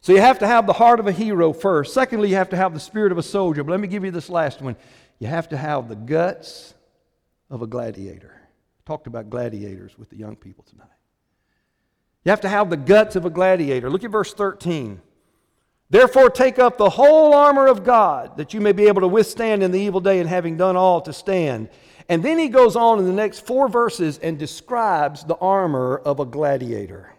So 0.00 0.12
you 0.12 0.20
have 0.20 0.38
to 0.38 0.46
have 0.46 0.66
the 0.66 0.72
heart 0.72 1.00
of 1.00 1.06
a 1.06 1.12
hero 1.12 1.52
first. 1.52 1.92
Secondly, 1.92 2.30
you 2.30 2.36
have 2.36 2.48
to 2.50 2.56
have 2.56 2.72
the 2.72 2.80
spirit 2.80 3.12
of 3.12 3.18
a 3.18 3.22
soldier. 3.22 3.62
But 3.62 3.72
let 3.72 3.80
me 3.80 3.88
give 3.88 4.04
you 4.04 4.10
this 4.10 4.30
last 4.30 4.62
one. 4.62 4.76
You 5.18 5.26
have 5.26 5.48
to 5.50 5.56
have 5.56 5.88
the 5.88 5.96
guts 5.96 6.74
of 7.50 7.62
a 7.62 7.66
gladiator. 7.66 8.40
Talked 8.86 9.06
about 9.06 9.28
gladiators 9.28 9.98
with 9.98 10.08
the 10.10 10.16
young 10.16 10.36
people 10.36 10.64
tonight. 10.64 10.86
You 12.24 12.30
have 12.30 12.40
to 12.42 12.48
have 12.48 12.70
the 12.70 12.76
guts 12.76 13.16
of 13.16 13.24
a 13.24 13.30
gladiator. 13.30 13.90
Look 13.90 14.04
at 14.04 14.10
verse 14.10 14.32
13. 14.32 15.02
Therefore, 15.88 16.30
take 16.30 16.58
up 16.58 16.78
the 16.78 16.90
whole 16.90 17.32
armor 17.32 17.66
of 17.66 17.84
God, 17.84 18.36
that 18.38 18.52
you 18.52 18.60
may 18.60 18.72
be 18.72 18.88
able 18.88 19.02
to 19.02 19.08
withstand 19.08 19.62
in 19.62 19.70
the 19.70 19.80
evil 19.80 20.00
day, 20.00 20.18
and 20.18 20.28
having 20.28 20.56
done 20.56 20.76
all, 20.76 21.00
to 21.02 21.12
stand. 21.12 21.68
And 22.08 22.22
then 22.22 22.38
he 22.38 22.48
goes 22.48 22.76
on 22.76 22.98
in 22.98 23.04
the 23.04 23.12
next 23.12 23.46
four 23.46 23.68
verses 23.68 24.18
and 24.18 24.38
describes 24.38 25.24
the 25.24 25.36
armor 25.36 25.96
of 25.96 26.20
a 26.20 26.24
gladiator 26.24 27.12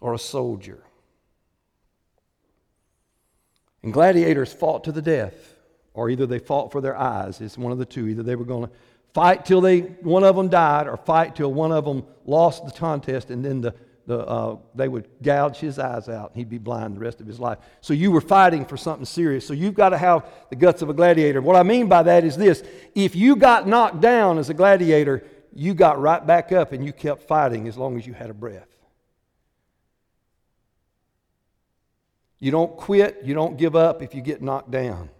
or 0.00 0.14
a 0.14 0.18
soldier. 0.18 0.82
And 3.82 3.92
gladiators 3.92 4.52
fought 4.52 4.84
to 4.84 4.92
the 4.92 5.02
death, 5.02 5.34
or 5.94 6.10
either 6.10 6.26
they 6.26 6.38
fought 6.38 6.72
for 6.72 6.80
their 6.80 6.96
eyes. 6.96 7.40
It's 7.40 7.56
one 7.56 7.72
of 7.72 7.78
the 7.78 7.84
two. 7.84 8.08
Either 8.08 8.22
they 8.22 8.36
were 8.36 8.44
going 8.44 8.66
to 8.66 8.72
fight 9.14 9.46
till 9.46 9.60
they 9.60 9.80
one 9.80 10.24
of 10.24 10.36
them 10.36 10.48
died, 10.48 10.88
or 10.88 10.96
fight 10.96 11.36
till 11.36 11.52
one 11.52 11.72
of 11.72 11.84
them 11.84 12.04
lost 12.24 12.64
the 12.64 12.72
contest, 12.72 13.30
and 13.30 13.44
then 13.44 13.60
the 13.60 13.74
the, 14.06 14.20
uh, 14.20 14.56
they 14.74 14.86
would 14.88 15.08
gouge 15.22 15.58
his 15.58 15.78
eyes 15.78 16.08
out 16.08 16.30
and 16.30 16.38
he'd 16.38 16.48
be 16.48 16.58
blind 16.58 16.94
the 16.94 17.00
rest 17.00 17.20
of 17.20 17.26
his 17.26 17.40
life. 17.40 17.58
So 17.80 17.92
you 17.92 18.12
were 18.12 18.20
fighting 18.20 18.64
for 18.64 18.76
something 18.76 19.04
serious. 19.04 19.46
So 19.46 19.52
you've 19.52 19.74
got 19.74 19.88
to 19.90 19.98
have 19.98 20.24
the 20.48 20.56
guts 20.56 20.80
of 20.80 20.88
a 20.88 20.94
gladiator. 20.94 21.42
What 21.42 21.56
I 21.56 21.64
mean 21.64 21.88
by 21.88 22.04
that 22.04 22.24
is 22.24 22.36
this 22.36 22.62
if 22.94 23.16
you 23.16 23.34
got 23.36 23.66
knocked 23.66 24.00
down 24.00 24.38
as 24.38 24.48
a 24.48 24.54
gladiator, 24.54 25.24
you 25.52 25.74
got 25.74 26.00
right 26.00 26.24
back 26.24 26.52
up 26.52 26.72
and 26.72 26.84
you 26.84 26.92
kept 26.92 27.26
fighting 27.26 27.66
as 27.66 27.76
long 27.76 27.98
as 27.98 28.06
you 28.06 28.12
had 28.12 28.30
a 28.30 28.34
breath. 28.34 28.68
You 32.38 32.52
don't 32.52 32.76
quit, 32.76 33.22
you 33.24 33.34
don't 33.34 33.56
give 33.56 33.74
up 33.74 34.02
if 34.02 34.14
you 34.14 34.20
get 34.20 34.40
knocked 34.40 34.70
down. 34.70 35.10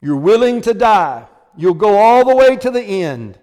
You're 0.00 0.16
willing 0.16 0.60
to 0.62 0.74
die. 0.74 1.26
You'll 1.56 1.74
go 1.74 1.98
all 1.98 2.24
the 2.24 2.36
way 2.36 2.56
to 2.56 2.70
the 2.70 2.82
end. 2.82 3.38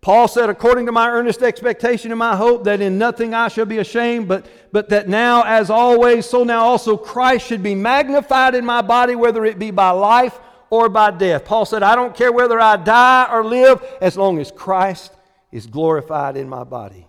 Paul 0.00 0.28
said, 0.28 0.48
according 0.48 0.86
to 0.86 0.92
my 0.92 1.10
earnest 1.10 1.42
expectation 1.42 2.10
and 2.10 2.18
my 2.18 2.34
hope, 2.34 2.64
that 2.64 2.80
in 2.80 2.96
nothing 2.96 3.34
I 3.34 3.48
shall 3.48 3.66
be 3.66 3.78
ashamed, 3.78 4.28
but, 4.28 4.46
but 4.72 4.88
that 4.88 5.08
now, 5.08 5.42
as 5.42 5.68
always, 5.68 6.24
so 6.24 6.42
now 6.42 6.64
also 6.64 6.96
Christ 6.96 7.46
should 7.46 7.62
be 7.62 7.74
magnified 7.74 8.54
in 8.54 8.64
my 8.64 8.80
body, 8.80 9.14
whether 9.14 9.44
it 9.44 9.58
be 9.58 9.70
by 9.70 9.90
life 9.90 10.38
or 10.70 10.88
by 10.88 11.10
death. 11.10 11.44
Paul 11.44 11.66
said, 11.66 11.82
I 11.82 11.96
don't 11.96 12.16
care 12.16 12.32
whether 12.32 12.58
I 12.58 12.76
die 12.76 13.28
or 13.30 13.44
live, 13.44 13.82
as 14.00 14.16
long 14.16 14.38
as 14.38 14.50
Christ 14.50 15.12
is 15.52 15.66
glorified 15.66 16.36
in 16.36 16.48
my 16.48 16.64
body. 16.64 17.06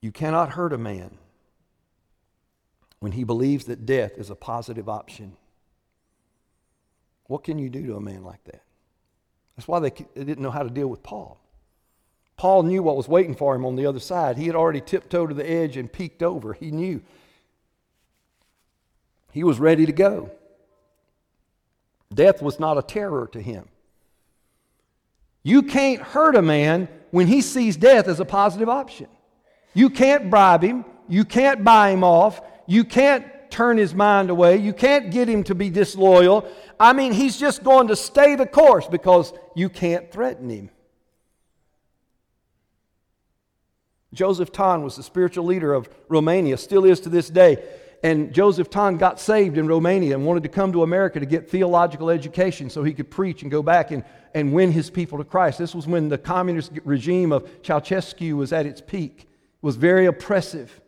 You 0.00 0.10
cannot 0.10 0.50
hurt 0.50 0.72
a 0.72 0.78
man 0.78 1.16
when 2.98 3.12
he 3.12 3.22
believes 3.22 3.66
that 3.66 3.86
death 3.86 4.18
is 4.18 4.30
a 4.30 4.34
positive 4.34 4.88
option. 4.88 5.36
What 7.26 7.44
can 7.44 7.58
you 7.58 7.70
do 7.70 7.86
to 7.86 7.96
a 7.96 8.00
man 8.00 8.22
like 8.22 8.44
that? 8.44 8.62
That's 9.56 9.68
why 9.68 9.78
they, 9.80 9.90
they 9.90 10.24
didn't 10.24 10.40
know 10.42 10.50
how 10.50 10.62
to 10.62 10.70
deal 10.70 10.88
with 10.88 11.02
Paul. 11.02 11.40
Paul 12.36 12.64
knew 12.64 12.82
what 12.82 12.96
was 12.96 13.08
waiting 13.08 13.34
for 13.34 13.54
him 13.54 13.64
on 13.64 13.76
the 13.76 13.86
other 13.86 14.00
side. 14.00 14.36
He 14.36 14.46
had 14.46 14.56
already 14.56 14.80
tiptoed 14.80 15.28
to 15.28 15.34
the 15.34 15.48
edge 15.48 15.76
and 15.76 15.92
peeked 15.92 16.22
over. 16.22 16.52
He 16.52 16.70
knew. 16.70 17.02
He 19.32 19.44
was 19.44 19.58
ready 19.58 19.86
to 19.86 19.92
go. 19.92 20.30
Death 22.12 22.42
was 22.42 22.60
not 22.60 22.78
a 22.78 22.82
terror 22.82 23.28
to 23.32 23.40
him. 23.40 23.68
You 25.42 25.62
can't 25.62 26.00
hurt 26.00 26.36
a 26.36 26.42
man 26.42 26.88
when 27.10 27.26
he 27.26 27.40
sees 27.40 27.76
death 27.76 28.08
as 28.08 28.18
a 28.20 28.24
positive 28.24 28.68
option. 28.68 29.08
You 29.74 29.90
can't 29.90 30.30
bribe 30.30 30.62
him. 30.62 30.84
You 31.08 31.24
can't 31.24 31.62
buy 31.62 31.90
him 31.90 32.02
off. 32.02 32.40
You 32.66 32.84
can't 32.84 33.26
turn 33.54 33.76
his 33.78 33.94
mind 33.94 34.30
away. 34.30 34.56
You 34.56 34.72
can't 34.72 35.12
get 35.12 35.28
him 35.28 35.44
to 35.44 35.54
be 35.54 35.70
disloyal. 35.70 36.44
I 36.80 36.92
mean, 36.92 37.12
he's 37.12 37.36
just 37.36 37.62
going 37.62 37.86
to 37.86 37.94
stay 37.94 38.34
the 38.34 38.46
course 38.46 38.88
because 38.88 39.32
you 39.54 39.68
can't 39.68 40.10
threaten 40.10 40.50
him. 40.50 40.70
Joseph 44.12 44.50
Ton 44.50 44.82
was 44.82 44.96
the 44.96 45.04
spiritual 45.04 45.44
leader 45.44 45.72
of 45.72 45.88
Romania, 46.08 46.56
still 46.56 46.84
is 46.84 46.98
to 47.00 47.08
this 47.08 47.30
day. 47.30 47.62
and 48.02 48.34
Joseph 48.34 48.70
Ton 48.70 48.96
got 48.96 49.18
saved 49.20 49.56
in 49.56 49.66
Romania 49.68 50.14
and 50.14 50.26
wanted 50.26 50.42
to 50.42 50.48
come 50.48 50.72
to 50.72 50.82
America 50.82 51.20
to 51.20 51.26
get 51.26 51.48
theological 51.48 52.10
education 52.10 52.68
so 52.68 52.82
he 52.82 52.92
could 52.92 53.10
preach 53.10 53.42
and 53.42 53.50
go 53.50 53.62
back 53.62 53.92
and, 53.92 54.04
and 54.34 54.52
win 54.52 54.72
his 54.72 54.90
people 54.90 55.16
to 55.18 55.24
Christ. 55.24 55.58
This 55.58 55.74
was 55.74 55.86
when 55.86 56.08
the 56.08 56.18
communist 56.18 56.72
regime 56.84 57.32
of 57.32 57.44
Ceausescu 57.62 58.34
was 58.34 58.52
at 58.52 58.66
its 58.66 58.80
peak. 58.80 59.20
It 59.20 59.62
was 59.62 59.76
very 59.76 60.06
oppressive. 60.06 60.80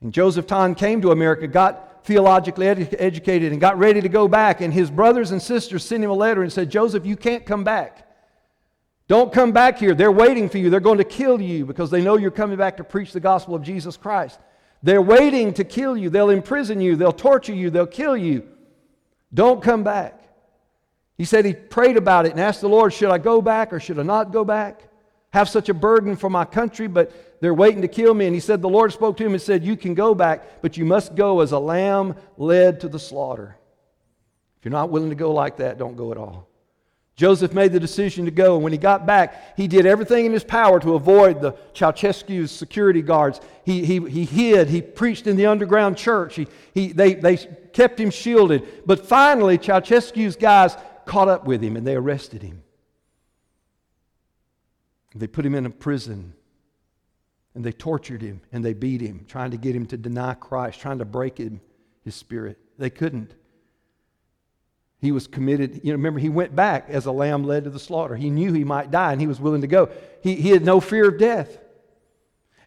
And 0.00 0.12
Joseph 0.12 0.46
Ton 0.46 0.74
came 0.74 1.00
to 1.02 1.10
America, 1.10 1.46
got 1.46 2.04
theologically 2.04 2.68
ed- 2.68 2.96
educated, 2.98 3.52
and 3.52 3.60
got 3.60 3.78
ready 3.78 4.00
to 4.00 4.08
go 4.08 4.28
back. 4.28 4.60
And 4.60 4.72
his 4.72 4.90
brothers 4.90 5.30
and 5.30 5.40
sisters 5.40 5.84
sent 5.84 6.04
him 6.04 6.10
a 6.10 6.14
letter 6.14 6.42
and 6.42 6.52
said, 6.52 6.70
Joseph, 6.70 7.06
you 7.06 7.16
can't 7.16 7.44
come 7.46 7.64
back. 7.64 8.06
Don't 9.08 9.32
come 9.32 9.52
back 9.52 9.78
here. 9.78 9.94
They're 9.94 10.12
waiting 10.12 10.48
for 10.48 10.58
you. 10.58 10.68
They're 10.68 10.80
going 10.80 10.98
to 10.98 11.04
kill 11.04 11.40
you 11.40 11.64
because 11.64 11.90
they 11.90 12.02
know 12.02 12.16
you're 12.16 12.30
coming 12.30 12.56
back 12.56 12.76
to 12.78 12.84
preach 12.84 13.12
the 13.12 13.20
gospel 13.20 13.54
of 13.54 13.62
Jesus 13.62 13.96
Christ. 13.96 14.40
They're 14.82 15.02
waiting 15.02 15.54
to 15.54 15.64
kill 15.64 15.96
you. 15.96 16.10
They'll 16.10 16.30
imprison 16.30 16.80
you. 16.80 16.96
They'll 16.96 17.12
torture 17.12 17.54
you. 17.54 17.70
They'll 17.70 17.86
kill 17.86 18.16
you. 18.16 18.48
Don't 19.32 19.62
come 19.62 19.84
back. 19.84 20.22
He 21.16 21.24
said 21.24 21.44
he 21.44 21.54
prayed 21.54 21.96
about 21.96 22.26
it 22.26 22.32
and 22.32 22.40
asked 22.40 22.60
the 22.60 22.68
Lord, 22.68 22.92
Should 22.92 23.10
I 23.10 23.18
go 23.18 23.40
back 23.40 23.72
or 23.72 23.80
should 23.80 23.98
I 23.98 24.02
not 24.02 24.32
go 24.32 24.44
back? 24.44 24.88
Have 25.32 25.48
such 25.48 25.68
a 25.68 25.74
burden 25.74 26.16
for 26.16 26.30
my 26.30 26.44
country, 26.44 26.86
but 26.86 27.40
they're 27.40 27.54
waiting 27.54 27.82
to 27.82 27.88
kill 27.88 28.14
me. 28.14 28.26
And 28.26 28.34
he 28.34 28.40
said, 28.40 28.62
The 28.62 28.68
Lord 28.68 28.92
spoke 28.92 29.16
to 29.18 29.26
him 29.26 29.32
and 29.32 29.42
said, 29.42 29.64
You 29.64 29.76
can 29.76 29.94
go 29.94 30.14
back, 30.14 30.62
but 30.62 30.76
you 30.76 30.84
must 30.84 31.14
go 31.14 31.40
as 31.40 31.52
a 31.52 31.58
lamb 31.58 32.16
led 32.36 32.80
to 32.80 32.88
the 32.88 32.98
slaughter. 32.98 33.56
If 34.58 34.64
you're 34.64 34.72
not 34.72 34.90
willing 34.90 35.10
to 35.10 35.16
go 35.16 35.32
like 35.32 35.58
that, 35.58 35.78
don't 35.78 35.96
go 35.96 36.12
at 36.12 36.18
all. 36.18 36.48
Joseph 37.16 37.54
made 37.54 37.72
the 37.72 37.80
decision 37.80 38.26
to 38.26 38.30
go, 38.30 38.56
and 38.56 38.62
when 38.62 38.72
he 38.72 38.78
got 38.78 39.06
back, 39.06 39.56
he 39.56 39.66
did 39.66 39.86
everything 39.86 40.26
in 40.26 40.32
his 40.32 40.44
power 40.44 40.78
to 40.80 40.94
avoid 40.94 41.40
the 41.40 41.52
Ceausescu's 41.72 42.50
security 42.50 43.00
guards. 43.00 43.40
He, 43.64 43.86
he, 43.86 44.00
he 44.00 44.26
hid, 44.26 44.68
he 44.68 44.82
preached 44.82 45.26
in 45.26 45.36
the 45.36 45.46
underground 45.46 45.96
church, 45.96 46.36
he, 46.36 46.46
he, 46.74 46.92
they, 46.92 47.14
they 47.14 47.38
kept 47.72 47.98
him 47.98 48.10
shielded. 48.10 48.66
But 48.84 49.06
finally, 49.06 49.56
Ceausescu's 49.56 50.36
guys 50.36 50.76
caught 51.06 51.28
up 51.28 51.46
with 51.46 51.62
him 51.62 51.76
and 51.76 51.86
they 51.86 51.94
arrested 51.94 52.42
him. 52.42 52.62
They 55.18 55.26
put 55.26 55.46
him 55.46 55.54
in 55.54 55.66
a 55.66 55.70
prison 55.70 56.34
and 57.54 57.64
they 57.64 57.72
tortured 57.72 58.22
him 58.22 58.40
and 58.52 58.64
they 58.64 58.74
beat 58.74 59.00
him, 59.00 59.24
trying 59.26 59.50
to 59.52 59.56
get 59.56 59.74
him 59.74 59.86
to 59.86 59.96
deny 59.96 60.34
Christ, 60.34 60.80
trying 60.80 60.98
to 60.98 61.04
break 61.04 61.38
him, 61.38 61.60
his 62.04 62.14
spirit. 62.14 62.58
They 62.78 62.90
couldn't. 62.90 63.34
He 65.00 65.12
was 65.12 65.26
committed. 65.26 65.80
You 65.82 65.92
know, 65.92 65.96
remember, 65.96 66.20
he 66.20 66.28
went 66.28 66.54
back 66.54 66.86
as 66.88 67.06
a 67.06 67.12
lamb 67.12 67.44
led 67.44 67.64
to 67.64 67.70
the 67.70 67.78
slaughter. 67.78 68.16
He 68.16 68.30
knew 68.30 68.52
he 68.52 68.64
might 68.64 68.90
die 68.90 69.12
and 69.12 69.20
he 69.20 69.26
was 69.26 69.40
willing 69.40 69.62
to 69.62 69.66
go. 69.66 69.90
He, 70.22 70.34
he 70.34 70.50
had 70.50 70.64
no 70.64 70.80
fear 70.80 71.08
of 71.08 71.18
death. 71.18 71.58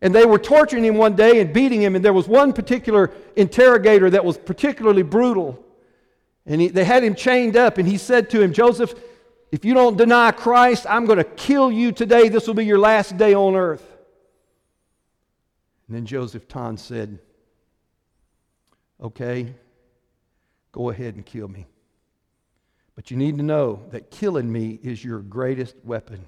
And 0.01 0.15
they 0.15 0.25
were 0.25 0.39
torturing 0.39 0.85
him 0.85 0.95
one 0.95 1.15
day 1.15 1.41
and 1.41 1.53
beating 1.53 1.81
him, 1.81 1.95
and 1.95 2.05
there 2.05 2.13
was 2.13 2.27
one 2.27 2.53
particular 2.53 3.11
interrogator 3.35 4.09
that 4.09 4.23
was 4.23 4.37
particularly 4.37 5.03
brutal. 5.03 5.61
And 6.45 6.61
he, 6.61 6.69
they 6.69 6.85
had 6.85 7.03
him 7.03 7.15
chained 7.15 7.57
up, 7.57 7.77
and 7.77 7.87
he 7.87 7.97
said 7.97 8.29
to 8.29 8.41
him, 8.41 8.53
Joseph, 8.53 8.93
if 9.51 9.65
you 9.65 9.73
don't 9.73 9.97
deny 9.97 10.31
Christ, 10.31 10.85
I'm 10.87 11.05
going 11.05 11.17
to 11.17 11.23
kill 11.23 11.71
you 11.71 11.91
today. 11.91 12.29
This 12.29 12.47
will 12.47 12.53
be 12.53 12.65
your 12.65 12.79
last 12.79 13.17
day 13.17 13.33
on 13.33 13.55
earth. 13.55 13.85
And 15.87 15.97
then 15.97 16.05
Joseph 16.05 16.47
Ton 16.47 16.77
said, 16.77 17.19
Okay, 19.01 19.53
go 20.71 20.89
ahead 20.89 21.15
and 21.15 21.25
kill 21.25 21.47
me. 21.47 21.65
But 22.95 23.09
you 23.09 23.17
need 23.17 23.37
to 23.37 23.43
know 23.43 23.81
that 23.91 24.11
killing 24.11 24.51
me 24.51 24.77
is 24.83 25.03
your 25.03 25.19
greatest 25.19 25.75
weapon. 25.83 26.25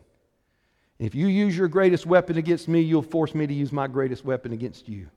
If 0.99 1.13
you 1.13 1.27
use 1.27 1.57
your 1.57 1.67
greatest 1.67 2.05
weapon 2.05 2.37
against 2.37 2.67
me, 2.67 2.79
you'll 2.79 3.01
force 3.01 3.35
me 3.35 3.45
to 3.45 3.53
use 3.53 3.71
my 3.71 3.87
greatest 3.87 4.23
weapon 4.23 4.53
against 4.53 4.87
you. 4.87 5.09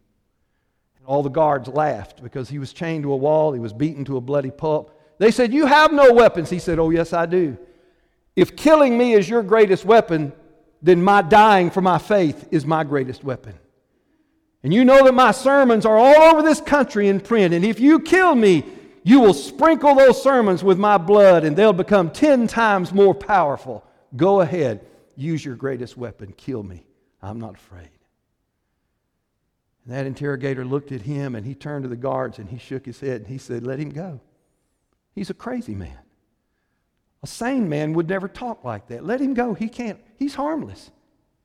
And 0.97 1.07
all 1.07 1.23
the 1.23 1.29
guards 1.29 1.69
laughed 1.69 2.23
because 2.23 2.49
he 2.49 2.59
was 2.59 2.73
chained 2.73 3.05
to 3.05 3.13
a 3.13 3.17
wall, 3.17 3.53
he 3.53 3.61
was 3.61 3.73
beaten 3.73 4.05
to 4.07 4.17
a 4.17 4.21
bloody 4.21 4.51
pulp. 4.51 5.01
They 5.19 5.31
said, 5.31 5.55
You 5.55 5.67
have 5.67 5.93
no 5.93 6.13
weapons. 6.13 6.51
He 6.51 6.59
said, 6.59 6.79
Oh, 6.79 6.91
yes, 6.91 7.13
I 7.13 7.27
do. 7.27 7.57
If 8.37 8.57
killing 8.57 8.99
me 8.99 9.13
is 9.13 9.29
your 9.29 9.43
greatest 9.43 9.85
weapon, 9.85 10.33
then 10.83 11.03
my 11.03 11.23
dying 11.23 11.71
for 11.71 11.81
my 11.81 11.99
faith 11.99 12.49
is 12.51 12.67
my 12.67 12.85
greatest 12.85 13.25
weapon. 13.25 13.55
And 14.63 14.73
you 14.73 14.85
know 14.85 15.05
that 15.05 15.15
my 15.15 15.31
sermons 15.31 15.85
are 15.87 15.97
all 15.97 16.23
over 16.33 16.43
this 16.43 16.61
country 16.61 17.09
in 17.09 17.21
print. 17.21 17.55
And 17.55 17.65
if 17.65 17.79
you 17.81 18.01
kill 18.01 18.35
me, 18.35 18.65
you 19.03 19.21
will 19.21 19.35
sprinkle 19.35 19.95
those 19.95 20.23
sermons 20.23 20.65
with 20.65 20.79
my 20.79 20.97
blood 20.97 21.45
and 21.45 21.55
they'll 21.55 21.75
become 21.75 22.11
10 22.11 22.47
times 22.47 22.93
more 22.93 23.15
powerful. 23.15 23.85
Go 24.17 24.41
ahead, 24.41 24.87
use 25.17 25.45
your 25.45 25.55
greatest 25.55 25.97
weapon, 25.97 26.33
kill 26.37 26.63
me. 26.63 26.87
I'm 27.23 27.39
not 27.39 27.57
afraid. 27.57 27.91
And 29.85 29.95
that 29.95 30.07
interrogator 30.07 30.65
looked 30.65 30.93
at 30.93 31.03
him 31.03 31.35
and 31.35 31.45
he 31.45 31.55
turned 31.55 31.83
to 31.83 31.89
the 31.89 31.97
guards 31.97 32.39
and 32.39 32.49
he 32.49 32.57
shook 32.57 32.87
his 32.87 33.01
head 33.01 33.21
and 33.21 33.27
he 33.27 33.39
said, 33.39 33.67
Let 33.67 33.79
him 33.79 33.91
go. 33.91 34.21
He's 35.15 35.31
a 35.31 35.35
crazy 35.35 35.75
man. 35.75 35.99
A 37.25 37.27
sane 37.27 37.71
man 37.71 37.95
would 37.95 38.07
never 38.07 38.29
talk 38.29 38.65
like 38.65 38.89
that. 38.89 39.03
Let 39.03 39.19
him 39.19 39.33
go. 39.33 39.55
He 39.55 39.67
can't, 39.67 39.99
he's 40.19 40.35
harmless. 40.35 40.91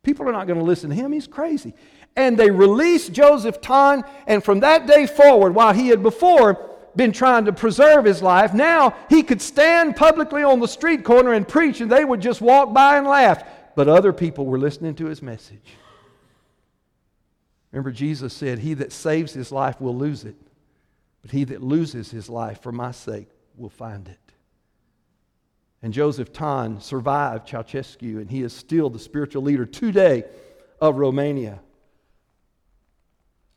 People 0.03 0.27
are 0.27 0.33
not 0.33 0.45
going 0.45 0.59
to 0.59 0.65
listen 0.65 0.89
to 0.89 0.95
him. 0.95 1.13
He's 1.13 1.25
crazy. 1.25 1.73
And 2.17 2.37
they 2.37 2.51
released 2.51 3.13
Joseph 3.13 3.61
Ton, 3.61 4.03
and 4.27 4.43
from 4.43 4.59
that 4.59 4.87
day 4.87 5.07
forward, 5.07 5.55
while 5.55 5.73
he 5.73 5.87
had 5.87 6.03
before 6.03 6.69
been 6.97 7.13
trying 7.13 7.45
to 7.45 7.53
preserve 7.53 8.03
his 8.03 8.21
life. 8.21 8.53
Now 8.53 8.93
he 9.09 9.23
could 9.23 9.41
stand 9.41 9.95
publicly 9.95 10.43
on 10.43 10.59
the 10.59 10.67
street 10.67 11.05
corner 11.05 11.31
and 11.31 11.47
preach, 11.47 11.79
and 11.79 11.89
they 11.89 12.03
would 12.03 12.19
just 12.19 12.41
walk 12.41 12.73
by 12.73 12.97
and 12.97 13.07
laugh. 13.07 13.41
But 13.73 13.87
other 13.87 14.11
people 14.11 14.45
were 14.45 14.59
listening 14.59 14.95
to 14.95 15.05
his 15.05 15.21
message. 15.21 15.75
Remember, 17.71 17.91
Jesus 17.91 18.33
said, 18.33 18.59
He 18.59 18.73
that 18.73 18.91
saves 18.91 19.31
his 19.31 19.49
life 19.49 19.79
will 19.79 19.95
lose 19.95 20.25
it, 20.25 20.35
but 21.21 21.31
he 21.31 21.45
that 21.45 21.63
loses 21.63 22.11
his 22.11 22.27
life 22.27 22.61
for 22.61 22.73
my 22.73 22.91
sake 22.91 23.29
will 23.55 23.69
find 23.69 24.09
it. 24.09 24.28
And 25.81 25.93
Joseph 25.93 26.33
Ton 26.33 26.81
survived 26.81 27.47
Ceausescu, 27.47 28.17
and 28.17 28.29
he 28.29 28.41
is 28.41 28.51
still 28.51 28.89
the 28.89 28.99
spiritual 28.99 29.43
leader 29.43 29.65
today 29.65 30.25
of 30.81 30.97
Romania 30.97 31.61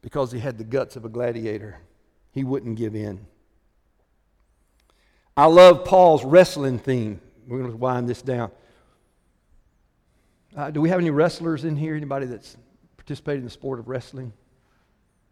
because 0.02 0.30
he 0.30 0.38
had 0.38 0.58
the 0.58 0.64
guts 0.64 0.96
of 0.96 1.04
a 1.04 1.08
gladiator. 1.08 1.78
He 2.30 2.44
wouldn't 2.44 2.76
give 2.76 2.94
in. 2.94 3.26
I 5.36 5.46
love 5.46 5.84
Paul's 5.84 6.24
wrestling 6.24 6.78
theme. 6.78 7.20
We're 7.46 7.58
going 7.58 7.70
to 7.70 7.76
wind 7.76 8.08
this 8.08 8.22
down. 8.22 8.50
Uh, 10.56 10.70
do 10.70 10.80
we 10.80 10.90
have 10.90 11.00
any 11.00 11.10
wrestlers 11.10 11.64
in 11.64 11.76
here? 11.76 11.96
Anybody 11.96 12.26
that's 12.26 12.56
participated 12.96 13.38
in 13.38 13.44
the 13.44 13.50
sport 13.50 13.78
of 13.78 13.88
wrestling? 13.88 14.32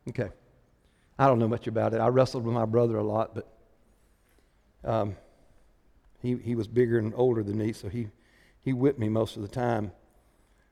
Okay. 0.09 0.31
I 1.19 1.27
don't 1.27 1.39
know 1.39 1.49
much 1.49 1.67
about 1.67 1.93
it. 1.93 2.01
I 2.01 2.09
wrestled 2.09 2.45
with 2.45 2.55
my 2.55 2.65
brother 2.65 2.97
a 2.97 3.03
lot, 3.03 3.35
but 3.35 3.49
um, 4.83 5.17
he, 6.23 6.37
he 6.37 6.55
was 6.55 6.69
bigger 6.69 6.99
and 6.99 7.13
older 7.17 7.43
than 7.43 7.59
me, 7.59 7.73
so 7.73 7.89
he, 7.89 8.09
he 8.61 8.73
whipped 8.73 8.99
me 8.99 9.09
most 9.09 9.37
of 9.37 9.43
the 9.43 9.49
time. 9.49 9.93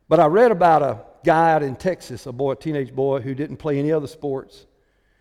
But 0.09 0.21
I 0.21 0.27
read 0.27 0.51
about 0.51 0.83
a 0.83 1.01
guy 1.25 1.53
out 1.53 1.63
in 1.63 1.77
Texas, 1.77 2.27
a 2.27 2.33
boy, 2.33 2.53
a 2.53 2.57
teenage 2.57 2.95
boy, 2.95 3.21
who 3.21 3.35
didn't 3.35 3.59
play 3.59 3.79
any 3.79 3.93
other 3.93 4.07
sports. 4.07 4.67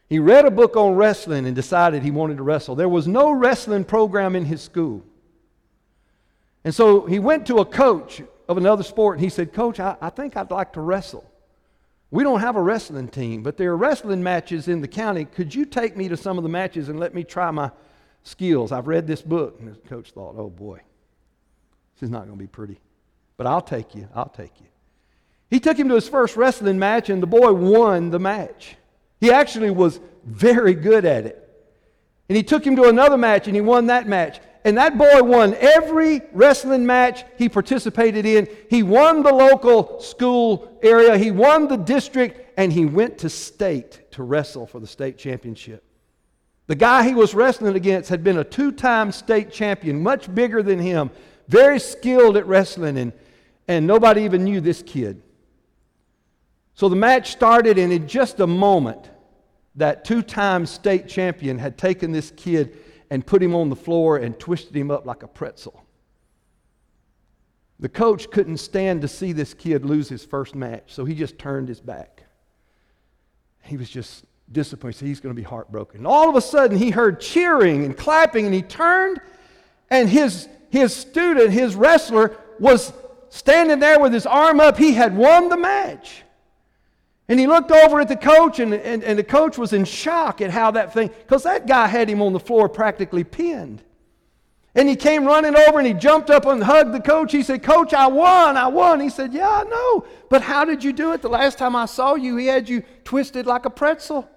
He 0.09 0.19
read 0.19 0.45
a 0.45 0.51
book 0.51 0.77
on 0.77 0.95
wrestling 0.95 1.45
and 1.45 1.55
decided 1.55 2.03
he 2.03 2.11
wanted 2.11 2.37
to 2.37 2.43
wrestle. 2.43 2.75
There 2.75 2.87
was 2.87 3.07
no 3.07 3.31
wrestling 3.31 3.83
program 3.83 4.35
in 4.35 4.45
his 4.45 4.61
school. 4.61 5.03
And 6.63 6.73
so 6.73 7.05
he 7.05 7.19
went 7.19 7.45
to 7.47 7.57
a 7.57 7.65
coach 7.65 8.21
of 8.47 8.57
another 8.57 8.83
sport 8.83 9.17
and 9.17 9.23
he 9.23 9.29
said, 9.29 9.53
Coach, 9.53 9.79
I, 9.79 9.97
I 10.01 10.09
think 10.09 10.37
I'd 10.37 10.51
like 10.51 10.73
to 10.73 10.81
wrestle. 10.81 11.29
We 12.09 12.23
don't 12.23 12.39
have 12.39 12.55
a 12.55 12.61
wrestling 12.61 13.09
team, 13.09 13.43
but 13.43 13.57
there 13.57 13.71
are 13.71 13.77
wrestling 13.77 14.23
matches 14.23 14.69
in 14.69 14.79
the 14.79 14.87
county. 14.87 15.25
Could 15.25 15.53
you 15.53 15.65
take 15.65 15.97
me 15.97 16.07
to 16.07 16.15
some 16.15 16.37
of 16.37 16.43
the 16.43 16.49
matches 16.49 16.87
and 16.87 16.99
let 16.99 17.13
me 17.13 17.25
try 17.25 17.51
my 17.51 17.69
skills? 18.27 18.71
I've 18.71 18.87
read 18.87 19.07
this 19.07 19.21
book. 19.21 19.57
And 19.59 19.73
the 19.73 19.89
coach 19.89 20.11
thought, 20.11 20.35
oh 20.37 20.49
boy, 20.49 20.81
this 21.95 22.03
is 22.03 22.09
not 22.09 22.25
going 22.25 22.37
to 22.37 22.43
be 22.43 22.47
pretty. 22.47 22.79
But 23.37 23.47
I'll 23.47 23.61
take 23.61 23.95
you. 23.95 24.07
I'll 24.15 24.29
take 24.29 24.59
you. 24.59 24.67
He 25.49 25.59
took 25.59 25.77
him 25.77 25.87
to 25.89 25.95
his 25.95 26.09
first 26.09 26.35
wrestling 26.35 26.77
match, 26.77 27.09
and 27.09 27.23
the 27.23 27.27
boy 27.27 27.53
won 27.53 28.09
the 28.09 28.19
match. 28.19 28.75
He 29.19 29.31
actually 29.31 29.71
was 29.71 29.99
very 30.25 30.73
good 30.73 31.05
at 31.05 31.25
it. 31.25 31.43
And 32.29 32.35
he 32.35 32.43
took 32.43 32.65
him 32.65 32.75
to 32.75 32.83
another 32.83 33.17
match 33.17 33.47
and 33.47 33.55
he 33.55 33.61
won 33.61 33.87
that 33.87 34.07
match. 34.07 34.39
And 34.65 34.77
that 34.77 34.97
boy 34.97 35.23
won 35.23 35.55
every 35.55 36.21
wrestling 36.33 36.85
match 36.85 37.23
he 37.37 37.47
participated 37.47 38.25
in. 38.25 38.49
He 38.69 38.83
won 38.83 39.23
the 39.23 39.33
local 39.33 40.01
school 40.01 40.77
area, 40.83 41.17
he 41.17 41.31
won 41.31 41.69
the 41.69 41.77
district, 41.77 42.53
and 42.57 42.73
he 42.73 42.85
went 42.85 43.19
to 43.19 43.29
state 43.29 44.11
to 44.11 44.23
wrestle 44.23 44.67
for 44.67 44.81
the 44.81 44.87
state 44.87 45.17
championship. 45.17 45.83
The 46.67 46.75
guy 46.75 47.07
he 47.07 47.15
was 47.15 47.33
wrestling 47.33 47.75
against 47.75 48.09
had 48.09 48.23
been 48.23 48.37
a 48.37 48.43
two 48.43 48.71
time 48.71 49.11
state 49.11 49.51
champion, 49.51 50.03
much 50.03 50.33
bigger 50.33 50.61
than 50.61 50.79
him, 50.79 51.09
very 51.47 51.79
skilled 51.79 52.35
at 52.35 52.45
wrestling, 52.45 52.97
and, 52.97 53.13
and 53.67 53.87
nobody 53.87 54.23
even 54.23 54.43
knew 54.43 54.59
this 54.59 54.83
kid. 54.83 55.21
So 56.75 56.89
the 56.89 56.95
match 56.95 57.31
started, 57.31 57.79
and 57.79 57.91
in 57.91 58.07
just 58.07 58.39
a 58.39 58.47
moment, 58.47 59.09
that 59.75 60.03
two 60.03 60.21
time 60.21 60.65
state 60.65 61.07
champion 61.07 61.57
had 61.57 61.77
taken 61.77 62.11
this 62.11 62.31
kid 62.35 62.77
and 63.09 63.25
put 63.25 63.41
him 63.41 63.55
on 63.55 63.69
the 63.69 63.75
floor 63.75 64.17
and 64.17 64.37
twisted 64.37 64.75
him 64.75 64.91
up 64.91 65.05
like 65.05 65.23
a 65.23 65.27
pretzel. 65.27 65.83
The 67.79 67.89
coach 67.89 68.29
couldn't 68.29 68.57
stand 68.57 69.01
to 69.03 69.07
see 69.07 69.31
this 69.31 69.53
kid 69.53 69.85
lose 69.85 70.09
his 70.09 70.25
first 70.25 70.55
match, 70.55 70.83
so 70.87 71.05
he 71.05 71.15
just 71.15 71.37
turned 71.37 71.69
his 71.69 71.79
back. 71.79 72.23
He 73.61 73.77
was 73.77 73.89
just 73.89 74.25
disappointed. 74.51 75.05
He's 75.05 75.19
going 75.19 75.35
to 75.35 75.39
be 75.39 75.45
heartbroken. 75.45 75.99
And 75.99 76.07
all 76.07 76.29
of 76.29 76.35
a 76.35 76.41
sudden, 76.41 76.77
he 76.77 76.89
heard 76.89 77.19
cheering 77.19 77.83
and 77.83 77.97
clapping, 77.97 78.45
and 78.45 78.53
he 78.53 78.61
turned, 78.61 79.19
and 79.89 80.09
his, 80.09 80.47
his 80.69 80.95
student, 80.95 81.51
his 81.51 81.75
wrestler, 81.75 82.37
was 82.59 82.93
standing 83.29 83.79
there 83.79 83.99
with 83.99 84.13
his 84.13 84.25
arm 84.25 84.59
up. 84.59 84.77
He 84.77 84.93
had 84.93 85.15
won 85.15 85.49
the 85.49 85.57
match. 85.57 86.23
And 87.29 87.39
he 87.39 87.45
looked 87.45 87.71
over 87.71 87.99
at 87.99 88.07
the 88.07 88.15
coach, 88.15 88.59
and, 88.59 88.73
and, 88.73 89.03
and 89.03 89.19
the 89.19 89.23
coach 89.23 89.57
was 89.57 89.73
in 89.73 89.83
shock 89.83 90.39
at 90.39 90.49
how 90.49 90.71
that 90.71 90.93
thing, 90.93 91.09
because 91.09 91.43
that 91.43 91.67
guy 91.67 91.87
had 91.87 92.09
him 92.09 92.21
on 92.21 92.31
the 92.31 92.39
floor 92.39 92.69
practically 92.69 93.25
pinned. 93.25 93.83
And 94.77 94.87
he 94.87 94.95
came 94.95 95.25
running 95.25 95.55
over 95.55 95.79
and 95.79 95.87
he 95.87 95.93
jumped 95.95 96.29
up 96.29 96.45
and 96.45 96.63
hugged 96.63 96.93
the 96.93 96.99
coach. 96.99 97.31
He 97.31 97.41
said, 97.41 97.63
Coach, 97.63 97.95
I 97.95 98.05
won, 98.05 98.57
I 98.57 98.67
won. 98.67 98.99
He 98.99 99.09
said, 99.09 99.33
Yeah, 99.33 99.49
I 99.49 99.63
know. 99.63 100.05
But 100.29 100.43
how 100.43 100.65
did 100.65 100.83
you 100.83 100.93
do 100.93 101.13
it? 101.13 101.23
The 101.23 101.29
last 101.29 101.57
time 101.57 101.75
I 101.75 101.87
saw 101.87 102.13
you, 102.13 102.37
he 102.37 102.45
had 102.45 102.69
you 102.69 102.83
twisted 103.03 103.47
like 103.47 103.65
a 103.65 103.71
pretzel. 103.71 104.29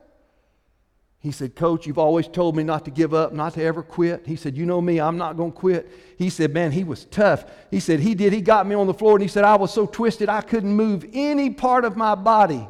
He 1.20 1.32
said, 1.32 1.54
Coach, 1.54 1.86
you've 1.86 1.98
always 1.98 2.26
told 2.26 2.56
me 2.56 2.62
not 2.62 2.86
to 2.86 2.90
give 2.90 3.12
up, 3.12 3.34
not 3.34 3.52
to 3.54 3.62
ever 3.62 3.82
quit. 3.82 4.26
He 4.26 4.36
said, 4.36 4.56
You 4.56 4.64
know 4.64 4.80
me, 4.80 4.98
I'm 4.98 5.18
not 5.18 5.36
going 5.36 5.52
to 5.52 5.58
quit. 5.58 5.90
He 6.16 6.30
said, 6.30 6.54
Man, 6.54 6.72
he 6.72 6.82
was 6.82 7.04
tough. 7.04 7.44
He 7.70 7.78
said, 7.78 8.00
He 8.00 8.14
did. 8.14 8.32
He 8.32 8.40
got 8.40 8.66
me 8.66 8.74
on 8.74 8.86
the 8.86 8.94
floor 8.94 9.16
and 9.16 9.22
he 9.22 9.28
said, 9.28 9.44
I 9.44 9.56
was 9.56 9.72
so 9.72 9.86
twisted 9.86 10.30
I 10.30 10.40
couldn't 10.40 10.72
move 10.72 11.04
any 11.12 11.50
part 11.50 11.84
of 11.84 11.94
my 11.94 12.14
body. 12.14 12.66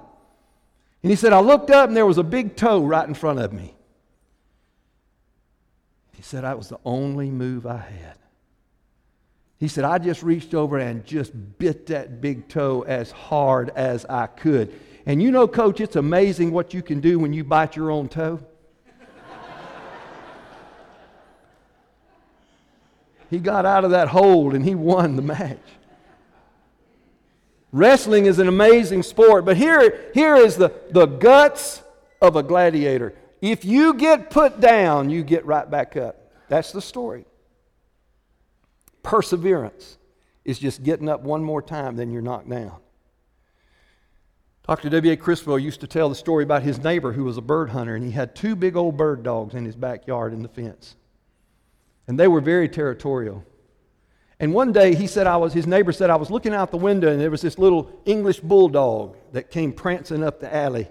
And 1.03 1.11
he 1.11 1.17
said, 1.17 1.33
I 1.33 1.41
looked 1.41 1.71
up 1.71 1.89
and 1.89 1.97
there 1.97 2.07
was 2.07 2.19
a 2.19 2.25
big 2.25 2.57
toe 2.57 2.85
right 2.85 3.07
in 3.07 3.15
front 3.15 3.39
of 3.39 3.53
me. 3.53 3.75
He 6.17 6.23
said, 6.23 6.43
That 6.43 6.59
was 6.59 6.69
the 6.69 6.81
only 6.85 7.31
move 7.31 7.67
I 7.67 7.79
had. 7.79 8.17
He 9.59 9.69
said, 9.69 9.85
I 9.85 9.99
just 9.99 10.23
reached 10.25 10.55
over 10.55 10.79
and 10.79 11.05
just 11.05 11.33
bit 11.59 11.87
that 11.87 12.21
big 12.21 12.49
toe 12.49 12.83
as 12.83 13.13
hard 13.13 13.71
as 13.77 14.07
I 14.07 14.27
could. 14.27 14.75
And 15.11 15.21
you 15.21 15.33
know, 15.33 15.49
coach, 15.49 15.81
it's 15.81 15.97
amazing 15.97 16.53
what 16.53 16.73
you 16.73 16.85
can 16.85 17.01
do 17.01 17.19
when 17.19 17.33
you 17.33 17.43
bite 17.43 17.75
your 17.75 17.91
own 17.91 18.09
toe. 18.09 18.39
he 23.29 23.41
got 23.41 23.67
out 23.67 23.85
of 23.85 23.91
that 23.91 24.07
hold 24.07 24.55
and 24.55 24.65
he 24.65 24.77
won 24.77 25.17
the 25.17 25.23
match. 25.23 25.59
Wrestling 27.73 28.27
is 28.27 28.39
an 28.39 28.47
amazing 28.47 29.03
sport, 29.03 29.45
but 29.45 29.57
here, 29.57 30.13
here 30.15 30.37
is 30.37 30.55
the, 30.55 30.73
the 30.93 31.07
guts 31.07 31.83
of 32.23 32.37
a 32.37 32.43
gladiator. 32.45 33.13
If 33.43 33.65
you 33.65 33.95
get 33.95 34.31
put 34.31 34.61
down, 34.61 35.11
you 35.11 35.25
get 35.25 35.45
right 35.45 35.69
back 35.69 35.97
up. 35.97 36.31
That's 36.47 36.71
the 36.71 36.81
story. 36.81 37.25
Perseverance 39.03 39.99
is 40.45 40.61
just 40.61 40.85
getting 40.85 41.09
up 41.09 41.23
one 41.23 41.43
more 41.43 41.63
time, 41.63 41.97
then 41.97 42.13
you're 42.13 42.23
knocked 42.23 42.49
down. 42.49 42.77
Dr. 44.71 44.89
W.A. 44.89 45.17
Criswell 45.17 45.59
used 45.59 45.81
to 45.81 45.89
tell 45.89 46.09
the 46.09 46.15
story 46.15 46.45
about 46.45 46.63
his 46.63 46.79
neighbor 46.79 47.11
who 47.11 47.25
was 47.25 47.37
a 47.37 47.43
bird 47.43 47.71
hunter, 47.71 47.97
and 47.97 48.05
he 48.05 48.13
had 48.13 48.37
two 48.37 48.55
big 48.55 48.77
old 48.77 48.97
bird 48.97 49.25
dogs 49.25 49.57
in 49.57 49.65
his 49.65 49.75
backyard 49.75 50.33
in 50.33 50.45
the 50.45 50.49
fence. 50.49 50.95
And 52.07 52.17
they 52.17 52.29
were 52.29 52.41
very 52.41 52.69
territorial. 52.69 53.45
And 54.39 54.55
one 54.55 54.71
day 54.71 54.95
he 54.95 55.09
said 55.09 55.27
I 55.27 55.39
was 55.39 55.53
his 55.53 55.67
neighbor 55.67 55.91
said 55.91 56.09
I 56.09 56.15
was 56.15 56.31
looking 56.31 56.55
out 56.55 56.71
the 56.71 56.77
window 56.77 57.11
and 57.11 57.21
there 57.21 57.33
was 57.33 57.43
this 57.43 57.59
little 57.59 57.91
English 58.05 58.39
bulldog 58.39 59.17
that 59.33 59.51
came 59.51 59.73
prancing 59.73 60.23
up 60.23 60.39
the 60.39 60.55
alley. 60.55 60.87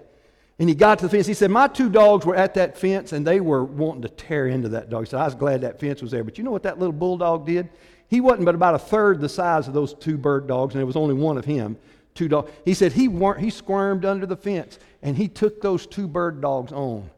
And 0.58 0.68
he 0.68 0.74
got 0.74 0.98
to 0.98 1.06
the 1.06 1.10
fence. 1.10 1.26
He 1.26 1.32
said, 1.32 1.50
My 1.50 1.66
two 1.66 1.88
dogs 1.88 2.26
were 2.26 2.36
at 2.36 2.52
that 2.54 2.76
fence 2.76 3.14
and 3.14 3.26
they 3.26 3.40
were 3.40 3.64
wanting 3.64 4.02
to 4.02 4.10
tear 4.10 4.46
into 4.46 4.68
that 4.68 4.90
dog. 4.90 5.06
He 5.06 5.10
said, 5.10 5.20
I 5.20 5.24
was 5.24 5.34
glad 5.34 5.62
that 5.62 5.80
fence 5.80 6.02
was 6.02 6.10
there. 6.10 6.22
But 6.22 6.36
you 6.36 6.44
know 6.44 6.50
what 6.50 6.64
that 6.64 6.78
little 6.78 6.92
bulldog 6.92 7.46
did? 7.46 7.70
He 8.08 8.20
wasn't 8.20 8.44
but 8.44 8.54
about 8.54 8.74
a 8.74 8.78
third 8.78 9.20
the 9.20 9.28
size 9.30 9.68
of 9.68 9.72
those 9.72 9.94
two 9.94 10.18
bird 10.18 10.46
dogs, 10.46 10.74
and 10.74 10.80
there 10.80 10.86
was 10.86 10.96
only 10.96 11.14
one 11.14 11.38
of 11.38 11.46
him. 11.46 11.78
Two 12.14 12.28
dogs. 12.28 12.50
He 12.64 12.74
said 12.74 12.92
he, 12.92 13.08
weren't, 13.08 13.40
he 13.40 13.50
squirmed 13.50 14.04
under 14.04 14.26
the 14.26 14.36
fence 14.36 14.78
and 15.02 15.16
he 15.16 15.28
took 15.28 15.60
those 15.60 15.86
two 15.86 16.08
bird 16.08 16.40
dogs 16.40 16.72
on. 16.72 17.10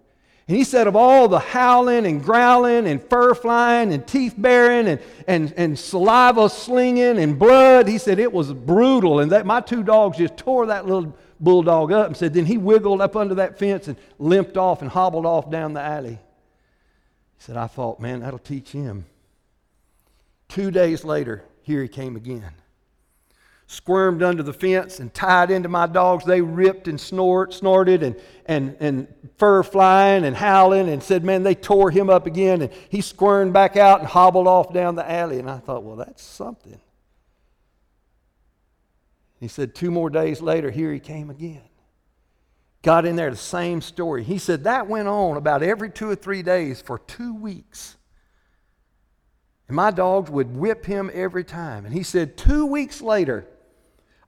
And 0.49 0.57
he 0.57 0.65
said, 0.65 0.87
of 0.87 0.97
all 0.97 1.29
the 1.29 1.39
howling 1.39 2.05
and 2.05 2.23
growling 2.23 2.87
and 2.87 3.03
fur 3.03 3.33
flying 3.33 3.93
and 3.93 4.07
teeth 4.07 4.35
baring 4.37 4.89
and, 4.89 5.01
and, 5.27 5.55
and 5.57 5.79
saliva 5.79 6.51
slinging 6.51 7.19
and 7.19 7.39
blood, 7.39 7.87
he 7.87 7.97
said 7.97 8.19
it 8.19 8.33
was 8.33 8.53
brutal. 8.53 9.21
And 9.21 9.31
that 9.33 9.47
my 9.47 9.61
two 9.61 9.83
dogs 9.83 10.19
just 10.19 10.37
tore 10.37 10.67
that 10.67 10.85
little 10.85 11.17
bulldog 11.39 11.93
up 11.93 12.09
and 12.09 12.17
said, 12.17 12.35
then 12.35 12.45
he 12.45 12.59
wiggled 12.59 13.01
up 13.01 13.17
under 13.17 13.37
that 13.37 13.59
fence 13.59 13.89
and 13.89 13.97
limped 14.19 14.57
off 14.57 14.83
and 14.83 14.91
hobbled 14.91 15.27
off 15.27 15.49
down 15.49 15.75
the 15.75 15.81
alley. 15.81 16.19
He 16.19 16.19
said, 17.39 17.57
I 17.57 17.69
thought, 17.69 18.01
man, 18.01 18.21
that'll 18.21 18.39
teach 18.39 18.71
him. 18.73 19.07
Two 20.49 20.71
days 20.71 21.05
later, 21.05 21.45
here 21.63 21.83
he 21.83 21.89
came 21.89 22.17
again. 22.17 22.53
Squirmed 23.73 24.23
under 24.23 24.43
the 24.43 24.53
fence 24.53 25.01
and 25.01 25.15
tied 25.15 25.51
into 25.51 25.67
my 25.67 25.87
dogs. 25.87 26.27
They 26.27 26.43
ripped 26.43 26.89
and 26.89 27.01
snort, 27.01 27.55
snorted 27.55 28.03
and, 28.03 28.17
and, 28.45 28.77
and 28.81 29.09
fur 29.39 29.63
flying 29.63 30.27
and 30.27 30.37
howling 30.37 30.91
and 30.91 31.03
said, 31.03 31.25
man, 31.25 31.43
they 31.43 31.55
tore 31.55 31.91
him 31.91 32.11
up 32.11 32.27
again. 32.27 32.61
And 32.61 32.71
he 32.91 33.01
squirmed 33.01 33.55
back 33.55 33.79
out 33.79 34.01
and 34.01 34.07
hobbled 34.07 34.47
off 34.47 34.75
down 34.75 34.95
the 34.95 35.11
alley. 35.11 35.39
And 35.39 35.49
I 35.49 35.57
thought, 35.57 35.85
well, 35.85 35.97
that's 35.97 36.23
something. 36.23 36.79
He 39.41 39.49
said, 39.49 39.75
two 39.75 39.91
more 39.91 40.11
days 40.11 40.43
later, 40.43 40.71
here 40.71 40.93
he 40.93 41.01
came 41.01 41.31
again. 41.31 41.63
Got 42.83 43.07
in 43.07 43.17
there, 43.17 43.31
the 43.31 43.37
same 43.37 43.81
story. 43.81 44.23
He 44.23 44.37
said 44.37 44.65
that 44.65 44.87
went 44.87 45.09
on 45.09 45.39
about 45.39 45.63
every 45.63 45.89
two 45.89 46.11
or 46.11 46.15
three 46.15 46.43
days 46.43 46.83
for 46.83 46.99
two 46.99 47.35
weeks. 47.35 47.97
And 49.67 49.77
my 49.77 49.91
dogs 49.91 50.31
would 50.31 50.55
whip 50.55 50.85
him 50.85 51.11
every 51.15 51.45
time. 51.45 51.87
And 51.87 51.95
he 51.95 52.03
said, 52.03 52.37
two 52.37 52.67
weeks 52.67 53.01
later, 53.01 53.47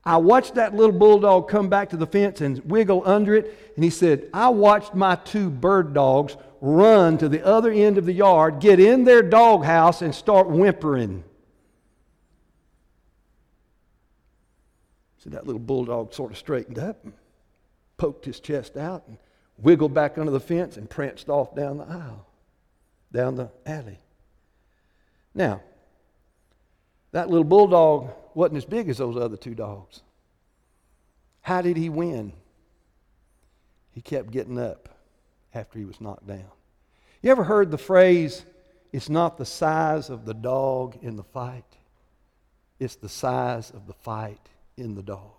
I 0.05 0.17
watched 0.17 0.55
that 0.55 0.75
little 0.75 0.97
bulldog 0.97 1.49
come 1.49 1.67
back 1.67 1.89
to 1.89 1.97
the 1.97 2.05
fence 2.05 2.39
and 2.39 2.59
wiggle 2.65 3.01
under 3.05 3.33
it. 3.35 3.73
And 3.75 3.83
he 3.83 3.89
said, 3.89 4.29
I 4.33 4.49
watched 4.49 4.93
my 4.93 5.15
two 5.15 5.49
bird 5.49 5.93
dogs 5.93 6.37
run 6.61 7.17
to 7.17 7.27
the 7.27 7.43
other 7.43 7.71
end 7.71 7.97
of 7.97 8.05
the 8.05 8.13
yard, 8.13 8.59
get 8.59 8.79
in 8.79 9.03
their 9.03 9.23
doghouse, 9.23 10.03
and 10.03 10.13
start 10.13 10.47
whimpering. 10.47 11.23
So 15.17 15.31
that 15.31 15.47
little 15.47 15.59
bulldog 15.59 16.13
sort 16.13 16.31
of 16.31 16.37
straightened 16.37 16.77
up 16.77 17.03
and 17.03 17.13
poked 17.97 18.25
his 18.25 18.39
chest 18.39 18.77
out 18.77 19.03
and 19.07 19.17
wiggled 19.57 19.93
back 19.93 20.19
under 20.19 20.31
the 20.31 20.39
fence 20.39 20.77
and 20.77 20.87
pranced 20.87 21.29
off 21.29 21.55
down 21.55 21.79
the 21.79 21.85
aisle, 21.85 22.27
down 23.11 23.35
the 23.35 23.49
alley. 23.65 23.97
Now, 25.33 25.61
that 27.11 27.27
little 27.27 27.43
bulldog 27.43 28.11
wasn't 28.35 28.57
as 28.57 28.65
big 28.65 28.89
as 28.89 28.97
those 28.97 29.17
other 29.17 29.37
two 29.37 29.55
dogs. 29.55 30.01
How 31.41 31.61
did 31.61 31.77
he 31.77 31.89
win? 31.89 32.33
He 33.91 34.01
kept 34.01 34.31
getting 34.31 34.59
up 34.59 34.89
after 35.53 35.79
he 35.79 35.85
was 35.85 36.01
knocked 36.01 36.27
down. 36.27 36.51
You 37.21 37.31
ever 37.31 37.43
heard 37.43 37.71
the 37.71 37.77
phrase, 37.77 38.45
it's 38.91 39.09
not 39.09 39.37
the 39.37 39.45
size 39.45 40.09
of 40.09 40.25
the 40.25 40.33
dog 40.33 40.97
in 41.01 41.15
the 41.15 41.23
fight, 41.23 41.77
it's 42.79 42.95
the 42.95 43.09
size 43.09 43.71
of 43.71 43.87
the 43.87 43.93
fight 43.93 44.49
in 44.77 44.95
the 44.95 45.03
dog. 45.03 45.31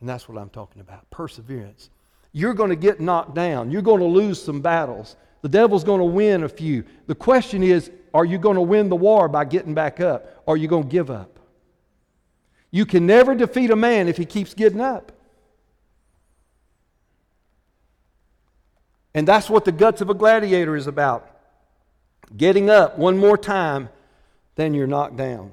And 0.00 0.08
that's 0.08 0.28
what 0.28 0.38
I'm 0.38 0.50
talking 0.50 0.80
about 0.80 1.10
perseverance. 1.10 1.90
You're 2.32 2.54
going 2.54 2.70
to 2.70 2.76
get 2.76 3.00
knocked 3.00 3.34
down, 3.34 3.70
you're 3.70 3.82
going 3.82 4.00
to 4.00 4.06
lose 4.06 4.42
some 4.42 4.60
battles. 4.60 5.16
The 5.44 5.50
devil's 5.50 5.84
going 5.84 5.98
to 5.98 6.06
win 6.06 6.42
a 6.42 6.48
few. 6.48 6.84
The 7.06 7.14
question 7.14 7.62
is 7.62 7.90
are 8.14 8.24
you 8.24 8.38
going 8.38 8.54
to 8.54 8.62
win 8.62 8.88
the 8.88 8.96
war 8.96 9.28
by 9.28 9.44
getting 9.44 9.74
back 9.74 10.00
up? 10.00 10.42
Or 10.46 10.54
are 10.54 10.56
you 10.56 10.68
going 10.68 10.84
to 10.84 10.88
give 10.88 11.10
up? 11.10 11.38
You 12.70 12.86
can 12.86 13.06
never 13.06 13.34
defeat 13.34 13.70
a 13.70 13.76
man 13.76 14.08
if 14.08 14.16
he 14.16 14.24
keeps 14.24 14.54
getting 14.54 14.80
up. 14.80 15.12
And 19.12 19.28
that's 19.28 19.50
what 19.50 19.66
the 19.66 19.72
guts 19.72 20.00
of 20.00 20.08
a 20.08 20.14
gladiator 20.14 20.76
is 20.76 20.86
about. 20.86 21.28
Getting 22.34 22.70
up 22.70 22.96
one 22.96 23.18
more 23.18 23.36
time, 23.36 23.90
then 24.54 24.72
you're 24.72 24.86
knocked 24.86 25.18
down. 25.18 25.52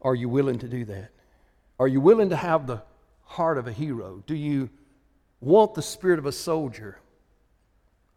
Are 0.00 0.14
you 0.14 0.28
willing 0.28 0.60
to 0.60 0.68
do 0.68 0.84
that? 0.84 1.10
Are 1.80 1.88
you 1.88 2.00
willing 2.00 2.30
to 2.30 2.36
have 2.36 2.68
the 2.68 2.84
heart 3.24 3.58
of 3.58 3.66
a 3.66 3.72
hero? 3.72 4.22
Do 4.28 4.36
you 4.36 4.70
want 5.40 5.74
the 5.74 5.82
spirit 5.82 6.18
of 6.18 6.26
a 6.26 6.32
soldier? 6.32 6.98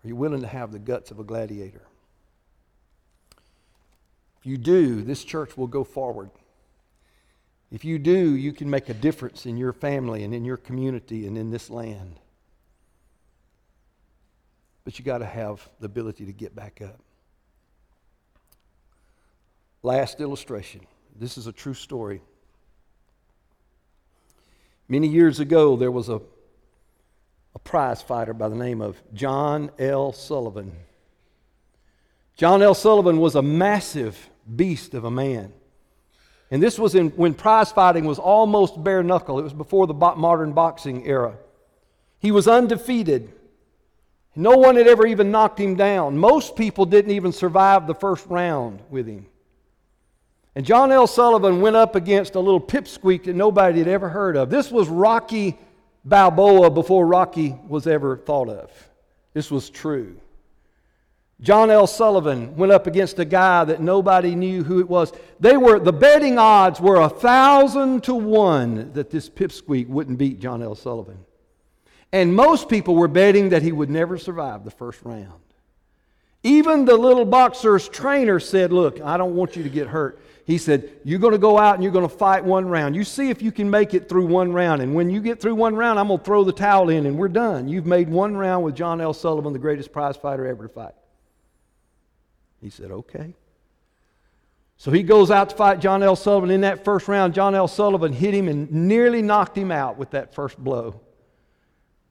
Are 0.04 0.08
you 0.08 0.16
willing 0.16 0.42
to 0.42 0.48
have 0.48 0.72
the 0.72 0.80
guts 0.80 1.12
of 1.12 1.20
a 1.20 1.24
gladiator? 1.24 1.82
If 4.40 4.46
you 4.46 4.58
do, 4.58 5.02
this 5.02 5.24
church 5.24 5.58
will 5.58 5.68
go 5.68 5.84
forward. 5.84 6.30
If 7.72 7.86
you 7.86 8.00
do, 8.00 8.36
you 8.36 8.54
can 8.54 8.70
make 8.70 8.90
a 8.90 8.94
difference 8.94 9.46
in 9.46 9.58
your 9.58 9.74
family 9.74 10.24
and 10.24 10.34
in 10.34 10.46
your 10.46 10.58
community 10.58 11.28
and 11.28 11.38
in 11.38 11.52
this 11.52 11.70
land. 11.70 12.20
But 14.86 14.98
you 14.98 15.06
got 15.06 15.20
to 15.20 15.26
have 15.26 15.68
the 15.80 15.86
ability 15.86 16.26
to 16.26 16.32
get 16.32 16.56
back 16.56 16.82
up. 16.82 17.00
Last 19.84 20.20
illustration. 20.20 20.82
This 21.16 21.38
is 21.38 21.48
a 21.48 21.52
true 21.52 21.74
story. 21.74 22.22
Many 24.88 25.08
years 25.08 25.40
ago, 25.40 25.76
there 25.76 25.92
was 25.92 26.10
a, 26.10 26.22
a 27.60 27.70
prize 27.70 28.02
fighter 28.02 28.34
by 28.34 28.50
the 28.50 28.56
name 28.56 28.82
of 28.82 29.02
John 29.14 29.72
L. 29.78 30.14
Sullivan. 30.14 30.72
John 32.36 32.62
L. 32.62 32.74
Sullivan 32.74 33.20
was 33.20 33.36
a 33.36 33.42
massive 33.42 34.30
beast 34.56 34.94
of 34.94 35.04
a 35.04 35.12
man. 35.12 35.54
And 36.52 36.64
this 36.64 36.80
was 36.80 36.96
in, 36.96 37.10
when 37.12 37.34
prize 37.34 37.72
fighting 37.72 38.06
was 38.06 38.18
almost 38.18 38.84
bare 38.84 39.04
knuckle. 39.04 39.40
It 39.40 39.44
was 39.44 39.54
before 39.54 39.86
the 39.88 39.94
modern 39.94 40.54
boxing 40.54 41.06
era. 41.06 41.36
He 42.20 42.32
was 42.32 42.48
undefeated. 42.48 43.32
No 44.36 44.58
one 44.58 44.76
had 44.76 44.88
ever 44.88 45.06
even 45.06 45.32
knocked 45.32 45.60
him 45.60 45.76
down. 45.76 46.18
Most 46.18 46.56
people 46.56 46.86
didn't 46.86 47.12
even 47.12 47.32
survive 47.32 47.88
the 47.88 47.94
first 47.94 48.26
round 48.28 48.82
with 48.90 49.08
him. 49.08 49.28
And 50.56 50.66
John 50.66 50.92
L. 50.92 51.08
Sullivan 51.08 51.62
went 51.62 51.76
up 51.76 51.96
against 51.96 52.36
a 52.36 52.40
little 52.40 52.60
pipsqueak 52.60 53.26
that 53.26 53.36
nobody 53.36 53.80
had 53.80 53.88
ever 53.88 54.10
heard 54.10 54.36
of. 54.36 54.50
This 54.50 54.72
was 54.72 54.88
Rocky 54.88 55.58
Balboa 56.06 56.70
before 56.70 57.06
Rocky 57.06 57.56
was 57.68 57.88
ever 57.88 58.18
thought 58.18 58.50
of. 58.50 58.72
This 59.34 59.52
was 59.52 59.70
true. 59.70 60.20
John 61.42 61.72
L. 61.72 61.88
Sullivan 61.88 62.56
went 62.58 62.74
up 62.74 62.86
against 62.86 63.18
a 63.20 63.26
guy 63.26 63.64
that 63.64 63.82
nobody 63.82 64.36
knew 64.36 64.64
who 64.64 64.80
it 64.80 64.90
was. 64.90 65.14
They 65.40 65.56
were 65.56 65.80
the 65.80 65.94
betting 65.94 66.38
odds 66.38 66.82
were 66.82 67.00
a 67.00 67.10
thousand 67.10 68.04
to 68.06 68.14
one 68.14 68.92
that 68.94 69.10
this 69.10 69.30
pipsqueak 69.30 69.88
wouldn't 69.88 70.18
beat 70.18 70.40
John 70.40 70.62
L. 70.62 70.76
Sullivan. 70.76 71.20
And 72.12 72.36
most 72.36 72.68
people 72.68 72.96
were 72.96 73.08
betting 73.08 73.50
that 73.50 73.62
he 73.62 73.72
would 73.72 73.90
never 73.90 74.18
survive 74.18 74.66
the 74.66 74.72
first 74.72 75.00
round. 75.04 75.42
Even 76.44 76.86
the 76.86 76.98
little 76.98 77.26
boxer's 77.26 77.88
trainer 77.88 78.40
said, 78.40 78.74
Look, 78.74 79.00
I 79.02 79.16
don't 79.16 79.36
want 79.36 79.56
you 79.56 79.64
to 79.64 79.70
get 79.70 79.88
hurt. 79.88 80.22
He 80.50 80.58
said, 80.58 80.90
You're 81.04 81.20
going 81.20 81.34
to 81.34 81.38
go 81.38 81.60
out 81.60 81.76
and 81.76 81.84
you're 81.84 81.92
going 81.92 82.10
to 82.10 82.16
fight 82.18 82.44
one 82.44 82.68
round. 82.68 82.96
You 82.96 83.04
see 83.04 83.30
if 83.30 83.40
you 83.40 83.52
can 83.52 83.70
make 83.70 83.94
it 83.94 84.10
through 84.10 84.26
one 84.26 84.52
round. 84.52 84.82
And 84.82 84.96
when 84.96 85.12
you 85.12 85.22
get 85.22 85.40
through 85.40 85.54
one 85.54 85.76
round, 85.76 86.00
I'm 86.00 86.08
going 86.08 86.18
to 86.18 86.26
throw 86.26 86.44
the 86.44 86.52
towel 86.52 86.90
in 86.90 87.06
and 87.06 87.20
we're 87.20 87.28
done. 87.28 87.68
You've 87.68 87.86
made 87.86 88.10
one 88.10 88.36
round 88.36 88.64
with 88.64 88.76
John 88.76 89.00
L. 89.00 89.14
Sullivan, 89.14 89.54
the 89.54 89.60
greatest 89.60 89.92
prize 89.92 90.18
fighter 90.18 90.48
ever 90.48 90.64
to 90.64 90.74
fight. 90.74 90.96
He 92.64 92.72
said, 92.72 92.90
Okay. 92.90 93.36
So 94.78 94.90
he 94.90 95.04
goes 95.04 95.30
out 95.30 95.52
to 95.52 95.56
fight 95.56 95.82
John 95.82 96.02
L. 96.02 96.16
Sullivan. 96.16 96.50
In 96.50 96.62
that 96.62 96.84
first 96.84 97.08
round, 97.08 97.36
John 97.36 97.54
L. 97.54 97.68
Sullivan 97.68 98.12
hit 98.12 98.34
him 98.34 98.48
and 98.48 98.72
nearly 98.72 99.22
knocked 99.22 99.56
him 99.56 99.70
out 99.70 100.00
with 100.00 100.10
that 100.12 100.34
first 100.34 100.58
blow. 100.58 101.00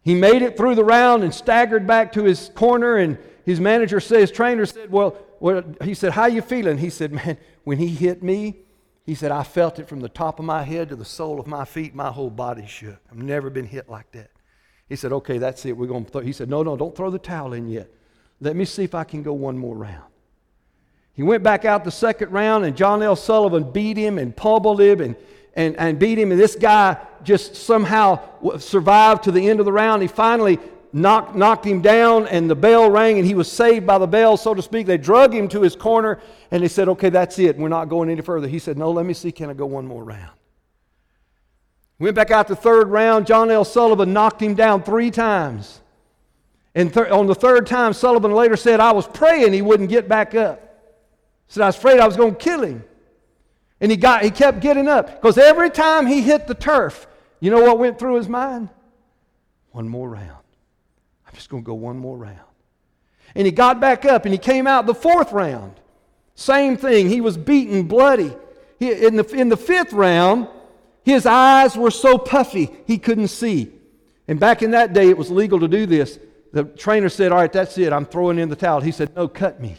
He 0.02 0.14
made 0.14 0.42
it 0.42 0.56
through 0.56 0.76
the 0.76 0.84
round 0.84 1.24
and 1.24 1.34
staggered 1.34 1.88
back 1.88 2.12
to 2.12 2.22
his 2.22 2.52
corner, 2.54 2.98
and 2.98 3.18
his 3.48 3.60
manager 3.60 3.98
his 3.98 4.30
trainer 4.30 4.66
said, 4.66 4.92
Well, 4.92 5.16
well 5.40 5.62
he 5.82 5.94
said, 5.94 6.12
How 6.12 6.26
you 6.26 6.42
feeling? 6.42 6.76
He 6.76 6.90
said, 6.90 7.12
Man, 7.12 7.38
when 7.64 7.78
he 7.78 7.88
hit 7.88 8.22
me, 8.22 8.56
he 9.06 9.14
said, 9.14 9.32
I 9.32 9.42
felt 9.42 9.78
it 9.78 9.88
from 9.88 10.00
the 10.00 10.08
top 10.10 10.38
of 10.38 10.44
my 10.44 10.64
head 10.64 10.90
to 10.90 10.96
the 10.96 11.04
sole 11.06 11.40
of 11.40 11.46
my 11.46 11.64
feet. 11.64 11.94
My 11.94 12.10
whole 12.10 12.28
body 12.28 12.66
shook. 12.66 12.98
I've 13.10 13.16
never 13.16 13.48
been 13.48 13.64
hit 13.64 13.88
like 13.88 14.12
that. 14.12 14.30
He 14.86 14.96
said, 14.96 15.14
Okay, 15.14 15.38
that's 15.38 15.64
it. 15.64 15.74
We're 15.74 15.86
going 15.86 16.04
to 16.04 16.10
throw. 16.10 16.20
He 16.20 16.34
said, 16.34 16.50
No, 16.50 16.62
no, 16.62 16.76
don't 16.76 16.94
throw 16.94 17.08
the 17.08 17.18
towel 17.18 17.54
in 17.54 17.68
yet. 17.68 17.90
Let 18.38 18.54
me 18.54 18.66
see 18.66 18.84
if 18.84 18.94
I 18.94 19.04
can 19.04 19.22
go 19.22 19.32
one 19.32 19.56
more 19.56 19.74
round. 19.74 20.12
He 21.14 21.22
went 21.22 21.42
back 21.42 21.64
out 21.64 21.84
the 21.84 21.90
second 21.90 22.30
round, 22.30 22.66
and 22.66 22.76
John 22.76 23.02
L. 23.02 23.16
Sullivan 23.16 23.72
beat 23.72 23.96
him 23.96 24.18
and 24.18 24.36
pummeled 24.36 24.82
him 24.82 25.00
and, 25.00 25.16
and, 25.54 25.74
and 25.76 25.98
beat 25.98 26.18
him. 26.18 26.32
And 26.32 26.38
this 26.38 26.54
guy 26.54 26.98
just 27.24 27.56
somehow 27.56 28.20
survived 28.58 29.24
to 29.24 29.32
the 29.32 29.48
end 29.48 29.58
of 29.58 29.64
the 29.64 29.72
round. 29.72 30.02
He 30.02 30.08
finally 30.08 30.58
knocked, 30.92 31.34
knocked 31.34 31.66
him 31.66 31.80
down, 31.80 32.26
and 32.26 32.48
the 32.48 32.54
bell 32.54 32.90
rang, 32.90 33.18
and 33.18 33.26
he 33.26 33.34
was 33.34 33.50
saved 33.50 33.86
by 33.86 33.98
the 33.98 34.06
bell, 34.06 34.36
so 34.36 34.54
to 34.54 34.62
speak. 34.62 34.86
They 34.86 34.98
drug 34.98 35.34
him 35.34 35.48
to 35.48 35.62
his 35.62 35.76
corner, 35.76 36.20
and 36.50 36.62
they 36.62 36.68
said, 36.68 36.88
Okay, 36.88 37.10
that's 37.10 37.38
it. 37.38 37.56
We're 37.56 37.68
not 37.68 37.88
going 37.88 38.10
any 38.10 38.22
further. 38.22 38.48
He 38.48 38.58
said, 38.58 38.78
No, 38.78 38.90
let 38.90 39.06
me 39.06 39.14
see. 39.14 39.32
Can 39.32 39.50
I 39.50 39.54
go 39.54 39.66
one 39.66 39.86
more 39.86 40.04
round? 40.04 40.32
Went 41.98 42.14
back 42.14 42.30
out 42.30 42.48
the 42.48 42.56
third 42.56 42.88
round. 42.88 43.26
John 43.26 43.50
L. 43.50 43.64
Sullivan 43.64 44.12
knocked 44.12 44.40
him 44.40 44.54
down 44.54 44.82
three 44.82 45.10
times. 45.10 45.80
And 46.74 46.94
th- 46.94 47.08
on 47.08 47.26
the 47.26 47.34
third 47.34 47.66
time, 47.66 47.92
Sullivan 47.92 48.32
later 48.32 48.56
said, 48.56 48.78
I 48.78 48.92
was 48.92 49.06
praying 49.06 49.52
he 49.52 49.62
wouldn't 49.62 49.88
get 49.88 50.08
back 50.08 50.34
up 50.34 50.68
said, 51.48 51.62
I 51.62 51.66
was 51.66 51.76
afraid 51.76 51.98
I 51.98 52.06
was 52.06 52.16
going 52.16 52.34
to 52.34 52.40
kill 52.40 52.62
him. 52.62 52.84
And 53.80 53.90
he, 53.90 53.96
got, 53.96 54.22
he 54.22 54.30
kept 54.30 54.60
getting 54.60 54.88
up 54.88 55.20
because 55.20 55.38
every 55.38 55.70
time 55.70 56.06
he 56.06 56.20
hit 56.20 56.46
the 56.46 56.54
turf, 56.54 57.06
you 57.40 57.50
know 57.50 57.62
what 57.62 57.78
went 57.78 57.98
through 57.98 58.16
his 58.16 58.28
mind? 58.28 58.68
One 59.70 59.88
more 59.88 60.08
round. 60.08 60.42
Just 61.38 61.50
going 61.50 61.62
to 61.62 61.66
go 61.66 61.74
one 61.74 61.96
more 61.96 62.16
round. 62.16 62.40
And 63.36 63.46
he 63.46 63.52
got 63.52 63.78
back 63.78 64.04
up 64.04 64.24
and 64.24 64.34
he 64.34 64.38
came 64.38 64.66
out 64.66 64.86
the 64.86 64.94
fourth 64.94 65.30
round. 65.30 65.74
Same 66.34 66.76
thing. 66.76 67.08
He 67.08 67.20
was 67.20 67.36
beaten 67.36 67.84
bloody. 67.84 68.34
He, 68.80 68.90
in, 68.90 69.14
the, 69.14 69.24
in 69.28 69.48
the 69.48 69.56
fifth 69.56 69.92
round, 69.92 70.48
his 71.04 71.26
eyes 71.26 71.76
were 71.76 71.92
so 71.92 72.18
puffy 72.18 72.70
he 72.88 72.98
couldn't 72.98 73.28
see. 73.28 73.70
And 74.26 74.40
back 74.40 74.62
in 74.62 74.72
that 74.72 74.92
day, 74.92 75.10
it 75.10 75.16
was 75.16 75.30
legal 75.30 75.60
to 75.60 75.68
do 75.68 75.86
this. 75.86 76.18
The 76.52 76.64
trainer 76.64 77.08
said, 77.08 77.30
All 77.30 77.38
right, 77.38 77.52
that's 77.52 77.78
it. 77.78 77.92
I'm 77.92 78.04
throwing 78.04 78.40
in 78.40 78.48
the 78.48 78.56
towel. 78.56 78.80
He 78.80 78.90
said, 78.90 79.14
No, 79.14 79.28
cut 79.28 79.60
me. 79.60 79.76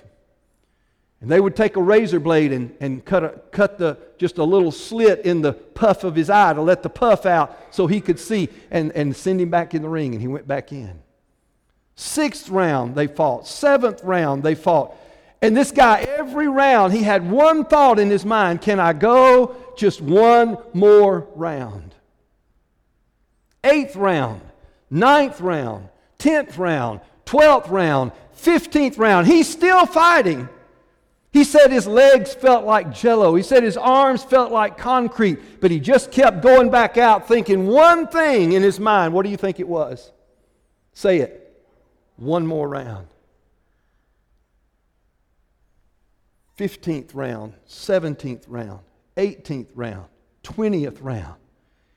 And 1.19 1.29
they 1.29 1.41
would 1.41 1.57
take 1.57 1.75
a 1.75 1.81
razor 1.81 2.21
blade 2.21 2.53
and, 2.53 2.73
and 2.79 3.03
cut, 3.03 3.25
a, 3.25 3.29
cut 3.51 3.77
the, 3.77 3.97
just 4.17 4.37
a 4.37 4.43
little 4.45 4.71
slit 4.71 5.25
in 5.25 5.41
the 5.41 5.51
puff 5.51 6.05
of 6.05 6.15
his 6.15 6.29
eye 6.29 6.53
to 6.53 6.61
let 6.61 6.83
the 6.83 6.89
puff 6.89 7.25
out 7.25 7.57
so 7.71 7.85
he 7.87 7.99
could 7.99 8.17
see 8.17 8.47
and, 8.71 8.93
and 8.93 9.13
send 9.13 9.41
him 9.41 9.49
back 9.49 9.73
in 9.73 9.81
the 9.81 9.89
ring. 9.89 10.13
And 10.13 10.21
he 10.21 10.29
went 10.29 10.47
back 10.47 10.71
in. 10.71 11.01
Sixth 12.01 12.47
round, 12.47 12.95
they 12.95 13.07
fought. 13.07 13.45
Seventh 13.45 14.05
round, 14.05 14.41
they 14.41 14.55
fought. 14.55 14.95
And 15.41 15.55
this 15.55 15.71
guy, 15.71 15.99
every 15.99 16.47
round, 16.47 16.93
he 16.93 17.03
had 17.03 17.29
one 17.29 17.65
thought 17.65 17.99
in 17.99 18.09
his 18.09 18.23
mind 18.23 18.61
can 18.61 18.79
I 18.79 18.93
go 18.93 19.57
just 19.75 19.99
one 19.99 20.57
more 20.73 21.27
round? 21.35 21.93
Eighth 23.65 23.97
round, 23.97 24.39
ninth 24.89 25.41
round, 25.41 25.89
tenth 26.17 26.57
round, 26.57 27.01
twelfth 27.25 27.67
round, 27.67 28.13
fifteenth 28.31 28.97
round. 28.97 29.27
He's 29.27 29.49
still 29.49 29.85
fighting. 29.85 30.47
He 31.33 31.43
said 31.43 31.69
his 31.69 31.85
legs 31.85 32.33
felt 32.33 32.63
like 32.63 32.93
jello. 32.93 33.35
He 33.35 33.43
said 33.43 33.61
his 33.61 33.75
arms 33.75 34.23
felt 34.23 34.53
like 34.53 34.77
concrete, 34.77 35.59
but 35.59 35.69
he 35.69 35.81
just 35.81 36.13
kept 36.13 36.41
going 36.43 36.69
back 36.69 36.97
out 36.97 37.27
thinking 37.27 37.67
one 37.67 38.07
thing 38.07 38.53
in 38.53 38.63
his 38.63 38.79
mind. 38.79 39.13
What 39.13 39.23
do 39.23 39.29
you 39.29 39.37
think 39.37 39.59
it 39.59 39.67
was? 39.67 40.13
Say 40.93 41.19
it. 41.19 41.48
One 42.19 42.45
more 42.45 42.67
round. 42.67 43.07
15th 46.57 47.11
round, 47.13 47.53
17th 47.69 48.43
round, 48.47 48.81
18th 49.15 49.67
round, 49.73 50.05
20th 50.43 50.97
round. 50.99 51.35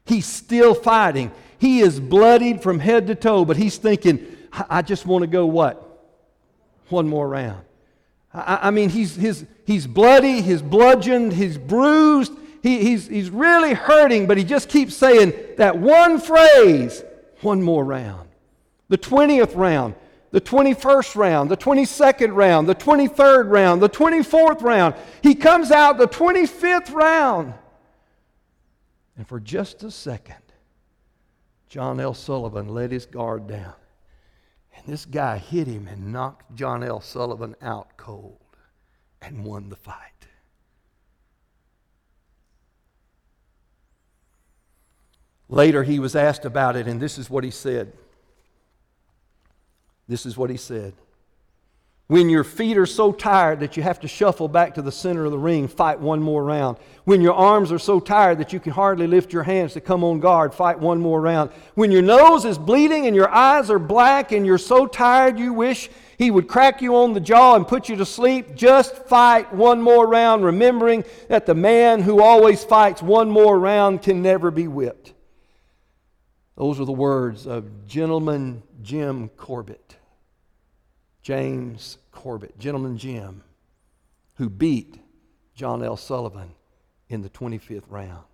He's 0.05 0.25
still 0.25 0.75
fighting. 0.75 1.33
He 1.59 1.81
is 1.81 1.99
bloodied 1.99 2.63
from 2.63 2.79
head 2.79 3.09
to 3.09 3.17
toe, 3.17 3.45
but 3.45 3.57
he's 3.57 3.77
thinking, 3.77 4.25
I 4.71 4.83
just 4.83 5.05
want 5.05 5.23
to 5.23 5.27
go 5.27 5.47
what? 5.47 5.89
One 6.89 7.09
more 7.09 7.29
round. 7.29 7.65
I, 8.33 8.61
I 8.63 8.71
mean, 8.71 8.91
he's, 8.91 9.17
he's, 9.17 9.45
he's 9.67 9.89
bloody, 9.89 10.41
he's 10.41 10.63
bludgeoned, 10.63 11.33
he's 11.33 11.59
bruised, 11.59 12.33
he, 12.63 12.79
he's, 12.83 13.09
he's 13.09 13.31
really 13.31 13.75
hurting, 13.75 14.29
but 14.29 14.39
he 14.39 14.45
just 14.45 14.69
keeps 14.69 14.95
saying 14.95 15.33
that 15.57 15.77
one 15.77 16.21
phrase 16.21 17.03
one 17.41 17.61
more 17.61 17.85
round. 17.85 18.29
The 18.89 18.99
20th 18.99 19.57
round, 19.57 19.97
the 20.33 20.41
21st 20.41 21.15
round, 21.15 21.51
the 21.51 21.57
22nd 21.57 22.35
round, 22.35 22.67
the 22.67 22.75
23rd 22.75 23.51
round, 23.51 23.83
the 23.83 23.89
24th 23.89 24.63
round. 24.63 24.95
He 25.23 25.35
comes 25.35 25.71
out 25.71 25.99
the 25.99 26.09
25th 26.09 26.93
round. 26.93 27.55
And 29.17 29.29
for 29.29 29.39
just 29.39 29.85
a 29.85 29.91
second, 29.91 30.37
John 31.69 32.01
L. 32.01 32.15
Sullivan 32.15 32.69
let 32.69 32.91
his 32.91 33.05
guard 33.05 33.47
down. 33.47 33.75
And 34.75 34.87
this 34.87 35.05
guy 35.05 35.37
hit 35.37 35.67
him 35.67 35.87
and 35.87 36.13
knocked 36.13 36.57
John 36.57 36.83
L. 36.83 37.03
Sullivan 37.03 37.55
out 37.61 37.99
cold 37.99 38.39
and 39.21 39.45
won 39.45 39.69
the 39.69 39.77
fight. 39.77 39.97
Later, 45.51 45.83
he 45.83 45.99
was 45.99 46.17
asked 46.17 46.47
about 46.47 46.77
it, 46.77 46.89
and 46.89 46.99
this 46.99 47.19
is 47.19 47.29
what 47.29 47.45
he 47.45 47.51
said. 47.51 47.93
This 50.13 50.27
is 50.27 50.37
what 50.37 50.51
he 50.51 50.59
said. 50.59 50.93
When 52.07 52.29
your 52.29 52.45
feet 52.45 52.77
are 52.77 52.85
so 52.85 53.13
tired 53.13 53.61
that 53.61 53.79
you 53.79 53.83
have 53.83 53.99
to 54.01 54.09
shuffle 54.09 54.47
back 54.47 54.75
to 54.75 54.83
the 54.83 54.93
center 54.93 55.25
of 55.25 55.31
the 55.31 55.39
ring, 55.39 55.69
fight 55.69 56.01
one 56.01 56.21
more 56.21 56.45
round. 56.45 56.77
When 57.05 57.23
your 57.23 57.33
arms 57.33 57.73
are 57.73 57.79
so 57.79 57.99
tired 57.99 58.37
that 58.37 58.53
you 58.53 58.61
can 58.61 58.75
hardly 58.75 59.07
lift 59.07 59.33
your 59.33 59.45
hands 59.45 59.73
to 59.73 59.81
come 59.81 60.05
on 60.05 60.21
guard, 60.21 60.53
fight 60.53 60.79
one 60.79 61.01
more 61.01 61.19
round. 61.19 61.49
When 61.77 61.91
your 61.91 62.03
nose 62.03 62.45
is 62.45 62.59
bleeding 62.59 63.07
and 63.07 63.17
your 63.17 63.31
eyes 63.31 63.71
are 63.71 63.79
black 63.79 64.33
and 64.33 64.45
you're 64.45 64.59
so 64.59 64.87
tired 64.87 65.39
you 65.39 65.55
wish 65.55 65.89
he 66.19 66.31
would 66.31 66.47
crack 66.47 66.83
you 66.83 66.95
on 66.97 67.15
the 67.15 67.21
jaw 67.21 67.57
and 67.57 67.67
put 67.67 67.89
you 67.89 67.97
to 67.97 68.05
sleep, 68.05 68.55
just 68.55 68.95
fight 69.07 69.51
one 69.55 69.81
more 69.81 70.07
round, 70.07 70.45
remembering 70.45 71.07
that 71.29 71.47
the 71.47 71.55
man 71.55 72.03
who 72.03 72.23
always 72.23 72.63
fights 72.63 73.01
one 73.01 73.31
more 73.31 73.59
round 73.59 74.03
can 74.03 74.21
never 74.21 74.51
be 74.51 74.69
whipped. 74.69 75.15
Those 76.55 76.79
are 76.79 76.85
the 76.85 76.93
words 76.93 77.47
of 77.47 77.87
Gentleman 77.87 78.63
Jim 78.83 79.29
Corbett. 79.37 79.92
James 81.23 81.99
Corbett, 82.11 82.59
Gentleman 82.59 82.99
Jim, 82.99 83.43
who 84.37 84.51
beat 84.51 84.99
John 85.55 85.83
L. 85.83 85.97
Sullivan 85.97 86.51
in 87.09 87.23
the 87.23 87.31
25th 87.31 87.85
round. 87.89 88.25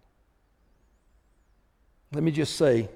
Let 2.13 2.23
me 2.23 2.31
just 2.31 2.57
say, 2.57 2.89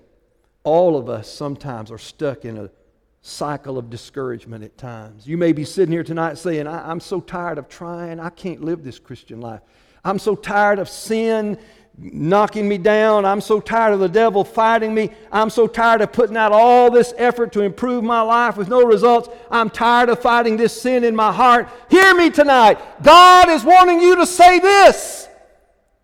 all 0.64 0.96
of 0.96 1.08
us 1.08 1.28
sometimes 1.30 1.90
are 1.90 1.98
stuck 1.98 2.44
in 2.44 2.56
a 2.56 2.70
cycle 3.20 3.78
of 3.78 3.90
discouragement 3.90 4.64
at 4.64 4.78
times. 4.78 5.26
You 5.26 5.36
may 5.36 5.52
be 5.52 5.64
sitting 5.64 5.92
here 5.92 6.04
tonight 6.04 6.38
saying, 6.38 6.66
I, 6.66 6.90
am 6.90 7.00
so 7.00 7.20
tired 7.20 7.58
of 7.58 7.68
trying. 7.68 8.18
I 8.20 8.30
can't 8.30 8.62
live 8.64 8.82
this 8.82 8.98
Christian 8.98 9.40
life. 9.40 9.60
I'm 10.04 10.18
so 10.18 10.34
tired 10.34 10.78
of 10.78 10.88
sin 10.88 11.58
knocking 11.98 12.68
me 12.68 12.78
down. 12.78 13.24
I'm 13.24 13.40
so 13.40 13.60
tired 13.60 13.94
of 13.94 14.00
the 14.00 14.08
devil 14.08 14.44
fighting 14.44 14.94
me. 14.94 15.10
I'm 15.30 15.50
so 15.50 15.66
tired 15.66 16.00
of 16.00 16.12
putting 16.12 16.36
out 16.36 16.52
all 16.52 16.90
this 16.90 17.12
effort 17.16 17.52
to 17.52 17.62
improve 17.62 18.02
my 18.02 18.20
life 18.20 18.56
with 18.56 18.68
no 18.68 18.82
results. 18.84 19.28
I'm 19.50 19.70
tired 19.70 20.08
of 20.08 20.20
fighting 20.20 20.56
this 20.56 20.80
sin 20.80 21.04
in 21.04 21.14
my 21.14 21.32
heart. 21.32 21.68
Hear 21.90 22.14
me 22.14 22.30
tonight. 22.30 22.78
God 23.02 23.48
is 23.50 23.64
wanting 23.64 24.00
you 24.00 24.16
to 24.16 24.26
say 24.26 24.58
this. 24.58 25.28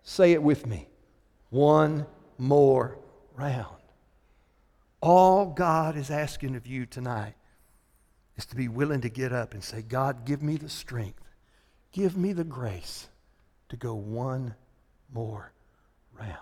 Say 0.03 0.33
it 0.33 0.43
with 0.43 0.67
me. 0.67 0.89
One 1.51 2.07
more 2.37 2.99
round. 3.35 3.77
All 5.01 5.47
God 5.47 5.97
is 5.97 6.11
asking 6.11 6.57
of 6.57 6.67
you 6.67 6.85
tonight 6.85 7.35
is 8.37 8.47
to 8.47 8.57
be 8.57 8.69
willing 8.69 9.01
to 9.03 9.09
get 9.09 9.33
up 9.33 9.55
and 9.55 9.63
say, 9.63 9.83
God, 9.83 10.25
give 10.25 10.43
me 10.43 10.57
the 10.57 10.69
strength, 10.69 11.23
give 11.93 12.17
me 12.17 12.33
the 12.33 12.45
grace 12.45 13.09
to 13.69 13.77
go 13.77 13.95
one 13.95 14.55
more 15.13 15.53
round. 16.19 16.35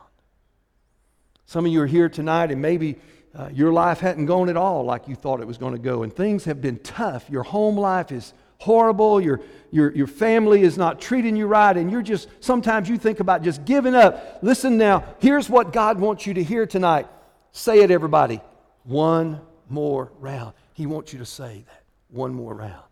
Some 1.45 1.67
of 1.67 1.73
you 1.73 1.83
are 1.83 1.87
here 1.87 2.09
tonight, 2.09 2.51
and 2.51 2.61
maybe 2.61 2.97
uh, 3.35 3.49
your 3.53 3.73
life 3.73 4.01
hadn't 4.01 4.27
gone 4.27 4.49
at 4.49 4.57
all 4.57 4.85
like 4.85 5.07
you 5.09 5.15
thought 5.15 5.41
it 5.41 5.47
was 5.47 5.59
going 5.59 5.73
to 5.75 5.79
go, 5.79 6.03
and 6.03 6.13
things 6.13 6.45
have 6.45 6.61
been 6.61 6.79
tough. 6.81 7.29
Your 7.31 7.43
home 7.43 7.77
life 7.77 8.11
is 8.11 8.33
horrible. 8.59 9.21
Your, 9.21 9.41
your, 9.71 9.95
your 9.95 10.07
family 10.07 10.63
is 10.63 10.77
not 10.77 11.01
treating 11.01 11.37
you 11.37 11.47
right, 11.47 11.77
and 11.77 11.91
you're 11.91 12.03
just, 12.03 12.29
sometimes 12.41 12.89
you 12.89 12.99
think 12.99 13.21
about 13.21 13.43
just 13.43 13.65
giving 13.65 13.95
up. 13.95 14.39
Listen 14.43 14.77
now, 14.79 15.05
here's 15.19 15.49
what 15.49 15.73
God 15.73 16.01
wants 16.01 16.27
you 16.27 16.35
to 16.35 16.43
hear 16.43 16.67
tonight. 16.67 17.07
Say 17.53 17.81
it, 17.81 17.91
everybody. 17.91 18.41
One 18.85 19.41
more 19.69 20.13
round. 20.19 20.55
He 20.73 20.87
wants 20.87 21.13
you 21.13 21.19
to 21.21 21.27
say 21.27 21.65
that. 21.67 21.83
One 22.09 22.35
more 22.35 22.55
round. 22.55 22.85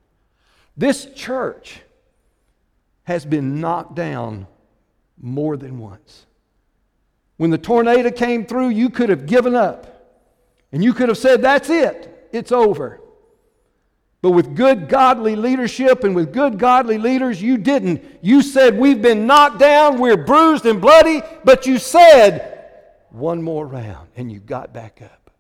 This 0.77 1.07
church 1.15 1.81
has 3.05 3.25
been 3.25 3.61
knocked 3.61 3.95
down 3.95 4.47
more 5.21 5.57
than 5.57 5.79
once. 5.79 6.27
When 7.45 7.51
the 7.51 7.59
tornado 7.59 8.11
came 8.11 8.47
through, 8.47 8.71
you 8.71 8.89
could 8.89 9.11
have 9.11 9.27
given 9.27 9.55
up. 9.55 10.17
And 10.73 10.83
you 10.83 10.95
could 10.95 11.11
have 11.11 11.19
said, 11.19 11.43
That's 11.43 11.69
it, 11.69 12.31
it's 12.33 12.51
over. 12.51 13.03
But 14.23 14.31
with 14.31 14.57
good 14.57 14.89
godly 14.89 15.37
leadership 15.37 16.05
and 16.05 16.17
with 16.17 16.33
good 16.33 16.59
godly 16.59 16.97
leaders, 16.97 17.43
you 17.43 17.59
didn't. 17.59 18.03
You 18.23 18.41
said, 18.41 18.79
We've 18.79 19.03
been 19.03 19.27
knocked 19.27 19.59
down, 19.59 20.01
we're 20.01 20.17
bruised 20.17 20.65
and 20.65 20.81
bloody, 20.81 21.21
but 21.45 21.67
you 21.67 21.77
said, 21.77 22.67
One 23.11 23.43
more 23.43 23.67
round, 23.67 24.09
and 24.17 24.33
you 24.33 24.41
got 24.41 24.73
back 24.73 25.03
up. 25.03 25.31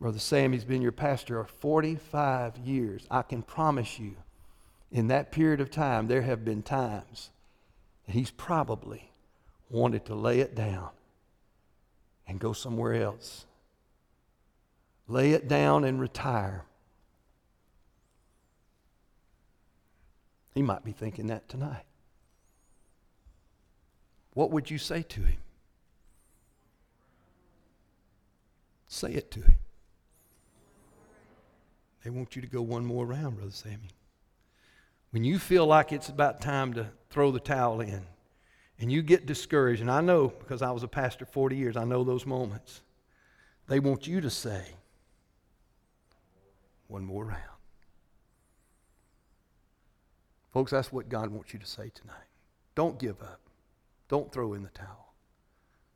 Brother 0.00 0.18
Sammy's 0.18 0.64
been 0.64 0.80
your 0.80 0.92
pastor 0.92 1.44
for 1.44 1.52
45 1.52 2.56
years. 2.56 3.06
I 3.10 3.20
can 3.20 3.42
promise 3.42 3.98
you, 3.98 4.14
in 4.90 5.08
that 5.08 5.30
period 5.30 5.60
of 5.60 5.70
time, 5.70 6.06
there 6.06 6.22
have 6.22 6.42
been 6.42 6.62
times 6.62 7.28
he's 8.14 8.30
probably 8.30 9.10
wanted 9.68 10.04
to 10.06 10.14
lay 10.14 10.40
it 10.40 10.54
down 10.54 10.90
and 12.26 12.38
go 12.38 12.52
somewhere 12.52 12.94
else. 12.94 13.46
Lay 15.08 15.32
it 15.32 15.48
down 15.48 15.84
and 15.84 16.00
retire. 16.00 16.64
He 20.54 20.62
might 20.62 20.84
be 20.84 20.92
thinking 20.92 21.26
that 21.28 21.48
tonight. 21.48 21.84
What 24.34 24.50
would 24.50 24.70
you 24.70 24.78
say 24.78 25.02
to 25.02 25.20
him? 25.20 25.38
Say 28.88 29.12
it 29.12 29.30
to 29.32 29.40
him. 29.40 29.58
They 32.04 32.10
want 32.10 32.36
you 32.36 32.42
to 32.42 32.48
go 32.48 32.62
one 32.62 32.84
more 32.84 33.04
round, 33.04 33.36
Brother 33.36 33.50
Sammy. 33.50 33.95
When 35.16 35.24
you 35.24 35.38
feel 35.38 35.64
like 35.64 35.92
it's 35.92 36.10
about 36.10 36.42
time 36.42 36.74
to 36.74 36.90
throw 37.08 37.30
the 37.30 37.40
towel 37.40 37.80
in 37.80 38.02
and 38.78 38.92
you 38.92 39.00
get 39.00 39.24
discouraged, 39.24 39.80
and 39.80 39.90
I 39.90 40.02
know 40.02 40.28
because 40.28 40.60
I 40.60 40.72
was 40.72 40.82
a 40.82 40.88
pastor 40.88 41.24
40 41.24 41.56
years, 41.56 41.74
I 41.74 41.84
know 41.84 42.04
those 42.04 42.26
moments. 42.26 42.82
They 43.66 43.80
want 43.80 44.06
you 44.06 44.20
to 44.20 44.28
say, 44.28 44.62
one 46.88 47.02
more 47.02 47.24
round. 47.24 47.40
Folks, 50.52 50.72
that's 50.72 50.92
what 50.92 51.08
God 51.08 51.30
wants 51.30 51.54
you 51.54 51.60
to 51.60 51.66
say 51.66 51.90
tonight. 51.94 52.28
Don't 52.74 52.98
give 52.98 53.22
up. 53.22 53.40
Don't 54.08 54.30
throw 54.30 54.52
in 54.52 54.64
the 54.64 54.68
towel. 54.68 55.14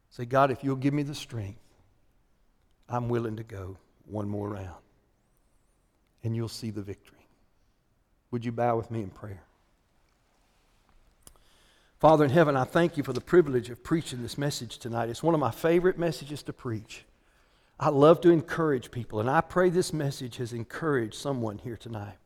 Say, 0.09 0.25
God, 0.25 0.51
if 0.51 0.65
you'll 0.65 0.77
give 0.77 0.95
me 0.95 1.03
the 1.03 1.15
strength, 1.15 1.61
I'm 2.89 3.11
willing 3.11 3.37
to 3.37 3.45
go 3.45 3.77
one 4.07 4.31
more 4.31 4.49
round. 4.49 4.83
And 6.25 6.35
you'll 6.35 6.49
see 6.49 6.71
the 6.71 6.81
victory. 6.81 7.20
Would 8.31 8.45
you 8.45 8.53
bow 8.53 8.77
with 8.77 8.91
me 8.91 9.01
in 9.01 9.11
prayer? 9.11 9.43
Father 11.99 12.25
in 12.25 12.31
heaven, 12.31 12.57
I 12.57 12.65
thank 12.65 12.97
you 12.97 13.03
for 13.03 13.13
the 13.13 13.21
privilege 13.21 13.69
of 13.69 13.85
preaching 13.85 14.23
this 14.23 14.39
message 14.39 14.79
tonight. 14.79 15.11
It's 15.11 15.23
one 15.23 15.35
of 15.35 15.41
my 15.41 15.51
favorite 15.51 15.99
messages 15.99 16.43
to 16.45 16.53
preach. 16.53 17.05
I 17.79 17.89
love 17.91 18.21
to 18.23 18.31
encourage 18.31 18.91
people, 18.91 19.21
and 19.21 19.29
I 19.29 19.41
pray 19.41 19.69
this 19.69 19.93
message 19.93 20.37
has 20.37 20.53
encouraged 20.53 21.15
someone 21.15 21.59
here 21.59 21.77
tonight. 21.77 22.17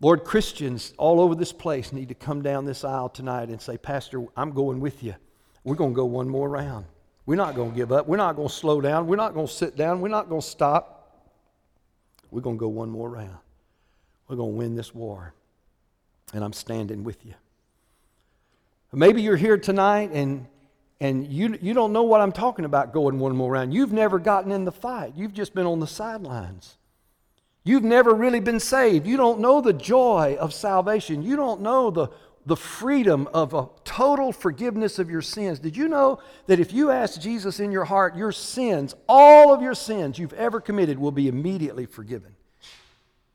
Lord, 0.00 0.24
Christians 0.24 0.94
all 0.96 1.20
over 1.20 1.34
this 1.34 1.52
place 1.52 1.92
need 1.92 2.08
to 2.08 2.14
come 2.14 2.42
down 2.42 2.64
this 2.64 2.84
aisle 2.84 3.10
tonight 3.10 3.50
and 3.50 3.60
say, 3.60 3.76
Pastor, 3.76 4.24
I'm 4.36 4.52
going 4.52 4.80
with 4.80 5.02
you. 5.02 5.14
We're 5.62 5.74
going 5.74 5.92
to 5.92 5.96
go 5.96 6.06
one 6.06 6.28
more 6.28 6.48
round. 6.48 6.86
We're 7.26 7.36
not 7.36 7.54
going 7.54 7.70
to 7.70 7.76
give 7.76 7.92
up. 7.92 8.08
We're 8.08 8.16
not 8.16 8.34
going 8.34 8.48
to 8.48 8.54
slow 8.54 8.80
down. 8.80 9.06
We're 9.06 9.16
not 9.16 9.34
going 9.34 9.46
to 9.46 9.52
sit 9.52 9.76
down. 9.76 10.00
We're 10.00 10.08
not 10.08 10.28
going 10.28 10.40
to 10.40 10.46
stop. 10.46 11.28
We're 12.30 12.40
going 12.40 12.56
to 12.56 12.60
go 12.60 12.68
one 12.68 12.88
more 12.88 13.10
round. 13.10 13.36
We're 14.30 14.36
going 14.36 14.52
to 14.52 14.56
win 14.56 14.76
this 14.76 14.94
war. 14.94 15.34
And 16.32 16.44
I'm 16.44 16.52
standing 16.52 17.02
with 17.02 17.26
you. 17.26 17.34
Maybe 18.92 19.22
you're 19.22 19.36
here 19.36 19.58
tonight 19.58 20.10
and, 20.12 20.46
and 21.00 21.26
you, 21.26 21.58
you 21.60 21.74
don't 21.74 21.92
know 21.92 22.04
what 22.04 22.20
I'm 22.20 22.30
talking 22.30 22.64
about 22.64 22.92
going 22.92 23.18
one 23.18 23.34
more 23.34 23.50
round. 23.50 23.74
You've 23.74 23.92
never 23.92 24.20
gotten 24.20 24.52
in 24.52 24.64
the 24.64 24.72
fight, 24.72 25.14
you've 25.16 25.34
just 25.34 25.52
been 25.52 25.66
on 25.66 25.80
the 25.80 25.86
sidelines. 25.86 26.76
You've 27.64 27.84
never 27.84 28.14
really 28.14 28.40
been 28.40 28.60
saved. 28.60 29.06
You 29.06 29.16
don't 29.16 29.40
know 29.40 29.60
the 29.60 29.72
joy 29.72 30.36
of 30.40 30.54
salvation. 30.54 31.22
You 31.22 31.36
don't 31.36 31.60
know 31.60 31.90
the, 31.90 32.08
the 32.46 32.56
freedom 32.56 33.28
of 33.34 33.52
a 33.52 33.68
total 33.84 34.32
forgiveness 34.32 34.98
of 34.98 35.10
your 35.10 35.20
sins. 35.20 35.58
Did 35.58 35.76
you 35.76 35.86
know 35.88 36.20
that 36.46 36.58
if 36.58 36.72
you 36.72 36.90
ask 36.90 37.20
Jesus 37.20 37.60
in 37.60 37.70
your 37.70 37.84
heart, 37.84 38.16
your 38.16 38.32
sins, 38.32 38.94
all 39.08 39.52
of 39.52 39.60
your 39.60 39.74
sins 39.74 40.18
you've 40.18 40.32
ever 40.32 40.60
committed, 40.60 40.98
will 40.98 41.12
be 41.12 41.28
immediately 41.28 41.84
forgiven? 41.84 42.34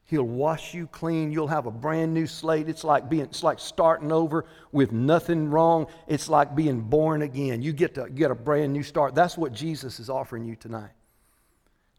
He'll 0.07 0.23
wash 0.23 0.73
you 0.73 0.85
clean. 0.87 1.31
You'll 1.31 1.47
have 1.47 1.65
a 1.65 1.71
brand 1.71 2.13
new 2.13 2.27
slate. 2.27 2.69
It's 2.69 2.83
like 2.83 3.09
being 3.09 3.23
it's 3.23 3.43
like 3.43 3.59
starting 3.59 4.11
over 4.11 4.45
with 4.71 4.91
nothing 4.91 5.49
wrong. 5.49 5.87
It's 6.07 6.29
like 6.29 6.55
being 6.55 6.81
born 6.81 7.23
again. 7.23 7.61
You 7.63 7.73
get 7.73 7.95
to 7.95 8.09
get 8.09 8.29
a 8.29 8.35
brand 8.35 8.71
new 8.71 8.83
start. 8.83 9.15
That's 9.15 9.37
what 9.37 9.51
Jesus 9.51 9.99
is 9.99 10.09
offering 10.09 10.45
you 10.45 10.55
tonight. 10.55 10.91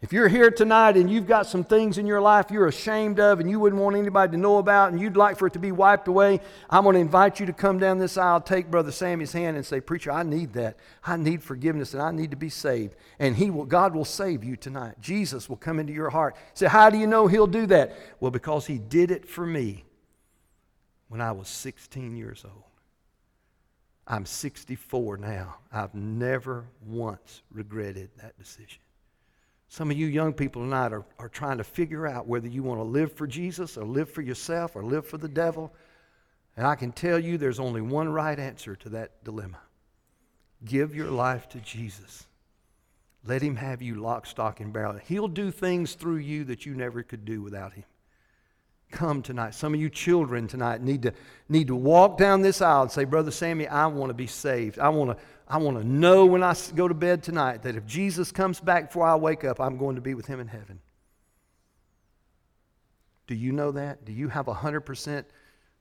If 0.02 0.12
you're 0.12 0.28
here 0.28 0.50
tonight 0.50 0.98
and 0.98 1.10
you've 1.10 1.26
got 1.26 1.46
some 1.46 1.64
things 1.64 1.96
in 1.96 2.06
your 2.06 2.20
life 2.20 2.50
you're 2.50 2.66
ashamed 2.66 3.18
of 3.18 3.40
and 3.40 3.48
you 3.48 3.58
wouldn't 3.58 3.80
want 3.80 3.96
anybody 3.96 4.32
to 4.32 4.36
know 4.36 4.58
about 4.58 4.92
and 4.92 5.00
you'd 5.00 5.16
like 5.16 5.38
for 5.38 5.46
it 5.46 5.54
to 5.54 5.58
be 5.58 5.72
wiped 5.72 6.06
away, 6.06 6.40
I'm 6.68 6.84
going 6.84 6.94
to 6.94 7.00
invite 7.00 7.40
you 7.40 7.46
to 7.46 7.52
come 7.54 7.78
down 7.78 7.98
this 7.98 8.18
aisle, 8.18 8.42
take 8.42 8.70
Brother 8.70 8.92
Sammy's 8.92 9.32
hand, 9.32 9.56
and 9.56 9.64
say, 9.64 9.80
Preacher, 9.80 10.12
I 10.12 10.22
need 10.22 10.52
that. 10.52 10.76
I 11.02 11.16
need 11.16 11.42
forgiveness 11.42 11.94
and 11.94 12.02
I 12.02 12.10
need 12.10 12.30
to 12.32 12.36
be 12.36 12.50
saved. 12.50 12.94
And 13.18 13.34
he 13.36 13.50
will, 13.50 13.64
God 13.64 13.94
will 13.94 14.04
save 14.04 14.44
you 14.44 14.54
tonight. 14.54 14.96
Jesus 15.00 15.48
will 15.48 15.56
come 15.56 15.80
into 15.80 15.94
your 15.94 16.10
heart. 16.10 16.36
Say, 16.52 16.66
How 16.66 16.90
do 16.90 16.98
you 16.98 17.06
know 17.06 17.26
He'll 17.26 17.46
do 17.46 17.64
that? 17.68 17.96
Well, 18.20 18.30
because 18.30 18.66
He 18.66 18.78
did 18.78 19.10
it 19.10 19.26
for 19.26 19.46
me 19.46 19.86
when 21.08 21.22
I 21.22 21.32
was 21.32 21.48
16 21.48 22.16
years 22.16 22.44
old. 22.44 22.64
I'm 24.06 24.26
64 24.26 25.16
now. 25.16 25.56
I've 25.72 25.94
never 25.94 26.66
once 26.84 27.42
regretted 27.50 28.10
that 28.18 28.38
decision. 28.38 28.78
Some 29.68 29.90
of 29.90 29.96
you 29.96 30.06
young 30.06 30.32
people 30.32 30.62
tonight 30.62 30.92
are, 30.92 31.04
are 31.18 31.28
trying 31.28 31.58
to 31.58 31.64
figure 31.64 32.06
out 32.06 32.26
whether 32.26 32.48
you 32.48 32.62
want 32.62 32.78
to 32.78 32.84
live 32.84 33.12
for 33.12 33.26
Jesus 33.26 33.76
or 33.76 33.84
live 33.84 34.10
for 34.10 34.22
yourself 34.22 34.76
or 34.76 34.82
live 34.84 35.06
for 35.06 35.18
the 35.18 35.28
devil. 35.28 35.72
And 36.56 36.66
I 36.66 36.74
can 36.74 36.92
tell 36.92 37.18
you 37.18 37.36
there's 37.36 37.60
only 37.60 37.80
one 37.80 38.08
right 38.08 38.38
answer 38.38 38.76
to 38.76 38.88
that 38.90 39.24
dilemma 39.24 39.58
give 40.64 40.94
your 40.94 41.10
life 41.10 41.48
to 41.50 41.58
Jesus. 41.60 42.26
Let 43.24 43.42
him 43.42 43.56
have 43.56 43.82
you 43.82 43.96
lock, 43.96 44.26
stock, 44.26 44.60
and 44.60 44.72
barrel. 44.72 44.98
He'll 45.04 45.28
do 45.28 45.50
things 45.50 45.94
through 45.94 46.16
you 46.16 46.44
that 46.44 46.64
you 46.64 46.74
never 46.74 47.02
could 47.02 47.24
do 47.24 47.42
without 47.42 47.74
him. 47.74 47.84
Come 48.90 49.20
tonight. 49.20 49.54
Some 49.54 49.74
of 49.74 49.80
you 49.80 49.90
children 49.90 50.46
tonight 50.46 50.80
need 50.80 51.02
to, 51.02 51.12
need 51.48 51.66
to 51.68 51.74
walk 51.74 52.18
down 52.18 52.42
this 52.42 52.62
aisle 52.62 52.82
and 52.82 52.90
say, 52.90 53.04
Brother 53.04 53.32
Sammy, 53.32 53.66
I 53.66 53.86
want 53.86 54.10
to 54.10 54.14
be 54.14 54.28
saved. 54.28 54.78
I 54.78 54.88
want 54.90 55.10
to 55.10 55.24
I 55.48 55.58
want 55.58 55.78
to 55.78 55.84
know 55.84 56.26
when 56.26 56.42
I 56.42 56.56
go 56.74 56.88
to 56.88 56.94
bed 56.94 57.22
tonight 57.22 57.62
that 57.62 57.76
if 57.76 57.86
Jesus 57.86 58.32
comes 58.32 58.58
back 58.58 58.88
before 58.88 59.06
I 59.06 59.14
wake 59.14 59.44
up, 59.44 59.60
I'm 59.60 59.76
going 59.76 59.94
to 59.94 60.02
be 60.02 60.14
with 60.14 60.26
him 60.26 60.40
in 60.40 60.48
heaven. 60.48 60.80
Do 63.26 63.34
you 63.34 63.52
know 63.52 63.72
that? 63.72 64.04
Do 64.04 64.12
you 64.12 64.28
have 64.28 64.46
100% 64.46 65.24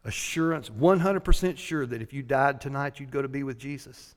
assurance, 0.03 0.69
100% 0.69 1.57
sure 1.57 1.85
that 1.85 2.01
if 2.01 2.13
you 2.13 2.21
died 2.21 2.61
tonight, 2.61 2.99
you'd 2.99 3.11
go 3.11 3.21
to 3.21 3.27
be 3.27 3.43
with 3.43 3.57
Jesus? 3.57 4.15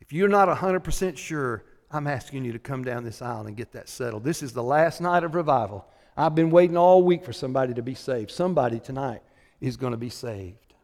If 0.00 0.12
you're 0.12 0.28
not 0.28 0.48
100% 0.48 1.16
sure, 1.16 1.64
I'm 1.90 2.06
asking 2.06 2.44
you 2.44 2.52
to 2.52 2.58
come 2.58 2.84
down 2.84 3.04
this 3.04 3.22
aisle 3.22 3.46
and 3.46 3.56
get 3.56 3.72
that 3.72 3.88
settled. 3.88 4.24
This 4.24 4.42
is 4.42 4.52
the 4.52 4.62
last 4.62 5.00
night 5.00 5.24
of 5.24 5.34
revival. 5.34 5.86
I've 6.16 6.34
been 6.34 6.50
waiting 6.50 6.76
all 6.76 7.02
week 7.02 7.24
for 7.24 7.32
somebody 7.32 7.74
to 7.74 7.82
be 7.82 7.94
saved. 7.94 8.30
Somebody 8.30 8.80
tonight 8.80 9.22
is 9.60 9.76
going 9.76 9.92
to 9.92 9.98
be 9.98 10.10
saved. 10.10 10.74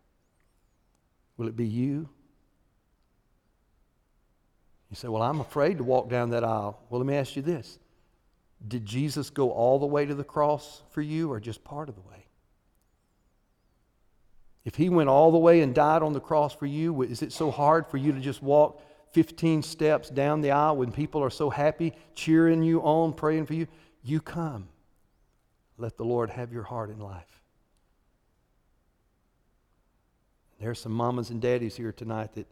Will 1.37 1.49
it 1.49 1.57
be 1.57 1.67
you? 1.67 2.09
You 4.93 4.97
say, 4.97 5.09
Well, 5.09 5.23
I'm 5.23 5.41
afraid 5.41 5.79
to 5.79 5.85
walk 5.85 6.11
down 6.11 6.31
that 6.31 6.45
aisle. 6.45 6.79
Well, 6.91 7.01
let 7.01 7.07
me 7.07 7.15
ask 7.15 7.35
you 7.35 7.41
this 7.41 7.79
Did 8.69 8.85
Jesus 8.85 9.31
go 9.31 9.51
all 9.51 9.79
the 9.79 9.87
way 9.87 10.05
to 10.05 10.15
the 10.15 10.23
cross 10.23 10.83
for 10.91 11.01
you 11.01 11.33
or 11.33 11.41
just 11.41 11.65
part 11.65 11.89
of 11.89 11.95
the 11.95 12.03
way? 12.03 12.27
If 14.67 14.75
he 14.75 14.91
went 14.91 15.09
all 15.09 15.33
the 15.33 15.39
way 15.39 15.63
and 15.63 15.75
died 15.75 16.03
on 16.03 16.13
the 16.13 16.21
cross 16.21 16.55
for 16.55 16.67
you, 16.67 17.03
is 17.03 17.23
it 17.23 17.33
so 17.33 17.51
hard 17.51 17.87
for 17.87 17.97
you 17.97 18.13
to 18.13 18.21
just 18.21 18.43
walk 18.43 18.83
15 19.13 19.63
steps 19.63 20.11
down 20.11 20.43
the 20.43 20.51
aisle 20.51 20.77
when 20.77 20.93
people 20.93 21.25
are 21.25 21.31
so 21.31 21.49
happy, 21.49 21.95
cheering 22.15 22.63
you 22.63 22.83
on, 22.83 23.15
praying 23.15 23.47
for 23.47 23.55
you? 23.55 23.67
You 24.05 24.21
come. 24.21 24.69
Let 25.79 25.97
the 25.97 26.05
Lord 26.05 26.29
have 26.29 26.53
your 26.53 26.65
heart 26.65 26.91
in 26.91 26.99
life. 26.99 27.41
There's 30.61 30.79
some 30.79 30.93
mamas 30.93 31.31
and 31.31 31.41
daddies 31.41 31.77
here 31.77 31.93
tonight 31.93 32.35
that 32.35 32.47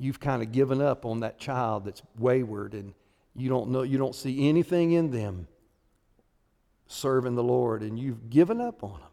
you've 0.00 0.18
kind 0.18 0.42
of 0.42 0.50
given 0.50 0.80
up 0.80 1.04
on 1.04 1.20
that 1.20 1.38
child 1.38 1.84
that's 1.84 2.02
wayward 2.18 2.72
and 2.72 2.94
you 3.36 3.48
don't 3.50 3.68
know 3.70 3.82
you 3.82 3.98
don't 3.98 4.14
see 4.14 4.48
anything 4.48 4.92
in 4.92 5.10
them 5.10 5.46
serving 6.88 7.34
the 7.34 7.42
Lord 7.42 7.82
and 7.82 7.98
you've 7.98 8.30
given 8.30 8.60
up 8.60 8.82
on 8.82 8.98
them. 8.98 9.08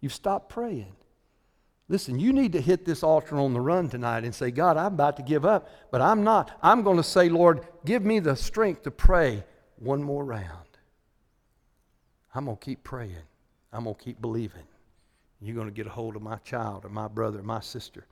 You've 0.00 0.14
stopped 0.14 0.50
praying. 0.50 0.94
Listen, 1.88 2.20
you 2.20 2.32
need 2.32 2.52
to 2.52 2.60
hit 2.60 2.84
this 2.84 3.02
altar 3.02 3.36
on 3.36 3.54
the 3.54 3.60
run 3.60 3.88
tonight 3.88 4.22
and 4.22 4.34
say, 4.34 4.50
God, 4.50 4.76
I'm 4.76 4.94
about 4.94 5.16
to 5.16 5.22
give 5.22 5.46
up, 5.46 5.70
but 5.90 6.02
I'm 6.02 6.22
not. 6.22 6.56
I'm 6.62 6.82
going 6.82 6.98
to 6.98 7.02
say, 7.02 7.30
Lord, 7.30 7.66
give 7.86 8.04
me 8.04 8.20
the 8.20 8.36
strength 8.36 8.82
to 8.82 8.90
pray 8.90 9.42
one 9.76 10.02
more 10.02 10.24
round. 10.24 10.68
I'm 12.34 12.44
going 12.44 12.58
to 12.58 12.64
keep 12.64 12.84
praying. 12.84 13.16
I'm 13.72 13.84
going 13.84 13.96
to 13.96 14.04
keep 14.04 14.20
believing. 14.20 14.64
You're 15.40 15.56
going 15.56 15.66
to 15.66 15.72
get 15.72 15.86
a 15.86 15.90
hold 15.90 16.14
of 16.14 16.22
my 16.22 16.36
child 16.36 16.84
or 16.84 16.90
my 16.90 17.08
brother 17.08 17.38
or 17.38 17.44
my 17.44 17.60
sister 17.60 18.06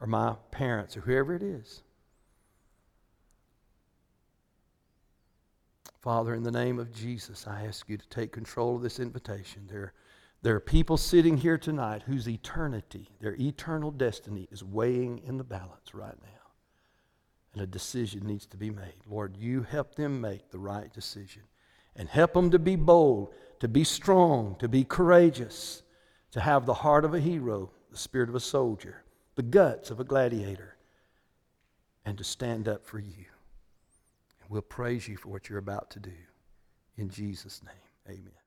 or 0.00 0.06
my 0.06 0.34
parents 0.50 0.96
or 0.96 1.00
whoever 1.00 1.34
it 1.34 1.42
is. 1.42 1.82
Father, 6.00 6.34
in 6.34 6.42
the 6.42 6.50
name 6.50 6.78
of 6.78 6.92
Jesus, 6.92 7.46
I 7.46 7.66
ask 7.66 7.88
you 7.88 7.98
to 7.98 8.08
take 8.08 8.32
control 8.32 8.76
of 8.76 8.82
this 8.82 8.98
invitation. 8.98 9.68
There, 9.70 9.92
there 10.40 10.54
are 10.54 10.60
people 10.60 10.96
sitting 10.96 11.36
here 11.36 11.58
tonight 11.58 12.02
whose 12.06 12.26
eternity, 12.26 13.10
their 13.20 13.34
eternal 13.34 13.90
destiny, 13.90 14.48
is 14.50 14.64
weighing 14.64 15.18
in 15.18 15.36
the 15.36 15.44
balance 15.44 15.94
right 15.94 16.16
now. 16.22 16.28
And 17.52 17.62
a 17.62 17.66
decision 17.66 18.26
needs 18.26 18.46
to 18.46 18.56
be 18.56 18.70
made. 18.70 18.94
Lord, 19.06 19.36
you 19.36 19.62
help 19.62 19.94
them 19.94 20.22
make 20.22 20.50
the 20.50 20.58
right 20.58 20.90
decision. 20.94 21.42
And 21.96 22.08
help 22.08 22.32
them 22.32 22.50
to 22.52 22.58
be 22.58 22.76
bold, 22.76 23.34
to 23.58 23.68
be 23.68 23.84
strong, 23.84 24.56
to 24.60 24.68
be 24.68 24.84
courageous, 24.84 25.82
to 26.30 26.40
have 26.40 26.64
the 26.64 26.72
heart 26.72 27.04
of 27.04 27.12
a 27.12 27.20
hero, 27.20 27.72
the 27.90 27.98
spirit 27.98 28.30
of 28.30 28.34
a 28.36 28.40
soldier, 28.40 29.02
the 29.40 29.46
guts 29.46 29.90
of 29.90 29.98
a 30.00 30.04
gladiator, 30.04 30.76
and 32.04 32.18
to 32.18 32.22
stand 32.22 32.68
up 32.68 32.84
for 32.84 32.98
you. 32.98 33.24
And 34.42 34.50
we'll 34.50 34.60
praise 34.60 35.08
you 35.08 35.16
for 35.16 35.30
what 35.30 35.48
you're 35.48 35.58
about 35.58 35.88
to 35.92 35.98
do. 35.98 36.12
In 36.98 37.08
Jesus' 37.08 37.62
name, 37.64 38.18
amen. 38.18 38.39